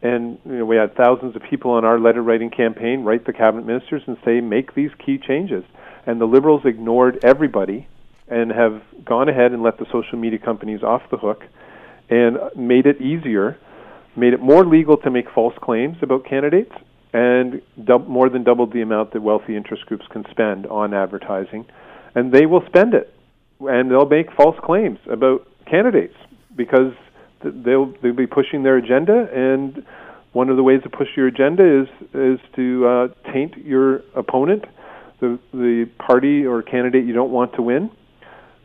And 0.00 0.38
you 0.44 0.58
know, 0.58 0.64
we 0.64 0.76
had 0.76 0.94
thousands 0.94 1.34
of 1.34 1.42
people 1.42 1.72
on 1.72 1.84
our 1.84 1.98
letter 1.98 2.22
writing 2.22 2.50
campaign 2.50 3.02
write 3.02 3.26
the 3.26 3.32
cabinet 3.32 3.66
ministers 3.66 4.02
and 4.06 4.16
say, 4.24 4.40
make 4.40 4.74
these 4.74 4.90
key 5.04 5.18
changes 5.18 5.64
and 6.08 6.18
the 6.18 6.24
liberals 6.24 6.62
ignored 6.64 7.18
everybody 7.22 7.86
and 8.28 8.50
have 8.50 8.80
gone 9.04 9.28
ahead 9.28 9.52
and 9.52 9.62
let 9.62 9.78
the 9.78 9.84
social 9.92 10.18
media 10.18 10.38
companies 10.38 10.82
off 10.82 11.02
the 11.10 11.18
hook 11.18 11.42
and 12.08 12.38
made 12.56 12.86
it 12.86 13.00
easier, 13.02 13.58
made 14.16 14.32
it 14.32 14.40
more 14.40 14.64
legal 14.64 14.96
to 14.96 15.10
make 15.10 15.26
false 15.34 15.54
claims 15.60 15.98
about 16.00 16.24
candidates, 16.24 16.72
and 17.12 17.60
dub- 17.84 18.08
more 18.08 18.30
than 18.30 18.42
doubled 18.42 18.72
the 18.72 18.80
amount 18.80 19.12
that 19.12 19.20
wealthy 19.20 19.54
interest 19.54 19.84
groups 19.84 20.04
can 20.10 20.24
spend 20.30 20.66
on 20.66 20.94
advertising. 20.94 21.66
And 22.14 22.32
they 22.32 22.46
will 22.46 22.62
spend 22.66 22.94
it, 22.94 23.12
and 23.60 23.90
they'll 23.90 24.08
make 24.08 24.32
false 24.32 24.56
claims 24.64 24.98
about 25.10 25.46
candidates 25.66 26.16
because 26.56 26.94
they'll 27.42 27.92
they'll 28.02 28.12
be 28.14 28.26
pushing 28.26 28.62
their 28.62 28.76
agenda 28.76 29.28
and 29.34 29.84
one 30.32 30.50
of 30.50 30.56
the 30.56 30.62
ways 30.62 30.82
to 30.82 30.90
push 30.90 31.08
your 31.16 31.26
agenda 31.26 31.82
is 31.82 31.88
is 32.14 32.38
to 32.54 32.86
uh, 32.86 33.32
taint 33.32 33.56
your 33.58 34.02
opponent 34.14 34.64
the 35.20 35.38
the 35.52 35.88
party 35.98 36.46
or 36.46 36.62
candidate 36.62 37.04
you 37.04 37.12
don't 37.12 37.30
want 37.30 37.54
to 37.54 37.62
win 37.62 37.90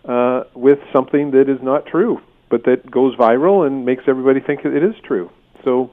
uh, 0.05 0.43
with 0.53 0.79
something 0.91 1.31
that 1.31 1.49
is 1.49 1.61
not 1.61 1.85
true, 1.85 2.19
but 2.49 2.65
that 2.65 2.89
goes 2.89 3.15
viral 3.15 3.65
and 3.65 3.85
makes 3.85 4.03
everybody 4.07 4.39
think 4.39 4.65
it 4.65 4.83
is 4.83 4.95
true. 5.03 5.29
So 5.63 5.91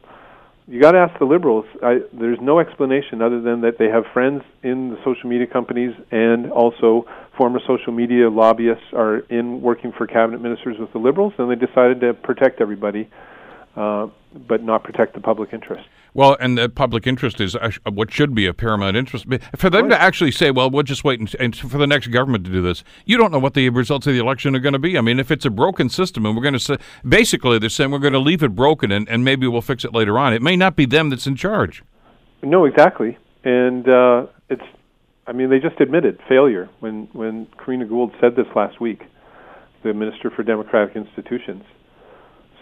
you 0.71 0.81
got 0.81 0.93
to 0.93 0.99
ask 0.99 1.19
the 1.19 1.25
liberals. 1.25 1.67
I, 1.83 1.99
there's 2.13 2.39
no 2.41 2.61
explanation 2.61 3.23
other 3.23 3.41
than 3.41 3.63
that 3.63 3.77
they 3.77 3.89
have 3.89 4.05
friends 4.13 4.43
in 4.63 4.91
the 4.91 4.99
social 5.05 5.29
media 5.29 5.49
companies 5.49 5.93
and 6.13 6.53
also 6.53 7.07
former 7.37 7.59
social 7.67 7.93
media 7.93 8.31
lobbyists 8.31 8.85
are 8.93 9.19
in 9.31 9.63
working 9.63 9.91
for 9.91 10.07
cabinet 10.07 10.41
ministers 10.41 10.77
with 10.79 10.93
the 10.93 10.99
liberals, 10.99 11.33
and 11.39 11.51
they 11.51 11.57
decided 11.57 12.01
to 12.01 12.15
protect 12.15 12.61
everybody, 12.61 13.11
uh, 13.75 14.07
but 14.47 14.63
not 14.63 14.85
protect 14.85 15.15
the 15.15 15.21
public 15.21 15.53
interest. 15.53 15.89
Well, 16.15 16.37
and 16.41 16.59
the 16.59 16.69
public 16.69 17.07
interest 17.07 17.41
is 17.41 17.57
what 17.85 18.11
should 18.11 18.35
be 18.35 18.47
a 18.47 18.55
paramount 18.55 18.97
interest. 18.97 19.27
For 19.57 19.71
them 19.71 19.85
right. 19.85 19.91
to 19.91 20.01
actually 20.01 20.33
say, 20.33 20.51
well, 20.51 20.71
we'll 20.71 20.83
just 20.83 21.05
wait 21.05 21.21
and, 21.21 21.35
and, 21.39 21.57
for 21.57 21.79
the 21.79 21.87
next 21.87 22.09
government 22.09 22.45
to 22.47 22.51
do 22.51 22.63
this, 22.63 22.83
you 23.05 23.17
don't 23.17 23.31
know 23.31 23.39
what 23.39 23.55
the 23.55 23.69
results 23.71 24.07
of 24.07 24.15
the 24.15 24.19
election 24.19 24.57
are 24.57 24.61
going 24.61 24.73
to 24.73 24.79
be. 24.79 24.99
I 24.99 25.01
mean, 25.01 25.21
if 25.21 25.31
it's 25.31 25.45
a 25.45 25.51
broken 25.51 25.89
system 25.89 26.27
and 26.27 26.35
we're 26.35 26.43
going 26.43 26.55
to 26.55 26.61
say, 26.61 26.77
basically, 27.07 27.59
they're 27.59 27.69
saying 27.69 27.91
we're 27.91 27.99
going 27.99 28.13
to 28.13 28.19
leave 28.19 28.43
it 28.43 28.55
broken 28.55 28.91
and, 28.91 29.09
and 29.09 29.25
maybe 29.25 29.47
we'll 29.47 29.61
fix 29.61 29.85
it 29.85 29.95
later 29.95 30.19
on, 30.19 30.33
it 30.33 30.43
may 30.43 30.57
not 30.57 30.77
be 30.77 30.87
them 30.87 31.11
that's 31.11 31.27
in 31.27 31.37
charge. 31.37 31.85
No, 32.43 32.65
exactly. 32.65 33.17
And 33.45 33.89
uh, 33.89 34.27
it's, 34.49 34.63
I 35.27 35.33
mean, 35.33 35.51
they 35.51 35.59
just 35.59 35.81
admitted 35.81 36.19
failure 36.29 36.69
when, 36.81 37.09
when 37.13 37.47
Karina 37.63 37.87
Gould 37.87 38.13
said 38.21 38.35
this 38.37 38.47
last 38.57 38.81
week, 38.81 39.03
the 39.83 39.95
Minister 39.95 40.31
for 40.31 40.43
Democratic 40.43 40.97
Institutions 40.97 41.63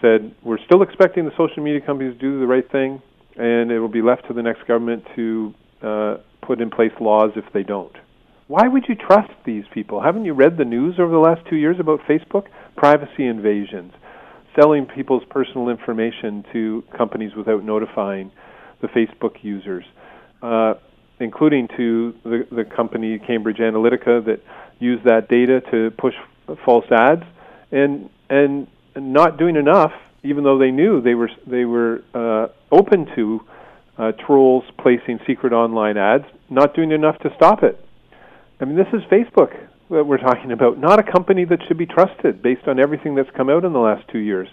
said, 0.01 0.33
We're 0.43 0.59
still 0.65 0.81
expecting 0.81 1.25
the 1.25 1.31
social 1.35 1.63
media 1.63 1.81
companies 1.81 2.13
to 2.13 2.19
do 2.19 2.39
the 2.39 2.47
right 2.47 2.69
thing 2.71 3.01
and 3.39 3.71
it 3.71 3.79
will 3.79 3.87
be 3.87 4.01
left 4.01 4.27
to 4.27 4.33
the 4.33 4.43
next 4.43 4.67
government 4.67 5.03
to 5.15 5.53
uh, 5.81 6.17
put 6.45 6.59
in 6.59 6.69
place 6.69 6.91
laws 6.99 7.31
if 7.35 7.45
they 7.53 7.63
don't. 7.63 7.95
Why 8.47 8.67
would 8.67 8.85
you 8.89 8.95
trust 8.95 9.31
these 9.45 9.63
people? 9.73 10.01
Haven't 10.01 10.25
you 10.25 10.33
read 10.33 10.57
the 10.57 10.65
news 10.65 10.95
over 10.99 11.11
the 11.11 11.19
last 11.19 11.47
two 11.49 11.55
years 11.55 11.77
about 11.79 12.01
Facebook? 12.01 12.47
Privacy 12.75 13.25
invasions, 13.25 13.93
selling 14.59 14.85
people's 14.85 15.23
personal 15.29 15.69
information 15.69 16.43
to 16.51 16.83
companies 16.97 17.31
without 17.35 17.63
notifying 17.63 18.31
the 18.81 18.87
Facebook 18.87 19.35
users, 19.41 19.85
uh, 20.41 20.73
including 21.19 21.69
to 21.77 22.13
the, 22.23 22.47
the 22.51 22.63
company 22.65 23.19
Cambridge 23.19 23.57
Analytica 23.57 24.25
that 24.25 24.41
used 24.79 25.05
that 25.05 25.29
data 25.29 25.61
to 25.71 25.91
push 25.97 26.15
false 26.65 26.85
ads, 26.91 27.23
and 27.71 28.09
and 28.29 28.67
not 28.95 29.37
doing 29.37 29.55
enough 29.55 29.91
even 30.23 30.43
though 30.43 30.57
they 30.57 30.71
knew 30.71 31.01
they 31.01 31.15
were 31.15 31.29
they 31.47 31.65
were 31.65 32.03
uh, 32.13 32.47
open 32.71 33.07
to 33.15 33.41
uh, 33.97 34.11
trolls 34.25 34.63
placing 34.81 35.19
secret 35.27 35.53
online 35.53 35.97
ads, 35.97 36.25
not 36.49 36.73
doing 36.73 36.91
enough 36.91 37.17
to 37.19 37.29
stop 37.35 37.63
it. 37.63 37.83
I 38.59 38.65
mean, 38.65 38.75
this 38.75 38.87
is 38.93 39.01
Facebook 39.11 39.51
that 39.89 40.03
we're 40.05 40.17
talking 40.29 40.51
about, 40.51 40.77
not 40.77 40.99
a 40.99 41.11
company 41.11 41.45
that 41.45 41.59
should 41.67 41.77
be 41.77 41.85
trusted 41.85 42.41
based 42.41 42.67
on 42.67 42.79
everything 42.79 43.15
that's 43.15 43.29
come 43.35 43.49
out 43.49 43.65
in 43.65 43.73
the 43.73 43.79
last 43.79 44.07
two 44.09 44.19
years. 44.19 44.47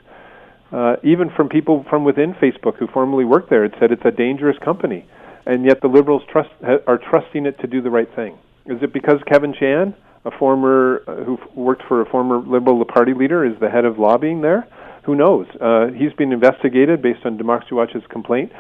Uh, 0.73 0.97
even 1.05 1.31
from 1.37 1.49
people 1.49 1.87
from 1.89 2.05
within 2.05 2.35
Facebook 2.35 2.77
who 2.77 2.89
formerly 2.89 3.25
worked 3.25 3.51
there, 3.51 3.65
it 3.65 3.73
said 3.79 3.93
it's 3.93 4.05
a 4.05 4.11
dangerous 4.11 4.57
company, 4.65 5.07
and 5.47 5.65
yet 5.65 5.81
the 5.81 5.87
liberals 5.87 6.23
trust 6.31 6.51
are 6.89 6.99
trusting 6.99 7.47
it 7.47 7.57
to 7.61 7.69
do 7.69 7.81
the 7.81 7.91
right 7.91 8.13
thing. 8.17 8.37
Is 8.67 8.83
it 8.83 8.93
because 8.93 9.21
Kevin 9.31 9.55
Chan, 9.55 9.95
a 10.25 10.31
former 10.33 11.05
uh, 11.07 11.23
who 11.23 11.39
worked 11.55 11.83
for 11.87 12.01
a 12.01 12.07
former 12.07 12.39
Liberal 12.39 12.85
Party 12.85 13.15
leader, 13.15 13.45
is 13.45 13.59
the 13.61 13.71
head 13.71 13.85
of 13.85 14.01
lobbying 14.01 14.41
there? 14.41 14.67
Who 15.07 15.15
knows? 15.15 15.47
Uh, 15.61 15.87
he's 15.97 16.13
been 16.13 16.33
investigated 16.33 17.01
based 17.01 17.25
on 17.25 17.37
Democracy 17.37 17.75
Watch's 17.75 18.03
complaint 18.11 18.53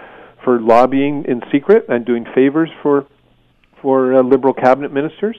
for 0.44 0.60
lobbying 0.60 1.24
in 1.26 1.42
secret 1.52 1.86
and 1.88 2.06
doing 2.06 2.24
favors 2.34 2.70
for 2.82 3.06
for 3.82 4.14
uh, 4.14 4.22
liberal 4.22 4.54
cabinet 4.54 4.90
ministers, 4.92 5.36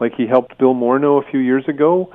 like 0.00 0.12
he 0.14 0.26
helped 0.26 0.56
Bill 0.58 0.74
Morneau 0.74 1.20
a 1.20 1.30
few 1.30 1.40
years 1.40 1.64
ago 1.66 2.12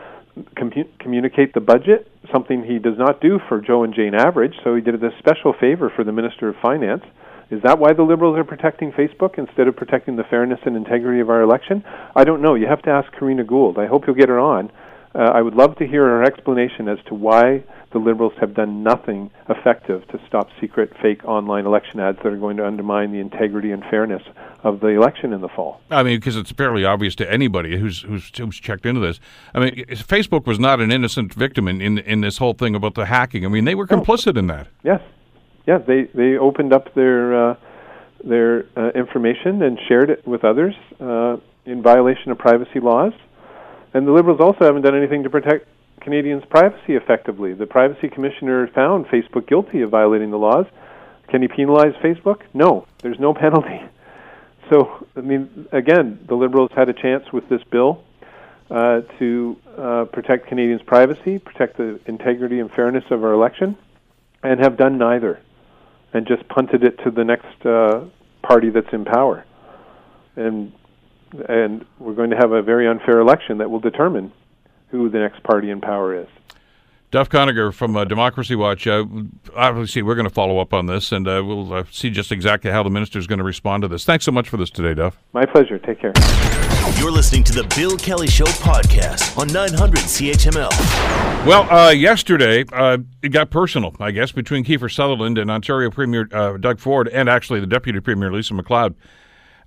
com- 0.57 0.71
communicate 0.99 1.53
the 1.53 1.59
budget, 1.59 2.07
something 2.31 2.63
he 2.63 2.79
does 2.79 2.97
not 2.97 3.21
do 3.21 3.39
for 3.47 3.61
Joe 3.61 3.83
and 3.83 3.93
Jane 3.93 4.15
Average. 4.15 4.53
So 4.63 4.75
he 4.75 4.81
did 4.81 5.01
a 5.03 5.09
special 5.19 5.53
favor 5.59 5.91
for 5.95 6.03
the 6.03 6.11
Minister 6.11 6.49
of 6.49 6.55
Finance. 6.61 7.03
Is 7.51 7.61
that 7.63 7.77
why 7.77 7.93
the 7.93 8.03
Liberals 8.03 8.37
are 8.37 8.43
protecting 8.43 8.91
Facebook 8.91 9.37
instead 9.37 9.67
of 9.67 9.75
protecting 9.75 10.15
the 10.15 10.23
fairness 10.23 10.59
and 10.65 10.75
integrity 10.75 11.19
of 11.19 11.29
our 11.29 11.41
election? 11.41 11.83
I 12.15 12.23
don't 12.23 12.41
know. 12.41 12.55
You 12.55 12.67
have 12.67 12.81
to 12.83 12.89
ask 12.89 13.11
Karina 13.11 13.43
Gould. 13.43 13.77
I 13.77 13.85
hope 13.85 14.07
you'll 14.07 14.15
get 14.15 14.29
her 14.29 14.39
on. 14.39 14.71
Uh, 15.13 15.31
I 15.33 15.41
would 15.41 15.53
love 15.53 15.77
to 15.77 15.87
hear 15.87 16.03
her 16.03 16.23
explanation 16.23 16.89
as 16.89 16.97
to 17.07 17.13
why 17.13 17.63
the 17.95 17.99
Liberals 17.99 18.33
have 18.41 18.53
done 18.53 18.83
nothing 18.83 19.31
effective 19.47 20.05
to 20.09 20.19
stop 20.27 20.49
secret, 20.59 20.91
fake 21.01 21.23
online 21.23 21.65
election 21.65 22.01
ads 22.01 22.17
that 22.17 22.27
are 22.27 22.35
going 22.35 22.57
to 22.57 22.67
undermine 22.67 23.13
the 23.13 23.19
integrity 23.19 23.71
and 23.71 23.81
fairness 23.85 24.21
of 24.65 24.81
the 24.81 24.87
election 24.87 25.31
in 25.31 25.39
the 25.39 25.47
fall. 25.47 25.79
I 25.89 26.03
mean, 26.03 26.17
because 26.17 26.35
it's 26.35 26.51
fairly 26.51 26.83
obvious 26.83 27.15
to 27.15 27.31
anybody 27.31 27.77
who's, 27.77 28.01
who's, 28.01 28.29
who's 28.37 28.59
checked 28.59 28.85
into 28.85 28.99
this. 28.99 29.21
I 29.53 29.59
mean, 29.61 29.85
Facebook 29.91 30.45
was 30.45 30.59
not 30.59 30.81
an 30.81 30.91
innocent 30.91 31.33
victim 31.33 31.69
in, 31.69 31.79
in, 31.79 31.99
in 31.99 32.19
this 32.19 32.37
whole 32.37 32.51
thing 32.53 32.75
about 32.75 32.95
the 32.95 33.05
hacking. 33.05 33.45
I 33.45 33.47
mean, 33.47 33.63
they 33.63 33.75
were 33.75 33.87
complicit 33.87 34.35
in 34.35 34.47
that. 34.47 34.67
Yes, 34.83 34.99
yes, 35.65 35.81
they 35.87 36.03
they 36.13 36.37
opened 36.37 36.73
up 36.73 36.93
their 36.95 37.51
uh, 37.51 37.55
their 38.25 38.65
uh, 38.75 38.89
information 38.89 39.61
and 39.61 39.79
shared 39.87 40.09
it 40.09 40.27
with 40.27 40.43
others 40.43 40.75
uh, 40.99 41.37
in 41.63 41.81
violation 41.81 42.33
of 42.33 42.37
privacy 42.37 42.81
laws. 42.81 43.13
And 43.93 44.05
the 44.05 44.11
Liberals 44.11 44.41
also 44.41 44.65
haven't 44.65 44.81
done 44.81 44.97
anything 44.97 45.23
to 45.23 45.29
protect 45.29 45.69
Canadians' 46.05 46.43
privacy 46.45 46.93
effectively. 46.93 47.53
The 47.53 47.65
Privacy 47.65 48.09
Commissioner 48.09 48.67
found 48.67 49.07
Facebook 49.07 49.47
guilty 49.47 49.81
of 49.81 49.89
violating 49.89 50.29
the 50.29 50.37
laws. 50.37 50.67
Can 51.29 51.41
he 51.41 51.47
penalize 51.47 51.93
Facebook? 51.95 52.43
No, 52.53 52.85
there's 53.01 53.19
no 53.19 53.33
penalty. 53.45 53.81
So, 54.69 55.07
I 55.17 55.21
mean, 55.21 55.67
again, 55.71 56.19
the 56.27 56.35
Liberals 56.35 56.69
had 56.75 56.89
a 56.89 56.93
chance 56.93 57.25
with 57.33 57.49
this 57.49 57.61
bill 57.71 58.03
uh, 58.69 59.01
to 59.17 59.57
uh, 59.77 60.05
protect 60.05 60.47
Canadians' 60.47 60.83
privacy, 60.83 61.39
protect 61.39 61.77
the 61.77 61.99
integrity 62.05 62.59
and 62.59 62.71
fairness 62.71 63.03
of 63.09 63.23
our 63.23 63.33
election, 63.33 63.75
and 64.43 64.59
have 64.59 64.77
done 64.77 64.99
neither, 64.99 65.41
and 66.13 66.27
just 66.27 66.47
punted 66.47 66.83
it 66.83 66.99
to 67.03 67.09
the 67.09 67.23
next 67.23 67.65
uh, 67.65 68.05
party 68.43 68.69
that's 68.69 68.93
in 68.93 69.05
power. 69.05 69.43
And 70.35 70.71
and 71.49 71.85
we're 71.99 72.13
going 72.13 72.29
to 72.29 72.37
have 72.37 72.51
a 72.51 72.61
very 72.61 72.87
unfair 72.87 73.19
election 73.19 73.57
that 73.57 73.69
will 73.69 73.79
determine 73.79 74.31
who 74.95 75.09
the 75.09 75.19
next 75.19 75.43
party 75.43 75.69
in 75.69 75.81
power 75.81 76.19
is. 76.19 76.27
Duff 77.15 77.29
Conacher 77.29 77.73
from 77.73 77.95
uh, 77.95 78.03
Democracy 78.03 78.55
Watch. 78.55 78.87
Uh, 78.87 79.05
obviously, 79.55 80.01
we're 80.01 80.15
going 80.15 80.27
to 80.27 80.33
follow 80.33 80.59
up 80.59 80.73
on 80.73 80.87
this, 80.87 81.13
and 81.13 81.25
uh, 81.27 81.41
we'll 81.45 81.71
uh, 81.71 81.83
see 81.89 82.09
just 82.09 82.29
exactly 82.29 82.71
how 82.71 82.83
the 82.83 82.89
minister 82.89 83.17
is 83.17 83.25
going 83.25 83.37
to 83.37 83.45
respond 83.45 83.83
to 83.83 83.87
this. 83.87 84.03
Thanks 84.03 84.25
so 84.25 84.33
much 84.33 84.49
for 84.49 84.57
this 84.57 84.69
today, 84.69 84.93
Duff. 84.93 85.17
My 85.31 85.45
pleasure. 85.45 85.79
Take 85.79 86.01
care. 86.01 86.11
You're 86.97 87.11
listening 87.11 87.45
to 87.45 87.53
the 87.53 87.73
Bill 87.73 87.95
Kelly 87.95 88.27
Show 88.27 88.43
podcast 88.43 89.37
on 89.37 89.47
900 89.47 89.97
CHML. 89.99 90.69
Well, 91.45 91.71
uh, 91.71 91.91
yesterday 91.91 92.65
uh, 92.73 92.97
it 93.23 93.29
got 93.29 93.49
personal, 93.49 93.95
I 94.01 94.11
guess, 94.11 94.33
between 94.33 94.65
Kiefer 94.65 94.93
Sutherland 94.93 95.37
and 95.37 95.49
Ontario 95.49 95.89
Premier 95.91 96.25
Doug 96.25 96.79
Ford, 96.79 97.07
and 97.07 97.29
actually 97.29 97.61
the 97.61 97.67
Deputy 97.67 98.01
Premier 98.01 98.29
Lisa 98.29 98.53
MacLeod. 98.53 98.93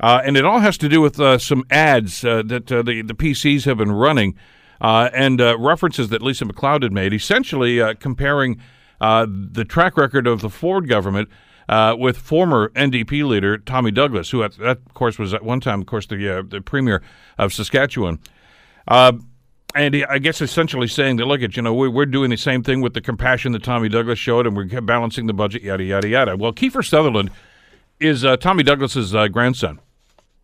and 0.01 0.37
it 0.37 0.45
all 0.45 0.59
has 0.59 0.77
to 0.77 0.89
do 0.89 1.01
with 1.01 1.17
some 1.41 1.65
ads 1.71 2.21
that 2.21 2.67
the, 2.67 2.83
the 2.83 3.15
PCs 3.15 3.65
have 3.65 3.79
been 3.79 3.93
running 3.93 4.37
uh, 4.81 5.11
and 5.13 5.41
uh, 5.41 5.59
references 5.59 6.09
that 6.11 6.23
Lisa 6.23 6.45
MacLeod 6.45 6.83
had 6.83 6.93
made, 6.93 7.13
essentially 7.13 7.81
uh, 7.81 7.95
comparing 7.95 8.61
uh, 9.01 9.27
the 9.29 9.65
track 9.65 9.97
record 9.97 10.27
of 10.27 10.41
the 10.41 10.51
Ford 10.51 10.89
government 10.89 11.29
uh, 11.69 11.95
with 11.99 12.17
former 12.17 12.71
NDP 12.71 13.27
leader 13.27 13.59
Tommy 13.59 13.91
Douglas, 13.91 14.31
who, 14.31 14.43
at, 14.43 14.57
that, 14.59 14.79
of 14.87 14.95
course, 14.95 15.19
was 15.19 15.35
at 15.35 15.45
one 15.45 15.61
time, 15.61 15.81
of 15.81 15.87
course, 15.87 16.07
the 16.07 16.47
the 16.49 16.61
premier 16.61 17.03
of 17.37 17.53
Saskatchewan. 17.53 18.19
and 18.89 19.95
he, 19.95 20.05
I 20.05 20.19
guess 20.19 20.41
essentially 20.41 20.89
saying 20.89 21.17
that, 21.17 21.27
look, 21.27 21.43
at 21.43 21.57
you 21.57 21.63
know, 21.63 21.75
we, 21.75 21.89
we're 21.89 22.07
doing 22.07 22.31
the 22.31 22.37
same 22.37 22.63
thing 22.63 22.81
with 22.81 22.95
the 22.95 23.01
compassion 23.01 23.53
that 23.53 23.63
Tommy 23.63 23.89
Douglas 23.89 24.19
showed, 24.19 24.47
and 24.47 24.57
we're 24.57 24.81
balancing 24.81 25.27
the 25.27 25.35
budget, 25.35 25.63
yada 25.63 25.85
yada 25.85 26.09
yada. 26.09 26.37
Well, 26.37 26.53
Kiefer 26.53 26.87
Sutherland 26.87 27.31
is 28.01 28.25
Tommy 28.41 28.63
Douglas's 28.63 29.13
grandson. 29.31 29.81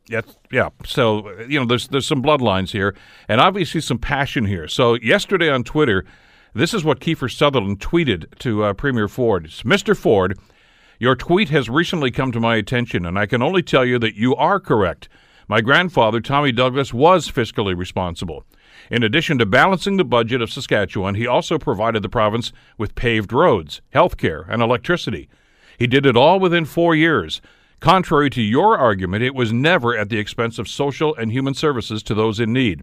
Yes, 0.09 0.25
yeah. 0.53 0.69
So 0.85 1.31
you 1.49 1.59
know, 1.59 1.67
there's 1.67 1.89
there's 1.89 2.07
some 2.07 2.23
bloodlines 2.23 2.73
here, 2.73 2.95
and 3.29 3.41
obviously 3.41 3.81
some 3.81 3.99
passion 3.99 4.45
here. 4.45 4.69
So 4.69 4.95
yesterday 4.95 5.51
on 5.51 5.65
Twitter, 5.65 6.05
this 6.55 6.75
is 6.75 6.85
what 6.85 7.01
Kiefer 7.01 7.33
Sutherland 7.35 7.81
tweeted 7.81 8.39
to 8.41 8.65
uh, 8.65 8.75
Premier 8.75 9.09
Ford. 9.09 9.47
It's, 9.47 9.63
Mr. 9.63 9.97
Ford, 9.97 10.39
your 10.99 11.17
tweet 11.17 11.49
has 11.49 11.71
recently 11.71 12.11
come 12.11 12.33
to 12.33 12.41
my 12.41 12.57
attention, 12.57 13.07
and 13.07 13.19
I 13.19 13.27
can 13.27 13.43
only 13.43 13.63
tell 13.63 13.85
you 13.85 13.99
that 13.99 14.15
you 14.15 14.37
are 14.37 14.61
correct. 14.61 15.09
My 15.49 15.61
grandfather, 15.61 16.21
Tommy 16.21 16.53
Douglas, 16.53 16.95
was 16.95 17.31
fiscally 17.31 17.77
responsible. 17.77 18.45
In 18.91 19.03
addition 19.03 19.39
to 19.39 19.47
balancing 19.47 19.97
the 19.97 20.05
budget 20.05 20.41
of 20.43 20.51
Saskatchewan, 20.51 21.15
he 21.15 21.27
also 21.27 21.59
provided 21.59 22.03
the 22.03 22.09
province 22.09 22.53
with 22.79 22.95
paved 22.95 23.33
roads, 23.33 23.81
health 23.91 24.17
care, 24.17 24.47
and 24.49 24.63
electricity. 24.63 25.29
He 25.79 25.87
did 25.87 26.07
it 26.07 26.17
all 26.17 26.39
within 26.39 26.65
four 26.65 26.95
years. 26.95 27.41
Contrary 27.85 28.31
to 28.31 28.41
your 28.41 28.79
argument, 28.79 29.23
it 29.23 29.35
was 29.35 29.53
never 29.53 29.95
at 29.95 30.09
the 30.09 30.17
expense 30.17 30.59
of 30.59 30.67
social 30.67 31.15
and 31.17 31.31
human 31.31 31.53
services 31.53 32.03
to 32.03 32.15
those 32.15 32.41
in 32.41 32.51
need. 32.51 32.83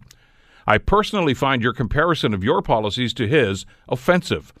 I 0.64 0.78
personally 0.78 1.34
find 1.34 1.60
your 1.60 1.72
comparison 1.72 2.32
of 2.32 2.44
your 2.44 2.62
policies 2.62 3.12
to 3.14 3.26
his 3.26 3.66
offensive. 3.88 4.52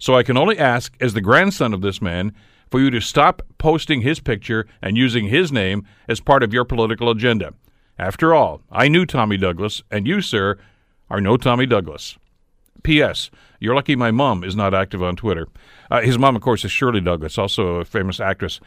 So 0.00 0.14
I 0.14 0.22
can 0.22 0.38
only 0.38 0.58
ask, 0.58 0.96
as 0.98 1.12
the 1.12 1.20
grandson 1.20 1.74
of 1.74 1.82
this 1.82 2.00
man, 2.00 2.32
for 2.70 2.80
you 2.80 2.88
to 2.88 3.02
stop 3.02 3.42
posting 3.58 4.00
his 4.00 4.18
picture 4.18 4.66
and 4.80 4.96
using 4.96 5.26
his 5.26 5.52
name 5.52 5.86
as 6.08 6.20
part 6.20 6.42
of 6.42 6.54
your 6.54 6.64
political 6.64 7.10
agenda. 7.10 7.52
After 7.98 8.32
all, 8.32 8.62
I 8.70 8.88
knew 8.88 9.04
Tommy 9.04 9.36
Douglas, 9.36 9.82
and 9.90 10.06
you, 10.06 10.22
sir, 10.22 10.56
are 11.10 11.20
no 11.20 11.36
Tommy 11.36 11.66
Douglas. 11.66 12.16
P.S. 12.82 13.30
You're 13.60 13.74
lucky 13.74 13.94
my 13.94 14.10
mom 14.10 14.42
is 14.42 14.56
not 14.56 14.72
active 14.72 15.02
on 15.02 15.16
Twitter. 15.16 15.48
Uh, 15.90 16.00
his 16.00 16.18
mom, 16.18 16.34
of 16.34 16.40
course, 16.40 16.64
is 16.64 16.72
Shirley 16.72 17.02
Douglas, 17.02 17.36
also 17.36 17.74
a 17.74 17.84
famous 17.84 18.20
actress 18.20 18.58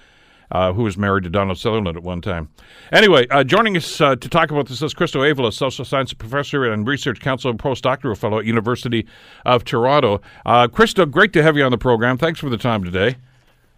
uh, 0.52 0.74
who 0.74 0.84
was 0.84 0.98
married 0.98 1.24
to 1.24 1.30
Donald 1.30 1.58
Sutherland 1.58 1.98
at 1.98 2.04
one 2.04 2.22
time. 2.22 2.50
Anyway, 2.92 3.28
uh, 3.30 3.44
joining 3.44 3.76
us 3.78 4.00
uh, 4.02 4.16
to 4.16 4.30
talk 4.30 4.52
about 4.52 4.68
this 4.68 4.82
is 4.82 4.94
Christo 4.94 5.22
Aivalis, 5.22 5.54
social 5.54 5.86
science 5.86 6.14
professor 6.14 6.66
and 6.66 6.88
research 6.88 7.20
council 7.20 7.50
and 7.50 7.60
postdoctoral 7.60 8.18
fellow 8.18 8.40
at 8.40 8.46
University 8.46 9.06
of 9.46 9.64
Toronto. 9.64 10.22
Uh, 10.46 10.68
Christo, 10.68 11.06
great 11.06 11.34
to 11.34 11.44
have 11.44 11.58
you 11.58 11.64
on 11.64 11.72
the 11.72 11.78
program. 11.78 12.18
Thanks 12.18 12.40
for 12.40 12.50
the 12.50 12.58
time 12.58 12.84
today. 12.84 13.18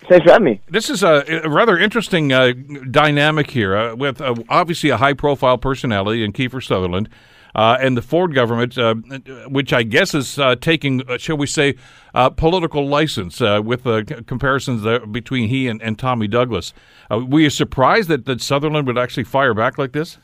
Thanks 0.07 0.25
for 0.25 0.31
having 0.31 0.45
me. 0.45 0.61
This 0.69 0.89
is 0.89 1.03
a, 1.03 1.23
a 1.43 1.49
rather 1.49 1.77
interesting 1.77 2.31
uh, 2.31 2.53
dynamic 2.91 3.49
here 3.49 3.75
uh, 3.75 3.95
with 3.95 4.21
uh, 4.21 4.35
obviously 4.47 4.89
a 4.89 4.97
high 4.97 5.13
profile 5.13 5.57
personality 5.57 6.23
in 6.23 6.33
Kiefer 6.33 6.63
Sutherland 6.63 7.09
uh, 7.55 7.77
and 7.79 7.97
the 7.97 8.01
Ford 8.01 8.33
government, 8.33 8.77
uh, 8.77 8.95
which 9.47 9.73
I 9.73 9.83
guess 9.83 10.13
is 10.13 10.37
uh, 10.37 10.55
taking, 10.55 11.07
uh, 11.09 11.17
shall 11.17 11.37
we 11.37 11.47
say, 11.47 11.75
uh, 12.13 12.29
political 12.29 12.87
license 12.87 13.39
with 13.39 13.83
comparisons 14.25 14.85
between 15.11 15.49
he 15.49 15.67
and, 15.67 15.81
and 15.81 15.97
Tommy 15.97 16.27
Douglas. 16.27 16.73
were 17.09 17.39
you 17.39 17.49
surprised 17.49 18.09
that, 18.09 18.25
that 18.25 18.41
Sutherland 18.41 18.87
would 18.87 18.97
actually 18.97 19.23
fire 19.23 19.53
back 19.53 19.77
like 19.77 19.91
this? 19.91 20.17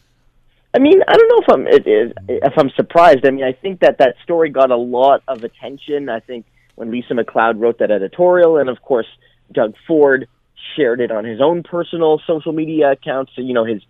I 0.76 0.80
mean, 0.80 1.01
I 1.07 1.15
don't 1.15 1.28
know 1.28 1.39
if 1.39 1.49
I'm 1.53 1.67
it 1.67 1.88
is, 1.88 2.11
if 2.28 2.53
I'm 2.57 2.71
surprised. 2.71 3.26
I 3.28 3.30
mean, 3.30 3.43
I 3.43 3.53
think 3.53 3.82
that 3.82 3.99
that 3.99 4.15
story 4.24 4.49
got 4.49 4.71
a 4.71 4.76
lot 4.76 5.21
of 5.28 5.43
attention. 5.43 6.09
I 6.09 6.19
think 6.19 6.45
when 6.76 6.89
Lisa 6.89 7.13
MacLeod 7.13 7.59
wrote 7.59 7.78
that 7.78 7.91
editorial, 7.91 8.57
and 8.57 8.69
of 8.69 8.82
course 8.82 9.05
Doug 9.51 9.76
Ford 9.86 10.28
shared 10.76 10.99
it 10.99 11.11
on 11.11 11.26
his 11.26 11.41
own 11.41 11.61
personal 11.61 12.19
social 12.26 12.53
media 12.53 12.91
accounts. 12.91 13.34
You 13.36 13.53
know, 13.53 13.65
his 13.65 13.84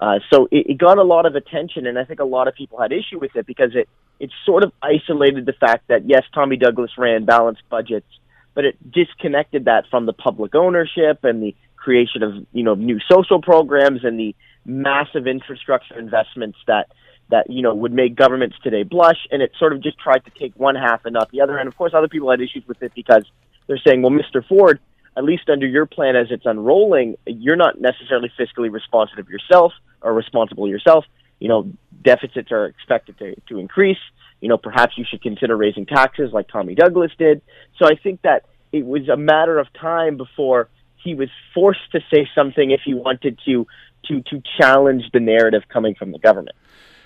uh, 0.00 0.18
so 0.32 0.48
it, 0.50 0.70
it 0.70 0.78
got 0.78 0.96
a 0.98 1.02
lot 1.02 1.26
of 1.26 1.34
attention, 1.34 1.86
and 1.86 1.98
I 1.98 2.04
think 2.04 2.20
a 2.20 2.24
lot 2.24 2.48
of 2.48 2.54
people 2.54 2.80
had 2.80 2.90
issue 2.90 3.18
with 3.18 3.36
it 3.36 3.46
because 3.46 3.74
it 3.74 3.88
it 4.18 4.30
sort 4.44 4.64
of 4.64 4.72
isolated 4.82 5.46
the 5.46 5.52
fact 5.52 5.88
that 5.88 6.08
yes, 6.08 6.22
Tommy 6.34 6.56
Douglas 6.56 6.92
ran 6.96 7.24
balanced 7.26 7.62
budgets, 7.68 8.06
but 8.54 8.64
it 8.64 8.76
disconnected 8.90 9.66
that 9.66 9.84
from 9.90 10.06
the 10.06 10.12
public 10.12 10.54
ownership 10.54 11.24
and 11.24 11.42
the 11.42 11.54
creation 11.76 12.22
of 12.22 12.34
you 12.52 12.62
know 12.62 12.74
new 12.74 12.98
social 13.10 13.42
programs 13.42 14.04
and 14.04 14.18
the 14.18 14.34
massive 14.64 15.26
infrastructure 15.26 15.98
investments 15.98 16.58
that 16.66 16.88
that 17.30 17.48
you 17.50 17.62
know 17.62 17.74
would 17.74 17.92
make 17.92 18.14
governments 18.14 18.56
today 18.62 18.82
blush 18.82 19.26
and 19.30 19.40
it 19.40 19.50
sort 19.58 19.72
of 19.72 19.82
just 19.82 19.98
tried 19.98 20.22
to 20.24 20.30
take 20.38 20.52
one 20.56 20.74
half 20.74 21.04
and 21.06 21.14
not 21.14 21.30
the 21.30 21.40
other 21.40 21.56
and 21.56 21.66
of 21.68 21.76
course 21.76 21.92
other 21.94 22.08
people 22.08 22.30
had 22.30 22.40
issues 22.40 22.62
with 22.68 22.82
it 22.82 22.92
because 22.94 23.24
they're 23.66 23.80
saying 23.86 24.02
well 24.02 24.12
Mr. 24.12 24.46
Ford 24.46 24.78
at 25.16 25.24
least 25.24 25.48
under 25.48 25.66
your 25.66 25.86
plan 25.86 26.16
as 26.16 26.26
it's 26.30 26.44
unrolling 26.44 27.16
you're 27.26 27.56
not 27.56 27.80
necessarily 27.80 28.30
fiscally 28.38 28.70
responsive 28.70 29.26
yourself 29.30 29.72
are 30.02 30.12
responsible 30.12 30.68
yourself. 30.68 31.04
You 31.38 31.48
know, 31.48 31.72
deficits 32.02 32.52
are 32.52 32.66
expected 32.66 33.18
to, 33.18 33.34
to 33.48 33.58
increase. 33.58 33.98
You 34.40 34.48
know, 34.48 34.56
perhaps 34.56 34.96
you 34.96 35.04
should 35.08 35.22
consider 35.22 35.56
raising 35.56 35.86
taxes 35.86 36.32
like 36.32 36.48
Tommy 36.48 36.74
Douglas 36.74 37.12
did. 37.18 37.42
So 37.78 37.86
I 37.86 37.94
think 37.94 38.22
that 38.22 38.44
it 38.72 38.86
was 38.86 39.08
a 39.08 39.16
matter 39.16 39.58
of 39.58 39.72
time 39.72 40.16
before 40.16 40.68
he 40.96 41.14
was 41.14 41.28
forced 41.54 41.92
to 41.92 42.00
say 42.12 42.28
something 42.34 42.70
if 42.70 42.80
he 42.84 42.94
wanted 42.94 43.38
to 43.46 43.66
to 44.06 44.22
to 44.22 44.42
challenge 44.58 45.04
the 45.12 45.20
narrative 45.20 45.62
coming 45.68 45.94
from 45.94 46.12
the 46.12 46.18
government. 46.18 46.56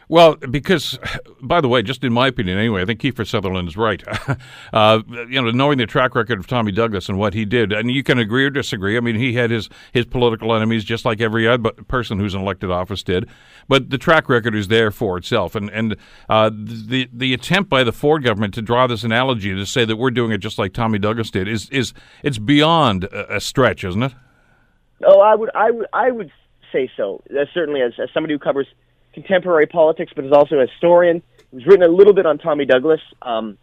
Well, 0.08 0.36
because, 0.36 0.98
by 1.40 1.60
the 1.60 1.68
way, 1.68 1.82
just 1.82 2.04
in 2.04 2.12
my 2.12 2.28
opinion 2.28 2.58
anyway, 2.58 2.82
I 2.82 2.84
think 2.84 3.00
Kiefer 3.00 3.26
Sutherland 3.26 3.68
is 3.68 3.76
right. 3.76 4.02
uh, 4.72 5.02
you 5.28 5.40
know, 5.40 5.50
knowing 5.50 5.78
the 5.78 5.86
track 5.86 6.14
record 6.14 6.38
of 6.38 6.46
Tommy 6.46 6.72
Douglas 6.72 7.08
and 7.08 7.18
what 7.18 7.34
he 7.34 7.44
did, 7.44 7.72
and 7.72 7.90
you 7.90 8.02
can 8.02 8.18
agree 8.18 8.44
or 8.44 8.50
disagree. 8.50 8.96
I 8.96 9.00
mean, 9.00 9.16
he 9.16 9.34
had 9.34 9.50
his, 9.50 9.68
his 9.92 10.04
political 10.04 10.54
enemies 10.54 10.84
just 10.84 11.04
like 11.04 11.20
every 11.20 11.48
other 11.48 11.70
person 11.88 12.18
who's 12.18 12.34
in 12.34 12.40
elected 12.40 12.70
office 12.70 13.02
did, 13.02 13.28
but 13.68 13.90
the 13.90 13.98
track 13.98 14.28
record 14.28 14.54
is 14.54 14.68
there 14.68 14.90
for 14.90 15.16
itself. 15.16 15.54
And 15.54 15.70
and 15.70 15.96
uh, 16.28 16.50
the 16.52 17.08
the 17.12 17.32
attempt 17.32 17.70
by 17.70 17.84
the 17.84 17.92
Ford 17.92 18.22
government 18.22 18.54
to 18.54 18.62
draw 18.62 18.86
this 18.86 19.04
analogy 19.04 19.54
to 19.54 19.66
say 19.66 19.84
that 19.84 19.96
we're 19.96 20.10
doing 20.10 20.32
it 20.32 20.38
just 20.38 20.58
like 20.58 20.72
Tommy 20.72 20.98
Douglas 20.98 21.30
did 21.30 21.48
is 21.48 21.68
is 21.70 21.94
it's 22.22 22.38
beyond 22.38 23.04
a, 23.04 23.36
a 23.36 23.40
stretch, 23.40 23.84
isn't 23.84 24.02
it? 24.02 24.12
Oh, 25.06 25.20
I 25.20 25.34
would 25.34 25.50
I 25.54 25.70
would 25.70 25.86
I 25.92 26.10
would 26.10 26.30
say 26.72 26.90
so. 26.96 27.22
Uh, 27.30 27.44
certainly, 27.54 27.80
as, 27.80 27.92
as 28.02 28.08
somebody 28.12 28.34
who 28.34 28.38
covers 28.38 28.66
contemporary 29.14 29.66
politics, 29.66 30.12
but 30.14 30.24
is 30.24 30.32
also 30.32 30.56
a 30.56 30.66
historian. 30.66 31.22
He's 31.50 31.66
written 31.66 31.84
a 31.84 31.88
little 31.88 32.12
bit 32.12 32.26
on 32.26 32.38
Tommy 32.38 32.66
Douglas 32.66 33.00
um, 33.22 33.56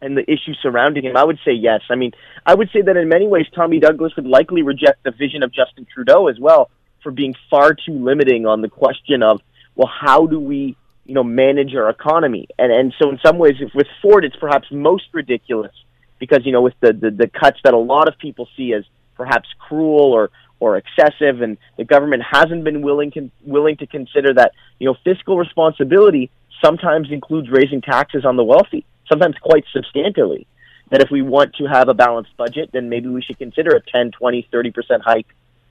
and 0.00 0.16
the 0.16 0.22
issues 0.22 0.58
surrounding 0.62 1.04
him. 1.04 1.16
I 1.16 1.24
would 1.24 1.38
say 1.44 1.52
yes. 1.52 1.80
I 1.90 1.96
mean, 1.96 2.12
I 2.44 2.54
would 2.54 2.70
say 2.72 2.82
that 2.82 2.96
in 2.96 3.08
many 3.08 3.26
ways, 3.26 3.46
Tommy 3.54 3.80
Douglas 3.80 4.14
would 4.16 4.26
likely 4.26 4.62
reject 4.62 5.02
the 5.02 5.10
vision 5.10 5.42
of 5.42 5.52
Justin 5.52 5.86
Trudeau 5.92 6.28
as 6.28 6.38
well 6.38 6.70
for 7.02 7.10
being 7.10 7.34
far 7.50 7.74
too 7.74 7.92
limiting 7.92 8.46
on 8.46 8.60
the 8.60 8.68
question 8.68 9.22
of, 9.22 9.40
well, 9.74 9.90
how 9.92 10.26
do 10.26 10.38
we, 10.38 10.76
you 11.04 11.14
know, 11.14 11.24
manage 11.24 11.74
our 11.74 11.88
economy? 11.88 12.48
And 12.58 12.70
and 12.70 12.94
so 13.00 13.10
in 13.10 13.18
some 13.24 13.38
ways, 13.38 13.54
if 13.60 13.74
with 13.74 13.86
Ford, 14.02 14.24
it's 14.24 14.36
perhaps 14.36 14.68
most 14.70 15.04
ridiculous 15.12 15.72
because 16.18 16.44
you 16.44 16.52
know 16.52 16.62
with 16.62 16.74
the 16.80 16.92
the, 16.92 17.10
the 17.10 17.28
cuts 17.28 17.58
that 17.64 17.74
a 17.74 17.78
lot 17.78 18.08
of 18.08 18.18
people 18.18 18.48
see 18.56 18.72
as 18.74 18.84
perhaps 19.16 19.48
cruel 19.58 20.12
or 20.12 20.30
or 20.60 20.76
excessive, 20.76 21.42
and 21.42 21.58
the 21.76 21.84
government 21.84 22.22
hasn't 22.28 22.64
been 22.64 22.82
willing 22.82 23.10
con- 23.10 23.30
willing 23.44 23.76
to 23.78 23.86
consider 23.86 24.32
that 24.34 24.52
you 24.78 24.86
know 24.86 24.96
fiscal 25.04 25.36
responsibility 25.36 26.30
sometimes 26.64 27.10
includes 27.10 27.48
raising 27.50 27.80
taxes 27.80 28.24
on 28.24 28.36
the 28.36 28.44
wealthy, 28.44 28.84
sometimes 29.08 29.36
quite 29.42 29.64
substantially. 29.72 30.46
That 30.90 31.02
if 31.02 31.10
we 31.10 31.22
want 31.22 31.54
to 31.56 31.64
have 31.64 31.88
a 31.88 31.94
balanced 31.94 32.36
budget, 32.36 32.70
then 32.72 32.88
maybe 32.88 33.08
we 33.08 33.22
should 33.22 33.38
consider 33.38 33.74
a 33.74 33.80
10, 33.80 34.12
20, 34.12 34.48
30 34.50 34.70
percent 34.70 35.02
hike 35.02 35.26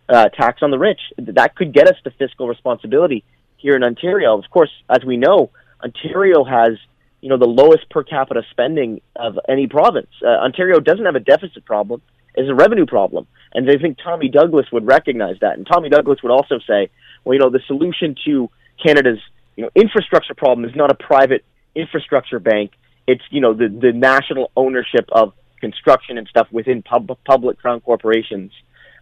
uh, 0.09 0.29
tax 0.29 0.61
on 0.61 0.71
the 0.71 0.79
rich. 0.79 0.99
That 1.17 1.55
could 1.55 1.73
get 1.73 1.87
us 1.87 1.95
to 2.03 2.11
fiscal 2.11 2.47
responsibility 2.47 3.23
here 3.57 3.75
in 3.75 3.83
Ontario. 3.83 4.37
Of 4.37 4.49
course, 4.49 4.71
as 4.89 5.03
we 5.05 5.17
know, 5.17 5.49
Ontario 5.83 6.43
has 6.43 6.77
you 7.21 7.29
know 7.29 7.37
the 7.37 7.47
lowest 7.47 7.89
per 7.89 8.03
capita 8.03 8.43
spending 8.51 9.01
of 9.15 9.39
any 9.47 9.67
province. 9.67 10.09
Uh, 10.21 10.27
Ontario 10.27 10.79
doesn't 10.79 11.05
have 11.05 11.15
a 11.15 11.21
deficit 11.21 11.63
problem; 11.63 12.01
it's 12.35 12.49
a 12.49 12.55
revenue 12.55 12.85
problem. 12.85 13.27
And 13.53 13.67
they 13.67 13.77
think 13.77 13.97
Tommy 14.03 14.29
Douglas 14.29 14.65
would 14.71 14.87
recognize 14.87 15.35
that. 15.41 15.57
And 15.57 15.67
Tommy 15.67 15.89
Douglas 15.89 16.19
would 16.23 16.31
also 16.31 16.59
say, 16.67 16.89
well, 17.23 17.33
you 17.33 17.39
know, 17.39 17.49
the 17.49 17.61
solution 17.67 18.15
to 18.25 18.49
Canada's 18.83 19.19
you 19.55 19.63
know 19.63 19.69
infrastructure 19.75 20.33
problem 20.33 20.67
is 20.67 20.75
not 20.75 20.91
a 20.91 20.95
private 20.95 21.45
infrastructure 21.75 22.39
bank. 22.39 22.71
It's 23.07 23.23
you 23.29 23.41
know 23.41 23.53
the 23.53 23.67
the 23.67 23.91
national 23.91 24.51
ownership 24.55 25.05
of 25.11 25.33
construction 25.59 26.17
and 26.17 26.27
stuff 26.27 26.47
within 26.51 26.81
pub- 26.81 27.17
public 27.25 27.57
crown 27.59 27.81
corporations 27.81 28.51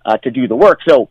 uh, 0.05 0.17
to 0.17 0.29
do 0.29 0.47
the 0.47 0.55
work. 0.55 0.79
So, 0.88 1.09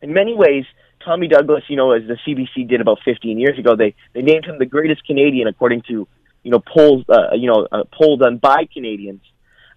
in 0.00 0.12
many 0.12 0.34
ways, 0.34 0.64
Tommy 1.04 1.28
Douglas, 1.28 1.64
you 1.68 1.76
know, 1.76 1.92
as 1.92 2.02
the 2.06 2.16
CBC 2.26 2.68
did 2.68 2.80
about 2.80 2.98
15 3.04 3.38
years 3.38 3.58
ago, 3.58 3.76
they 3.76 3.94
they 4.12 4.22
named 4.22 4.44
him 4.44 4.58
the 4.58 4.66
greatest 4.66 5.04
Canadian 5.04 5.48
according 5.48 5.82
to 5.88 6.06
you 6.42 6.50
know 6.50 6.60
polls, 6.60 7.04
uh, 7.08 7.34
you 7.34 7.48
know, 7.48 7.66
a 7.70 7.84
poll 7.84 8.16
done 8.16 8.38
by 8.38 8.66
Canadians. 8.72 9.22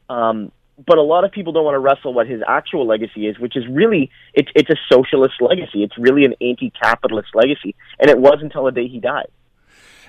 Um, 0.10 0.52
but 0.86 0.98
a 0.98 1.02
lot 1.02 1.24
of 1.24 1.32
people 1.32 1.54
don't 1.54 1.66
want 1.66 1.76
to 1.76 1.80
wrestle 1.80 2.14
what 2.14 2.28
his 2.28 2.42
actual 2.48 2.88
legacy 2.88 3.28
is, 3.28 3.40
which 3.40 3.56
is 3.56 3.64
really 3.70 4.10
it's 4.34 4.50
it's 4.56 4.70
a 4.70 4.76
socialist 4.92 5.36
legacy. 5.42 5.84
It's 5.84 5.98
really 5.98 6.26
an 6.26 6.36
anti-capitalist 6.42 7.30
legacy, 7.34 7.76
and 8.00 8.10
it 8.10 8.18
was 8.18 8.40
until 8.42 8.66
the 8.66 8.72
day 8.72 8.88
he 8.88 9.00
died. 9.00 9.30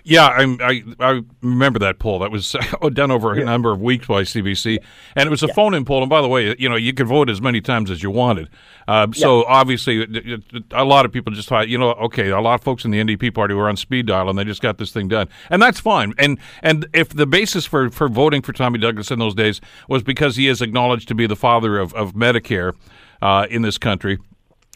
Yeah, 0.05 0.27
I, 0.27 0.57
I, 0.61 0.83
I 0.99 1.21
remember 1.43 1.79
that 1.79 2.01
poll. 2.01 2.19
That 2.19 2.33
was 2.33 2.57
done 2.93 3.11
over 3.11 3.33
a 3.33 3.39
yeah. 3.39 3.45
number 3.45 3.71
of 3.71 3.81
weeks 3.81 4.07
by 4.07 4.23
CBC, 4.23 4.79
and 5.15 5.27
it 5.27 5.31
was 5.31 5.43
a 5.43 5.47
yeah. 5.47 5.55
phone-in 5.55 5.85
poll. 5.85 6.03
And 6.03 6.11
by 6.11 6.21
the 6.21 6.29
way, 6.29 6.57
you 6.59 6.69
know 6.69 6.77
you 6.77 6.93
could 6.93 7.07
vote 7.07 7.31
as 7.31 7.41
many 7.41 7.61
times 7.61 7.91
as 7.91 8.03
you 8.03 8.11
wanted. 8.11 8.51
Uh, 8.89 9.07
so 9.13 9.41
yeah. 9.41 9.45
obviously, 9.49 10.03
a 10.73 10.85
lot 10.85 11.05
of 11.05 11.13
people 11.13 11.33
just 11.33 11.49
thought, 11.49 11.69
you 11.69 11.79
know, 11.79 11.93
okay, 11.93 12.31
a 12.31 12.41
lot 12.41 12.55
of 12.55 12.63
folks 12.63 12.85
in 12.85 12.91
the 12.91 12.99
NDP 12.99 13.33
party 13.33 13.55
were 13.55 13.69
on 13.69 13.77
speed 13.77 14.07
dial, 14.07 14.29
and 14.29 14.37
they 14.37 14.45
just 14.45 14.61
got 14.63 14.79
this 14.79 14.91
thing 14.91 15.07
done, 15.07 15.29
and 15.51 15.63
that's 15.63 15.79
fine. 15.79 16.15
And 16.19 16.39
and 16.63 16.87
if 16.93 17.11
the 17.11 17.27
basis 17.27 17.65
for, 17.65 17.89
for 17.91 18.09
voting 18.09 18.43
for 18.43 18.53
Tommy 18.53 18.79
Douglas 18.79 19.11
in 19.11 19.21
those 19.21 19.35
days 19.35 19.61
was 19.89 20.03
because 20.03 20.35
he 20.37 20.49
is 20.49 20.61
acknowledged 20.61 21.07
to 21.09 21.15
be 21.15 21.27
the 21.27 21.37
father 21.37 21.79
of 21.79 21.95
of 21.95 22.15
Medicare 22.15 22.75
uh, 23.21 23.47
in 23.49 23.63
this 23.63 23.79
country 23.79 24.19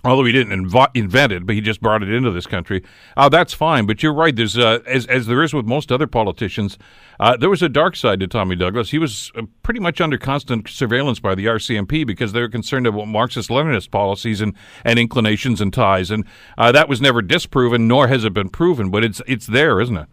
although 0.06 0.24
he 0.24 0.32
didn't 0.32 0.70
inv- 0.70 0.90
invent 0.94 1.32
it, 1.32 1.46
but 1.46 1.54
he 1.54 1.60
just 1.60 1.80
brought 1.80 2.02
it 2.02 2.10
into 2.10 2.30
this 2.30 2.46
country. 2.46 2.82
Uh, 3.16 3.28
that's 3.28 3.52
fine. 3.52 3.86
But 3.86 4.02
you're 4.02 4.14
right. 4.14 4.34
There's 4.34 4.56
uh, 4.56 4.80
as 4.86 5.06
as 5.06 5.26
there 5.26 5.42
is 5.42 5.52
with 5.52 5.66
most 5.66 5.90
other 5.90 6.06
politicians, 6.06 6.78
uh, 7.18 7.36
there 7.36 7.50
was 7.50 7.62
a 7.62 7.68
dark 7.68 7.96
side 7.96 8.20
to 8.20 8.26
Tommy 8.26 8.56
Douglas. 8.56 8.90
He 8.90 8.98
was 8.98 9.32
uh, 9.34 9.42
pretty 9.62 9.80
much 9.80 10.00
under 10.00 10.18
constant 10.18 10.68
surveillance 10.68 11.20
by 11.20 11.34
the 11.34 11.46
RCMP 11.46 12.06
because 12.06 12.32
they 12.32 12.40
were 12.40 12.48
concerned 12.48 12.86
about 12.86 13.06
Marxist-Leninist 13.06 13.90
policies 13.90 14.40
and, 14.40 14.54
and 14.84 14.98
inclinations 14.98 15.60
and 15.60 15.72
ties, 15.72 16.10
and 16.10 16.24
uh, 16.56 16.72
that 16.72 16.88
was 16.88 17.00
never 17.00 17.22
disproven, 17.22 17.88
nor 17.88 18.08
has 18.08 18.24
it 18.24 18.32
been 18.32 18.48
proven. 18.48 18.90
But 18.90 19.04
it's 19.04 19.20
it's 19.26 19.46
there, 19.46 19.80
isn't 19.80 19.96
it? 19.96 20.08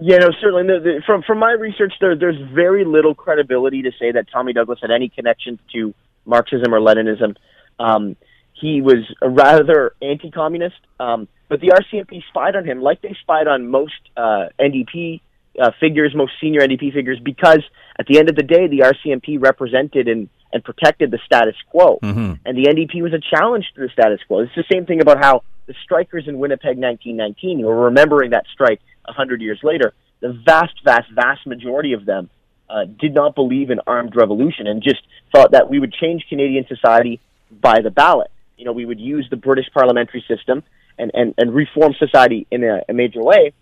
Yeah, 0.00 0.18
no, 0.18 0.28
certainly. 0.40 0.62
The, 0.62 1.02
from 1.04 1.22
from 1.22 1.38
my 1.38 1.52
research, 1.52 1.92
there 2.00 2.14
there's 2.14 2.40
very 2.52 2.84
little 2.84 3.14
credibility 3.14 3.82
to 3.82 3.90
say 3.98 4.12
that 4.12 4.26
Tommy 4.30 4.52
Douglas 4.52 4.78
had 4.80 4.92
any 4.92 5.08
connections 5.08 5.58
to 5.72 5.92
Marxism 6.24 6.72
or 6.72 6.78
Leninism. 6.78 7.36
Um, 7.80 8.16
he 8.60 8.80
was 8.80 9.06
a 9.22 9.28
rather 9.28 9.94
anti-communist, 10.02 10.76
um, 10.98 11.28
but 11.48 11.60
the 11.60 11.68
RCMP 11.68 12.22
spied 12.28 12.56
on 12.56 12.64
him, 12.64 12.80
like 12.80 13.00
they 13.02 13.16
spied 13.20 13.46
on 13.46 13.68
most 13.68 14.00
uh, 14.16 14.46
NDP 14.60 15.20
uh, 15.60 15.70
figures, 15.80 16.14
most 16.14 16.32
senior 16.40 16.60
NDP 16.60 16.92
figures, 16.92 17.18
because 17.22 17.62
at 17.98 18.06
the 18.06 18.18
end 18.18 18.28
of 18.28 18.36
the 18.36 18.42
day, 18.42 18.66
the 18.66 18.80
RCMP 18.80 19.40
represented 19.40 20.08
and, 20.08 20.28
and 20.52 20.62
protected 20.62 21.10
the 21.10 21.18
status 21.24 21.54
quo, 21.70 21.98
mm-hmm. 22.02 22.34
and 22.44 22.56
the 22.56 22.68
NDP 22.68 23.02
was 23.02 23.12
a 23.12 23.36
challenge 23.36 23.66
to 23.74 23.80
the 23.80 23.88
status 23.92 24.20
quo. 24.26 24.40
It's 24.40 24.54
the 24.54 24.64
same 24.70 24.86
thing 24.86 25.00
about 25.00 25.18
how 25.22 25.42
the 25.66 25.74
strikers 25.84 26.26
in 26.26 26.38
Winnipeg, 26.38 26.78
1919, 26.78 27.58
you 27.58 27.68
are 27.68 27.84
remembering 27.84 28.30
that 28.30 28.44
strike 28.52 28.80
a 29.06 29.12
hundred 29.12 29.40
years 29.40 29.60
later. 29.62 29.92
The 30.20 30.32
vast, 30.44 30.74
vast, 30.84 31.10
vast 31.12 31.46
majority 31.46 31.92
of 31.92 32.04
them 32.04 32.28
uh, 32.68 32.84
did 32.84 33.14
not 33.14 33.34
believe 33.34 33.70
in 33.70 33.80
armed 33.86 34.16
revolution 34.16 34.66
and 34.66 34.82
just 34.82 35.00
thought 35.32 35.52
that 35.52 35.70
we 35.70 35.78
would 35.78 35.92
change 35.92 36.26
Canadian 36.28 36.66
society 36.66 37.20
by 37.50 37.80
the 37.80 37.90
ballot 37.90 38.30
you 38.58 38.64
know, 38.64 38.72
we 38.72 38.84
would 38.84 39.00
use 39.00 39.26
the 39.30 39.36
British 39.36 39.66
parliamentary 39.72 40.24
system 40.28 40.62
and, 40.98 41.10
and, 41.14 41.34
and 41.38 41.54
reform 41.54 41.94
society 41.98 42.46
in 42.50 42.64
a, 42.64 42.82
a 42.88 42.92
major 42.92 43.22
way. 43.22 43.52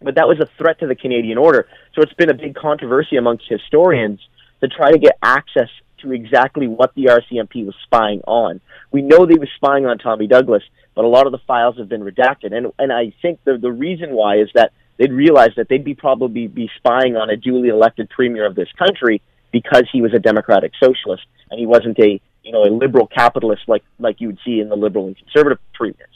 But 0.00 0.14
that 0.14 0.28
was 0.28 0.38
a 0.40 0.46
threat 0.56 0.78
to 0.80 0.86
the 0.86 0.94
Canadian 0.94 1.36
order. 1.36 1.68
So 1.94 2.00
it's 2.00 2.14
been 2.14 2.30
a 2.30 2.34
big 2.34 2.54
controversy 2.54 3.16
amongst 3.16 3.44
historians 3.48 4.20
to 4.60 4.68
try 4.68 4.92
to 4.92 4.98
get 4.98 5.18
access 5.22 5.68
to 5.98 6.12
exactly 6.12 6.66
what 6.66 6.94
the 6.94 7.06
RCMP 7.06 7.66
was 7.66 7.74
spying 7.84 8.22
on. 8.26 8.60
We 8.90 9.02
know 9.02 9.26
they 9.26 9.38
were 9.38 9.48
spying 9.56 9.84
on 9.84 9.98
Tommy 9.98 10.26
Douglas, 10.26 10.62
but 10.94 11.04
a 11.04 11.08
lot 11.08 11.26
of 11.26 11.32
the 11.32 11.40
files 11.46 11.76
have 11.76 11.88
been 11.88 12.02
redacted. 12.02 12.54
And, 12.54 12.72
and 12.78 12.92
I 12.92 13.12
think 13.20 13.40
the, 13.44 13.58
the 13.58 13.70
reason 13.70 14.12
why 14.12 14.38
is 14.38 14.48
that 14.54 14.72
they'd 14.96 15.12
realized 15.12 15.56
that 15.56 15.68
they'd 15.68 15.84
be 15.84 15.94
probably 15.94 16.46
be 16.46 16.70
spying 16.76 17.16
on 17.16 17.28
a 17.28 17.36
duly 17.36 17.68
elected 17.68 18.08
premier 18.08 18.46
of 18.46 18.54
this 18.54 18.68
country 18.78 19.20
because 19.52 19.84
he 19.92 20.00
was 20.00 20.14
a 20.14 20.18
democratic 20.18 20.72
socialist 20.82 21.24
and 21.50 21.58
he 21.58 21.66
wasn't 21.66 21.98
a 21.98 22.20
you 22.50 22.56
know, 22.56 22.64
a 22.64 22.72
liberal 22.74 23.06
capitalist 23.06 23.62
like 23.68 23.84
like 24.00 24.20
you 24.20 24.26
would 24.26 24.38
see 24.44 24.58
in 24.58 24.68
the 24.68 24.76
liberal 24.76 25.06
and 25.06 25.16
conservative 25.16 25.58
premiers. 25.72 26.08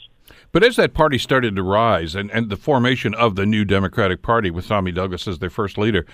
But 0.51 0.63
as 0.63 0.75
that 0.77 0.93
party 0.93 1.17
started 1.17 1.55
to 1.55 1.63
rise 1.63 2.15
and, 2.15 2.31
and 2.31 2.49
the 2.49 2.55
formation 2.57 3.13
of 3.13 3.35
the 3.35 3.45
new 3.45 3.65
Democratic 3.65 4.21
Party 4.21 4.49
with 4.51 4.67
Tommy 4.67 4.91
Douglas 4.91 5.27
as 5.27 5.39
their 5.39 5.49
first 5.49 5.77
leader, 5.77 6.05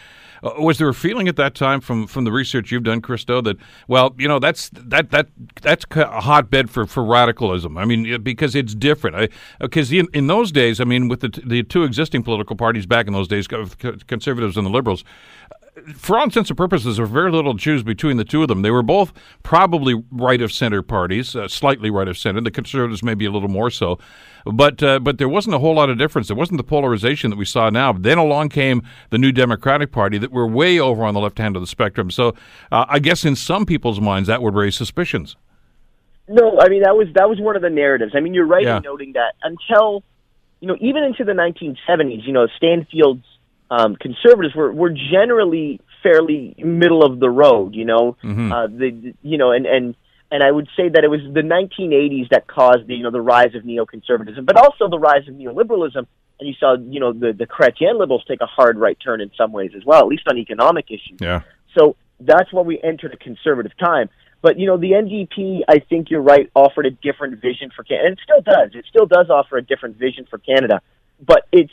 uh, 0.43 0.53
was 0.59 0.80
there 0.80 0.89
a 0.89 0.93
feeling 0.93 1.28
at 1.28 1.36
that 1.36 1.53
time 1.53 1.80
from, 1.80 2.07
from 2.07 2.24
the 2.24 2.32
research 2.32 2.72
you've 2.72 2.84
done, 2.84 3.01
Christo, 3.01 3.41
that 3.41 3.57
well, 3.88 4.15
you 4.17 4.28
know, 4.28 4.38
that's 4.38 4.69
that 4.74 5.09
that 5.09 5.28
that's 5.61 5.86
a 5.91 6.22
hotbed 6.22 6.69
for, 6.69 6.86
for 6.86 7.03
radicalism. 7.03 7.78
I 7.78 7.86
mean, 7.86 8.22
because 8.22 8.53
it's 8.55 8.76
different. 8.76 9.32
Because 9.59 9.91
in, 9.91 10.07
in 10.13 10.28
those 10.28 10.51
days, 10.51 10.80
I 10.80 10.84
mean, 10.84 11.07
with 11.07 11.22
the 11.22 11.30
the 11.43 11.63
two 11.63 11.84
existing 11.84 12.22
political 12.22 12.55
parties 12.55 12.86
back 12.86 13.07
in 13.07 13.13
those 13.13 13.28
days, 13.28 13.47
conservatives 13.47 14.55
and 14.57 14.65
the 14.67 14.72
liberals, 14.72 15.03
for 15.95 16.17
all 16.17 16.23
intents 16.23 16.49
and 16.49 16.57
purposes, 16.57 16.97
there 16.97 17.05
were 17.05 17.11
very 17.11 17.32
little 17.32 17.53
to 17.53 17.59
choose 17.59 17.84
between 17.84 18.17
the 18.17 18.23
two 18.23 18.41
of 18.41 18.47
them. 18.47 18.61
They 18.61 18.71
were 18.71 18.84
both 18.84 19.13
probably 19.43 20.03
right 20.11 20.41
of 20.41 20.51
center 20.51 20.82
parties, 20.82 21.36
uh, 21.36 21.47
slightly 21.47 21.89
right 21.89 22.07
of 22.07 22.17
center. 22.17 22.41
The 22.41 22.51
conservatives 22.51 23.03
maybe 23.03 23.25
a 23.25 23.32
little 23.32 23.49
more 23.49 23.69
so, 23.69 23.99
but 24.45 24.82
uh, 24.84 24.99
but 24.99 25.17
there 25.17 25.29
wasn't 25.29 25.55
a 25.55 25.59
whole 25.59 25.75
lot 25.75 25.89
of 25.89 25.97
difference. 25.97 26.27
There 26.27 26.38
wasn't 26.38 26.57
the 26.57 26.63
polarization 26.63 27.29
that 27.29 27.36
we 27.36 27.45
saw 27.45 27.69
now. 27.69 27.93
Then 27.93 28.17
along 28.17 28.49
came 28.49 28.82
the 29.09 29.17
new 29.17 29.32
Democratic 29.32 29.91
Party 29.91 30.17
that 30.17 30.32
were 30.32 30.47
way 30.47 30.79
over 30.79 31.03
on 31.03 31.13
the 31.13 31.19
left 31.19 31.38
hand 31.38 31.55
of 31.55 31.61
the 31.61 31.67
spectrum. 31.67 32.11
So 32.11 32.36
uh, 32.71 32.86
I 32.88 32.99
guess 32.99 33.25
in 33.25 33.36
some 33.36 33.65
people's 33.65 33.99
minds 33.99 34.27
that 34.27 34.41
would 34.41 34.55
raise 34.55 34.75
suspicions. 34.75 35.36
No, 36.27 36.59
I 36.59 36.69
mean 36.69 36.84
that 36.84 36.95
was 36.95 37.07
that 37.15 37.29
was 37.29 37.39
one 37.39 37.55
of 37.55 37.61
the 37.61 37.69
narratives. 37.69 38.13
I 38.15 38.19
mean 38.19 38.34
you're 38.34 38.45
right 38.45 38.63
yeah. 38.63 38.77
in 38.77 38.84
noting 38.84 39.13
that 39.13 39.34
until 39.43 40.03
you 40.59 40.67
know 40.67 40.77
even 40.79 41.03
into 41.03 41.23
the 41.23 41.34
1970s, 41.34 42.25
you 42.25 42.34
know 42.34 42.47
Stanfield's 42.57 43.25
um, 43.72 43.95
conservatives 43.95 44.53
were, 44.53 44.72
were 44.72 44.89
generally 44.91 45.80
fairly 46.03 46.53
middle 46.57 47.03
of 47.03 47.22
the 47.22 47.30
road, 47.30 47.74
you 47.74 47.86
know, 47.86 48.17
mm-hmm. 48.22 48.51
uh, 48.51 48.67
the, 48.67 49.13
you 49.22 49.38
know, 49.38 49.51
and, 49.51 49.65
and, 49.65 49.95
and 50.30 50.43
I 50.43 50.51
would 50.51 50.67
say 50.76 50.89
that 50.89 51.03
it 51.03 51.07
was 51.07 51.22
the 51.22 51.41
1980s 51.41 52.30
that 52.32 52.47
caused 52.47 52.88
the, 52.88 52.95
you 52.95 53.03
know, 53.03 53.11
the 53.11 53.22
rise 53.22 53.55
of 53.55 53.63
neoconservatism, 53.63 54.45
but 54.45 54.57
also 54.57 54.89
the 54.89 54.99
rise 54.99 55.26
of 55.30 55.36
neoliberalism. 55.36 56.05
And 56.39 56.49
you 56.49 56.53
saw, 56.59 56.76
you 56.76 56.99
know, 56.99 57.13
the, 57.13 57.32
the 57.32 57.47
Chrétien 57.47 57.97
liberals 57.97 58.26
take 58.28 58.41
a 58.41 58.45
hard 58.45 58.78
right 58.78 58.97
turn 59.01 59.22
in 59.22 59.32
some 59.38 59.53
ways 59.53 59.72
as 59.76 59.86
well, 59.86 60.01
at 60.01 60.07
least 60.07 60.24
on 60.28 60.38
economic 60.38 60.88
issues. 60.89 61.19
Yeah. 61.22 61.41
So 61.78 61.95
that's 62.19 62.51
where 62.51 62.63
we 62.65 62.82
entered 62.84 63.13
a 63.13 63.17
conservative 63.17 63.72
time. 63.78 64.09
But, 64.41 64.59
you 64.59 64.67
know, 64.67 64.78
the 64.78 64.91
NDP, 64.91 65.61
I 65.69 65.80
think 65.80 66.09
you're 66.09 66.22
right, 66.22 66.49
offered 66.55 66.88
a 66.88 66.91
different 66.91 67.39
vision 67.41 67.69
for 67.74 67.84
Canada. 67.84 68.07
And 68.07 68.17
it 68.17 68.19
still 68.24 68.41
does. 68.41 68.72
It 68.74 68.86
still 68.89 69.05
does 69.05 69.30
offer 69.30 69.57
a 69.57 69.61
different 69.61 69.97
vision 69.97 70.26
for 70.30 70.39
Canada. 70.39 70.82
But 71.26 71.47
it's, 71.51 71.72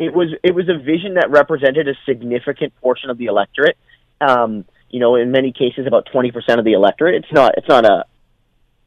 it 0.00 0.14
was 0.14 0.28
it 0.42 0.54
was 0.54 0.68
a 0.68 0.78
vision 0.78 1.14
that 1.14 1.30
represented 1.30 1.86
a 1.86 1.92
significant 2.06 2.74
portion 2.80 3.10
of 3.10 3.18
the 3.18 3.26
electorate. 3.26 3.76
Um, 4.20 4.64
you 4.88 4.98
know, 4.98 5.14
in 5.14 5.30
many 5.30 5.52
cases, 5.52 5.86
about 5.86 6.08
twenty 6.10 6.32
percent 6.32 6.58
of 6.58 6.64
the 6.64 6.72
electorate. 6.72 7.16
It's 7.16 7.32
not 7.32 7.52
it's 7.58 7.68
not 7.68 7.84
a 7.84 8.06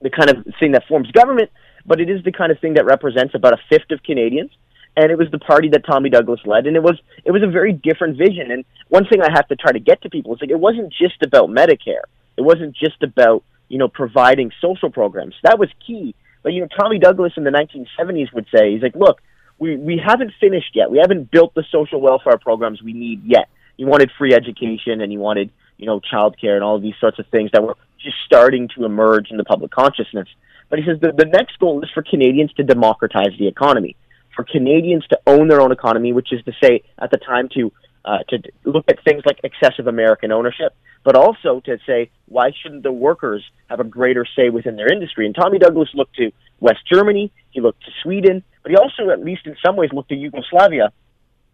the 0.01 0.09
kind 0.09 0.31
of 0.31 0.43
thing 0.59 0.71
that 0.71 0.85
forms 0.87 1.09
government, 1.11 1.51
but 1.85 2.01
it 2.01 2.09
is 2.09 2.23
the 2.23 2.31
kind 2.31 2.51
of 2.51 2.59
thing 2.59 2.73
that 2.73 2.85
represents 2.85 3.35
about 3.35 3.53
a 3.53 3.57
fifth 3.69 3.91
of 3.91 4.01
Canadians. 4.03 4.51
And 4.97 5.11
it 5.11 5.17
was 5.17 5.29
the 5.31 5.39
party 5.39 5.69
that 5.69 5.85
Tommy 5.85 6.09
Douglas 6.09 6.41
led, 6.45 6.65
and 6.65 6.75
it 6.75 6.83
was 6.83 6.99
it 7.23 7.31
was 7.31 7.43
a 7.43 7.47
very 7.47 7.73
different 7.73 8.17
vision. 8.17 8.51
And 8.51 8.65
one 8.89 9.05
thing 9.05 9.21
I 9.21 9.29
have 9.31 9.47
to 9.49 9.55
try 9.55 9.71
to 9.71 9.79
get 9.79 10.01
to 10.01 10.09
people 10.09 10.33
is 10.33 10.41
like 10.41 10.49
it 10.49 10.59
wasn't 10.59 10.91
just 10.91 11.21
about 11.23 11.49
Medicare. 11.49 12.05
It 12.37 12.41
wasn't 12.41 12.75
just 12.75 13.03
about 13.03 13.43
you 13.69 13.77
know 13.77 13.87
providing 13.87 14.51
social 14.59 14.89
programs. 14.89 15.35
That 15.43 15.59
was 15.59 15.69
key. 15.85 16.15
But 16.41 16.53
you 16.53 16.61
know, 16.61 16.67
Tommy 16.75 16.97
Douglas 16.97 17.33
in 17.37 17.43
the 17.43 17.51
1970s 17.51 18.33
would 18.33 18.47
say, 18.53 18.73
he's 18.73 18.81
like, 18.81 18.95
look, 18.95 19.21
we, 19.59 19.77
we 19.77 20.01
haven't 20.03 20.31
finished 20.39 20.71
yet. 20.73 20.91
We 20.91 20.99
haven't 20.99 21.31
built 21.31 21.53
the 21.53 21.63
social 21.71 22.01
welfare 22.01 22.37
programs 22.37 22.81
we 22.81 22.93
need 22.93 23.23
yet. 23.25 23.49
He 23.77 23.85
wanted 23.85 24.11
free 24.17 24.33
education 24.33 25.01
and 25.01 25.11
he 25.11 25.17
wanted, 25.17 25.51
you 25.77 25.85
know, 25.85 25.99
childcare 25.99 26.55
and 26.55 26.63
all 26.63 26.79
these 26.79 26.95
sorts 26.99 27.19
of 27.19 27.27
things 27.27 27.51
that 27.53 27.63
were 27.63 27.77
just 27.99 28.17
starting 28.25 28.69
to 28.75 28.85
emerge 28.85 29.31
in 29.31 29.37
the 29.37 29.43
public 29.43 29.71
consciousness. 29.71 30.27
But 30.69 30.79
he 30.79 30.85
says 30.85 30.99
the, 30.99 31.11
the 31.11 31.25
next 31.25 31.59
goal 31.59 31.83
is 31.83 31.89
for 31.93 32.03
Canadians 32.03 32.53
to 32.53 32.63
democratize 32.63 33.37
the 33.37 33.47
economy, 33.47 33.95
for 34.35 34.43
Canadians 34.43 35.05
to 35.07 35.19
own 35.25 35.47
their 35.47 35.61
own 35.61 35.71
economy, 35.71 36.13
which 36.13 36.33
is 36.33 36.43
to 36.45 36.53
say, 36.61 36.83
at 36.99 37.11
the 37.11 37.17
time, 37.17 37.49
to 37.55 37.71
uh, 38.05 38.19
to 38.27 38.37
look 38.65 38.85
at 38.89 39.01
things 39.03 39.23
like 39.25 39.39
excessive 39.43 39.87
American 39.87 40.31
ownership, 40.31 40.75
but 41.03 41.15
also 41.15 41.61
to 41.61 41.77
say 41.85 42.09
why 42.27 42.51
shouldn't 42.61 42.83
the 42.83 42.91
workers 42.91 43.43
have 43.69 43.79
a 43.79 43.83
greater 43.83 44.25
say 44.35 44.49
within 44.49 44.75
their 44.75 44.91
industry? 44.91 45.25
And 45.25 45.33
Tommy 45.33 45.59
Douglas 45.59 45.89
looked 45.93 46.15
to 46.17 46.31
West 46.59 46.81
Germany, 46.91 47.31
he 47.51 47.61
looked 47.61 47.83
to 47.85 47.91
Sweden, 48.01 48.43
but 48.63 48.71
he 48.71 48.77
also, 48.77 49.09
at 49.11 49.23
least 49.23 49.45
in 49.45 49.55
some 49.63 49.75
ways, 49.75 49.91
looked 49.93 50.11
at 50.11 50.17
Yugoslavia, 50.17 50.91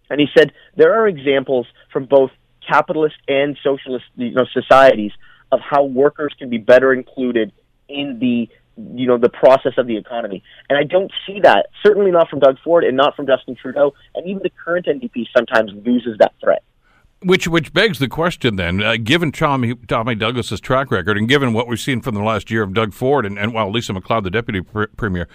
and 0.10 0.20
he 0.20 0.28
said 0.38 0.54
there 0.76 0.94
are 0.94 1.08
examples 1.08 1.68
from 1.92 2.06
both 2.06 2.32
capitalist 2.66 3.16
and 3.28 3.58
socialist 3.64 4.06
you 4.16 4.32
know, 4.32 4.46
societies 4.54 5.12
of 5.52 5.60
how 5.60 5.84
workers 5.84 6.34
can 6.38 6.50
be 6.50 6.58
better 6.58 6.94
included 6.94 7.52
in 7.88 8.20
the 8.20 8.48
you 8.96 9.08
know 9.08 9.18
the 9.18 9.30
process 9.30 9.74
of 9.78 9.88
the 9.88 9.98
economy. 9.98 10.44
And 10.70 10.78
I 10.78 10.84
don't 10.84 11.12
see 11.28 11.40
that. 11.42 11.68
Certainly 11.84 12.12
not 12.12 12.30
from 12.30 12.40
Doug 12.40 12.58
Ford 12.64 12.84
and 12.84 12.96
not 12.96 13.16
from 13.16 13.28
Justin 13.28 13.56
Trudeau. 13.56 13.94
And 14.16 14.28
even 14.28 14.42
the 14.44 14.52
current 14.52 14.86
NDP 14.86 15.26
sometimes 15.36 15.72
loses 15.86 16.18
that 16.20 16.34
threat. 16.42 16.64
Which 17.22 17.48
which 17.48 17.74
begs 17.74 18.00
the 18.00 18.08
question 18.08 18.56
then, 18.56 18.82
uh, 18.82 18.96
given 18.96 19.34
Tommy, 19.34 19.76
Tommy 19.76 20.16
Douglas's 20.16 20.62
track 20.62 20.90
record 20.90 21.18
and 21.18 21.28
given 21.28 21.52
what 21.52 21.68
we've 21.68 21.80
seen 21.80 22.00
from 22.02 22.16
the 22.16 22.24
last 22.24 22.50
year 22.50 22.64
of 22.64 22.74
Doug 22.74 22.94
Ford 22.94 23.26
and, 23.26 23.38
and 23.38 23.54
well, 23.54 23.70
Lisa 23.70 23.92
MacLeod, 23.92 24.24
the 24.24 24.30
deputy 24.30 24.62
pr- 24.62 24.86
premier, 24.96 25.28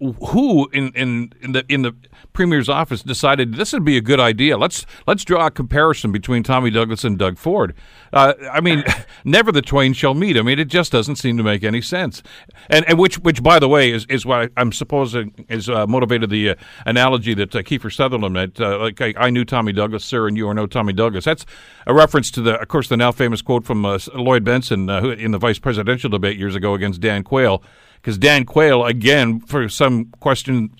who 0.00 0.68
in, 0.70 0.88
in, 0.94 1.32
in 1.42 1.52
the 1.52 1.64
in 1.68 1.82
the 1.82 1.94
premier's 2.32 2.68
office 2.68 3.02
decided 3.02 3.54
this 3.54 3.72
would 3.72 3.84
be 3.84 3.96
a 3.98 4.00
good 4.00 4.18
idea. 4.18 4.56
Let's 4.56 4.86
let's 5.06 5.24
draw 5.24 5.46
a 5.46 5.50
comparison 5.50 6.10
between 6.10 6.42
Tommy 6.42 6.70
Douglas 6.70 7.04
and 7.04 7.18
Doug 7.18 7.36
Ford. 7.36 7.74
Uh, 8.12 8.32
I 8.50 8.60
mean, 8.60 8.82
never 9.24 9.52
the 9.52 9.60
twain 9.60 9.92
shall 9.92 10.14
meet. 10.14 10.38
I 10.38 10.42
mean, 10.42 10.58
it 10.58 10.68
just 10.68 10.90
doesn't 10.90 11.16
seem 11.16 11.36
to 11.36 11.42
make 11.42 11.62
any 11.62 11.82
sense. 11.82 12.22
And, 12.70 12.88
and 12.88 12.98
which 12.98 13.18
which 13.18 13.42
by 13.42 13.58
the 13.58 13.68
way 13.68 13.90
is 13.90 14.06
is 14.06 14.24
what 14.24 14.50
I'm 14.56 14.72
supposing 14.72 15.44
is 15.48 15.68
uh, 15.68 15.86
motivated 15.86 16.30
the 16.30 16.50
uh, 16.50 16.54
analogy 16.86 17.34
that 17.34 17.54
uh, 17.54 17.62
Kiefer 17.62 17.92
Sutherland 17.94 18.32
made. 18.32 18.58
Uh, 18.58 18.78
like 18.78 19.00
I, 19.02 19.12
I, 19.18 19.30
knew 19.30 19.44
Tommy 19.44 19.72
Douglas, 19.72 20.04
sir, 20.04 20.26
and 20.26 20.36
you 20.36 20.48
are 20.48 20.54
no 20.54 20.66
Tommy 20.66 20.94
Douglas. 20.94 21.26
That's 21.26 21.44
a 21.86 21.92
reference 21.92 22.30
to 22.32 22.40
the, 22.40 22.58
of 22.58 22.68
course, 22.68 22.88
the 22.88 22.96
now 22.96 23.12
famous 23.12 23.42
quote 23.42 23.64
from 23.64 23.84
uh, 23.84 23.98
Lloyd 24.14 24.44
Bentsen 24.44 25.00
who, 25.00 25.10
in 25.10 25.32
the 25.32 25.38
vice 25.38 25.58
presidential 25.58 26.08
debate 26.08 26.38
years 26.38 26.54
ago 26.54 26.74
against 26.74 27.00
Dan 27.00 27.22
Quayle 27.22 27.62
because 28.00 28.16
Dan 28.16 28.44
Quayle, 28.44 28.84
again, 28.84 29.40
for 29.40 29.68
some 29.68 30.06
question 30.20 30.70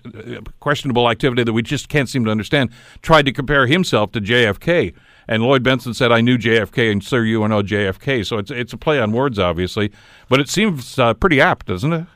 questionable 0.60 1.10
activity 1.10 1.44
that 1.44 1.52
we 1.52 1.62
just 1.62 1.88
can't 1.88 2.08
seem 2.08 2.24
to 2.24 2.30
understand, 2.30 2.70
tried 3.02 3.26
to 3.26 3.32
compare 3.32 3.66
himself 3.66 4.12
to 4.12 4.20
JFK. 4.20 4.94
And 5.28 5.42
Lloyd 5.42 5.62
Bentsen 5.62 5.94
said, 5.94 6.10
"I 6.10 6.20
knew 6.20 6.38
JFK, 6.38 6.90
and 6.90 7.04
sir, 7.04 7.22
you 7.24 7.46
know 7.46 7.62
JFK." 7.62 8.26
So 8.26 8.38
it's 8.38 8.50
it's 8.50 8.72
a 8.72 8.76
play 8.76 8.98
on 8.98 9.12
words, 9.12 9.38
obviously, 9.38 9.92
but 10.28 10.40
it 10.40 10.48
seems 10.48 10.98
uh, 10.98 11.14
pretty 11.14 11.40
apt, 11.40 11.66
doesn't 11.66 11.92
it? 11.92 12.06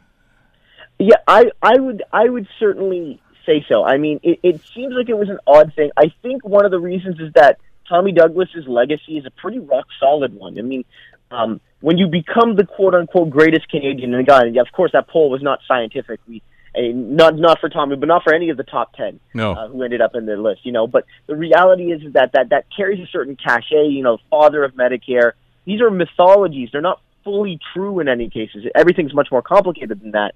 Yeah, 0.98 1.16
I 1.26 1.50
I 1.62 1.78
would 1.78 2.02
I 2.12 2.28
would 2.28 2.48
certainly 2.58 3.20
say 3.46 3.64
so. 3.68 3.84
I 3.84 3.98
mean, 3.98 4.20
it, 4.22 4.40
it 4.42 4.60
seems 4.74 4.94
like 4.94 5.08
it 5.08 5.18
was 5.18 5.28
an 5.28 5.38
odd 5.46 5.72
thing. 5.74 5.90
I 5.96 6.12
think 6.22 6.44
one 6.44 6.64
of 6.64 6.70
the 6.70 6.80
reasons 6.80 7.20
is 7.20 7.32
that 7.34 7.58
Tommy 7.88 8.12
Douglas's 8.12 8.66
legacy 8.66 9.18
is 9.18 9.26
a 9.26 9.30
pretty 9.30 9.58
rock 9.58 9.86
solid 10.00 10.34
one. 10.34 10.58
I 10.58 10.62
mean, 10.62 10.84
um, 11.30 11.60
when 11.80 11.98
you 11.98 12.06
become 12.06 12.56
the 12.56 12.64
quote 12.64 12.94
unquote 12.94 13.30
greatest 13.30 13.68
Canadian, 13.68 14.14
and 14.14 14.28
again, 14.28 14.56
of 14.58 14.72
course, 14.72 14.92
that 14.92 15.08
poll 15.08 15.30
was 15.30 15.42
not 15.42 15.60
scientific. 15.66 16.20
We, 16.28 16.42
not 16.76 17.36
not 17.36 17.60
for 17.60 17.68
Tommy, 17.68 17.96
but 17.96 18.08
not 18.08 18.22
for 18.24 18.34
any 18.34 18.50
of 18.50 18.56
the 18.56 18.64
top 18.64 18.94
ten 18.94 19.20
no. 19.32 19.52
uh, 19.52 19.68
who 19.68 19.82
ended 19.82 20.00
up 20.00 20.14
in 20.14 20.26
the 20.26 20.36
list. 20.36 20.64
You 20.64 20.72
know, 20.72 20.86
but 20.86 21.04
the 21.26 21.36
reality 21.36 21.92
is 21.92 22.12
that 22.14 22.32
that 22.32 22.50
that 22.50 22.66
carries 22.74 23.00
a 23.00 23.06
certain 23.10 23.36
cachet. 23.36 23.88
You 23.88 24.02
know, 24.02 24.18
father 24.30 24.64
of 24.64 24.74
Medicare. 24.74 25.32
These 25.64 25.80
are 25.80 25.90
mythologies. 25.90 26.68
They're 26.72 26.82
not 26.82 27.00
fully 27.22 27.58
true 27.72 28.00
in 28.00 28.08
any 28.08 28.28
cases. 28.28 28.66
Everything's 28.74 29.14
much 29.14 29.28
more 29.30 29.40
complicated 29.42 30.00
than 30.00 30.10
that. 30.10 30.34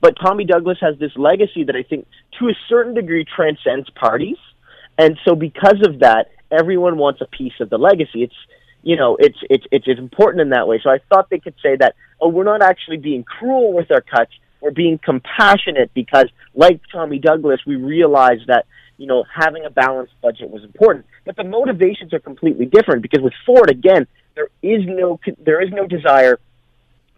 But 0.00 0.16
Tommy 0.18 0.44
Douglas 0.44 0.78
has 0.80 0.98
this 0.98 1.12
legacy 1.16 1.64
that 1.64 1.76
I 1.76 1.82
think, 1.82 2.06
to 2.38 2.48
a 2.48 2.54
certain 2.68 2.94
degree, 2.94 3.24
transcends 3.24 3.90
parties. 3.90 4.38
And 4.96 5.18
so, 5.26 5.34
because 5.34 5.86
of 5.86 6.00
that, 6.00 6.30
everyone 6.50 6.96
wants 6.96 7.20
a 7.20 7.26
piece 7.26 7.52
of 7.60 7.70
the 7.70 7.78
legacy. 7.78 8.22
It's 8.22 8.34
you 8.82 8.96
know, 8.96 9.16
it's 9.18 9.38
it's 9.48 9.66
it's 9.70 9.86
important 9.86 10.40
in 10.40 10.50
that 10.50 10.66
way. 10.66 10.80
So 10.82 10.90
I 10.90 10.98
thought 11.08 11.28
they 11.30 11.38
could 11.38 11.54
say 11.62 11.76
that, 11.76 11.94
oh, 12.20 12.28
we're 12.28 12.44
not 12.44 12.62
actually 12.62 12.96
being 12.96 13.24
cruel 13.24 13.72
with 13.72 13.90
our 13.90 14.00
cuts. 14.00 14.32
We're 14.60 14.70
being 14.70 14.98
compassionate 14.98 15.92
because, 15.94 16.26
like 16.54 16.80
Tommy 16.92 17.18
Douglas, 17.18 17.60
we 17.66 17.76
realize 17.76 18.40
that 18.46 18.66
you 18.96 19.06
know 19.06 19.24
having 19.34 19.64
a 19.64 19.70
balanced 19.70 20.14
budget 20.22 20.50
was 20.50 20.64
important. 20.64 21.06
But 21.24 21.36
the 21.36 21.44
motivations 21.44 22.12
are 22.14 22.20
completely 22.20 22.66
different 22.66 23.02
because 23.02 23.22
with 23.22 23.34
Ford, 23.44 23.70
again, 23.70 24.06
there 24.34 24.48
is 24.62 24.82
no 24.86 25.20
there 25.38 25.62
is 25.62 25.70
no 25.72 25.86
desire 25.86 26.38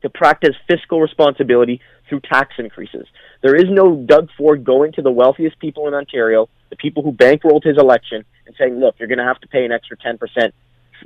to 0.03 0.11
practice 0.11 0.57
fiscal 0.69 1.01
responsibility 1.01 1.81
through 2.09 2.21
tax 2.21 2.55
increases. 2.59 3.07
There 3.41 3.55
is 3.55 3.67
no 3.69 3.97
Doug 3.97 4.29
Ford 4.37 4.65
going 4.65 4.93
to 4.93 5.03
the 5.03 5.11
wealthiest 5.11 5.59
people 5.61 5.87
in 5.89 5.95
Ontario, 5.95 6.49
the 6.71 6.77
people 6.77 7.03
who 7.03 7.13
bankrolled 7.13 7.65
his 7.65 7.79
election, 7.79 8.25
and 8.47 8.55
saying, 8.59 8.81
look, 8.81 8.97
you're 8.99 9.09
going 9.09 9.19
to 9.19 9.25
have 9.25 9.41
to 9.41 9.49
pay 9.49 9.65
an 9.65 9.73
extra 9.73 9.97
10% 9.97 10.19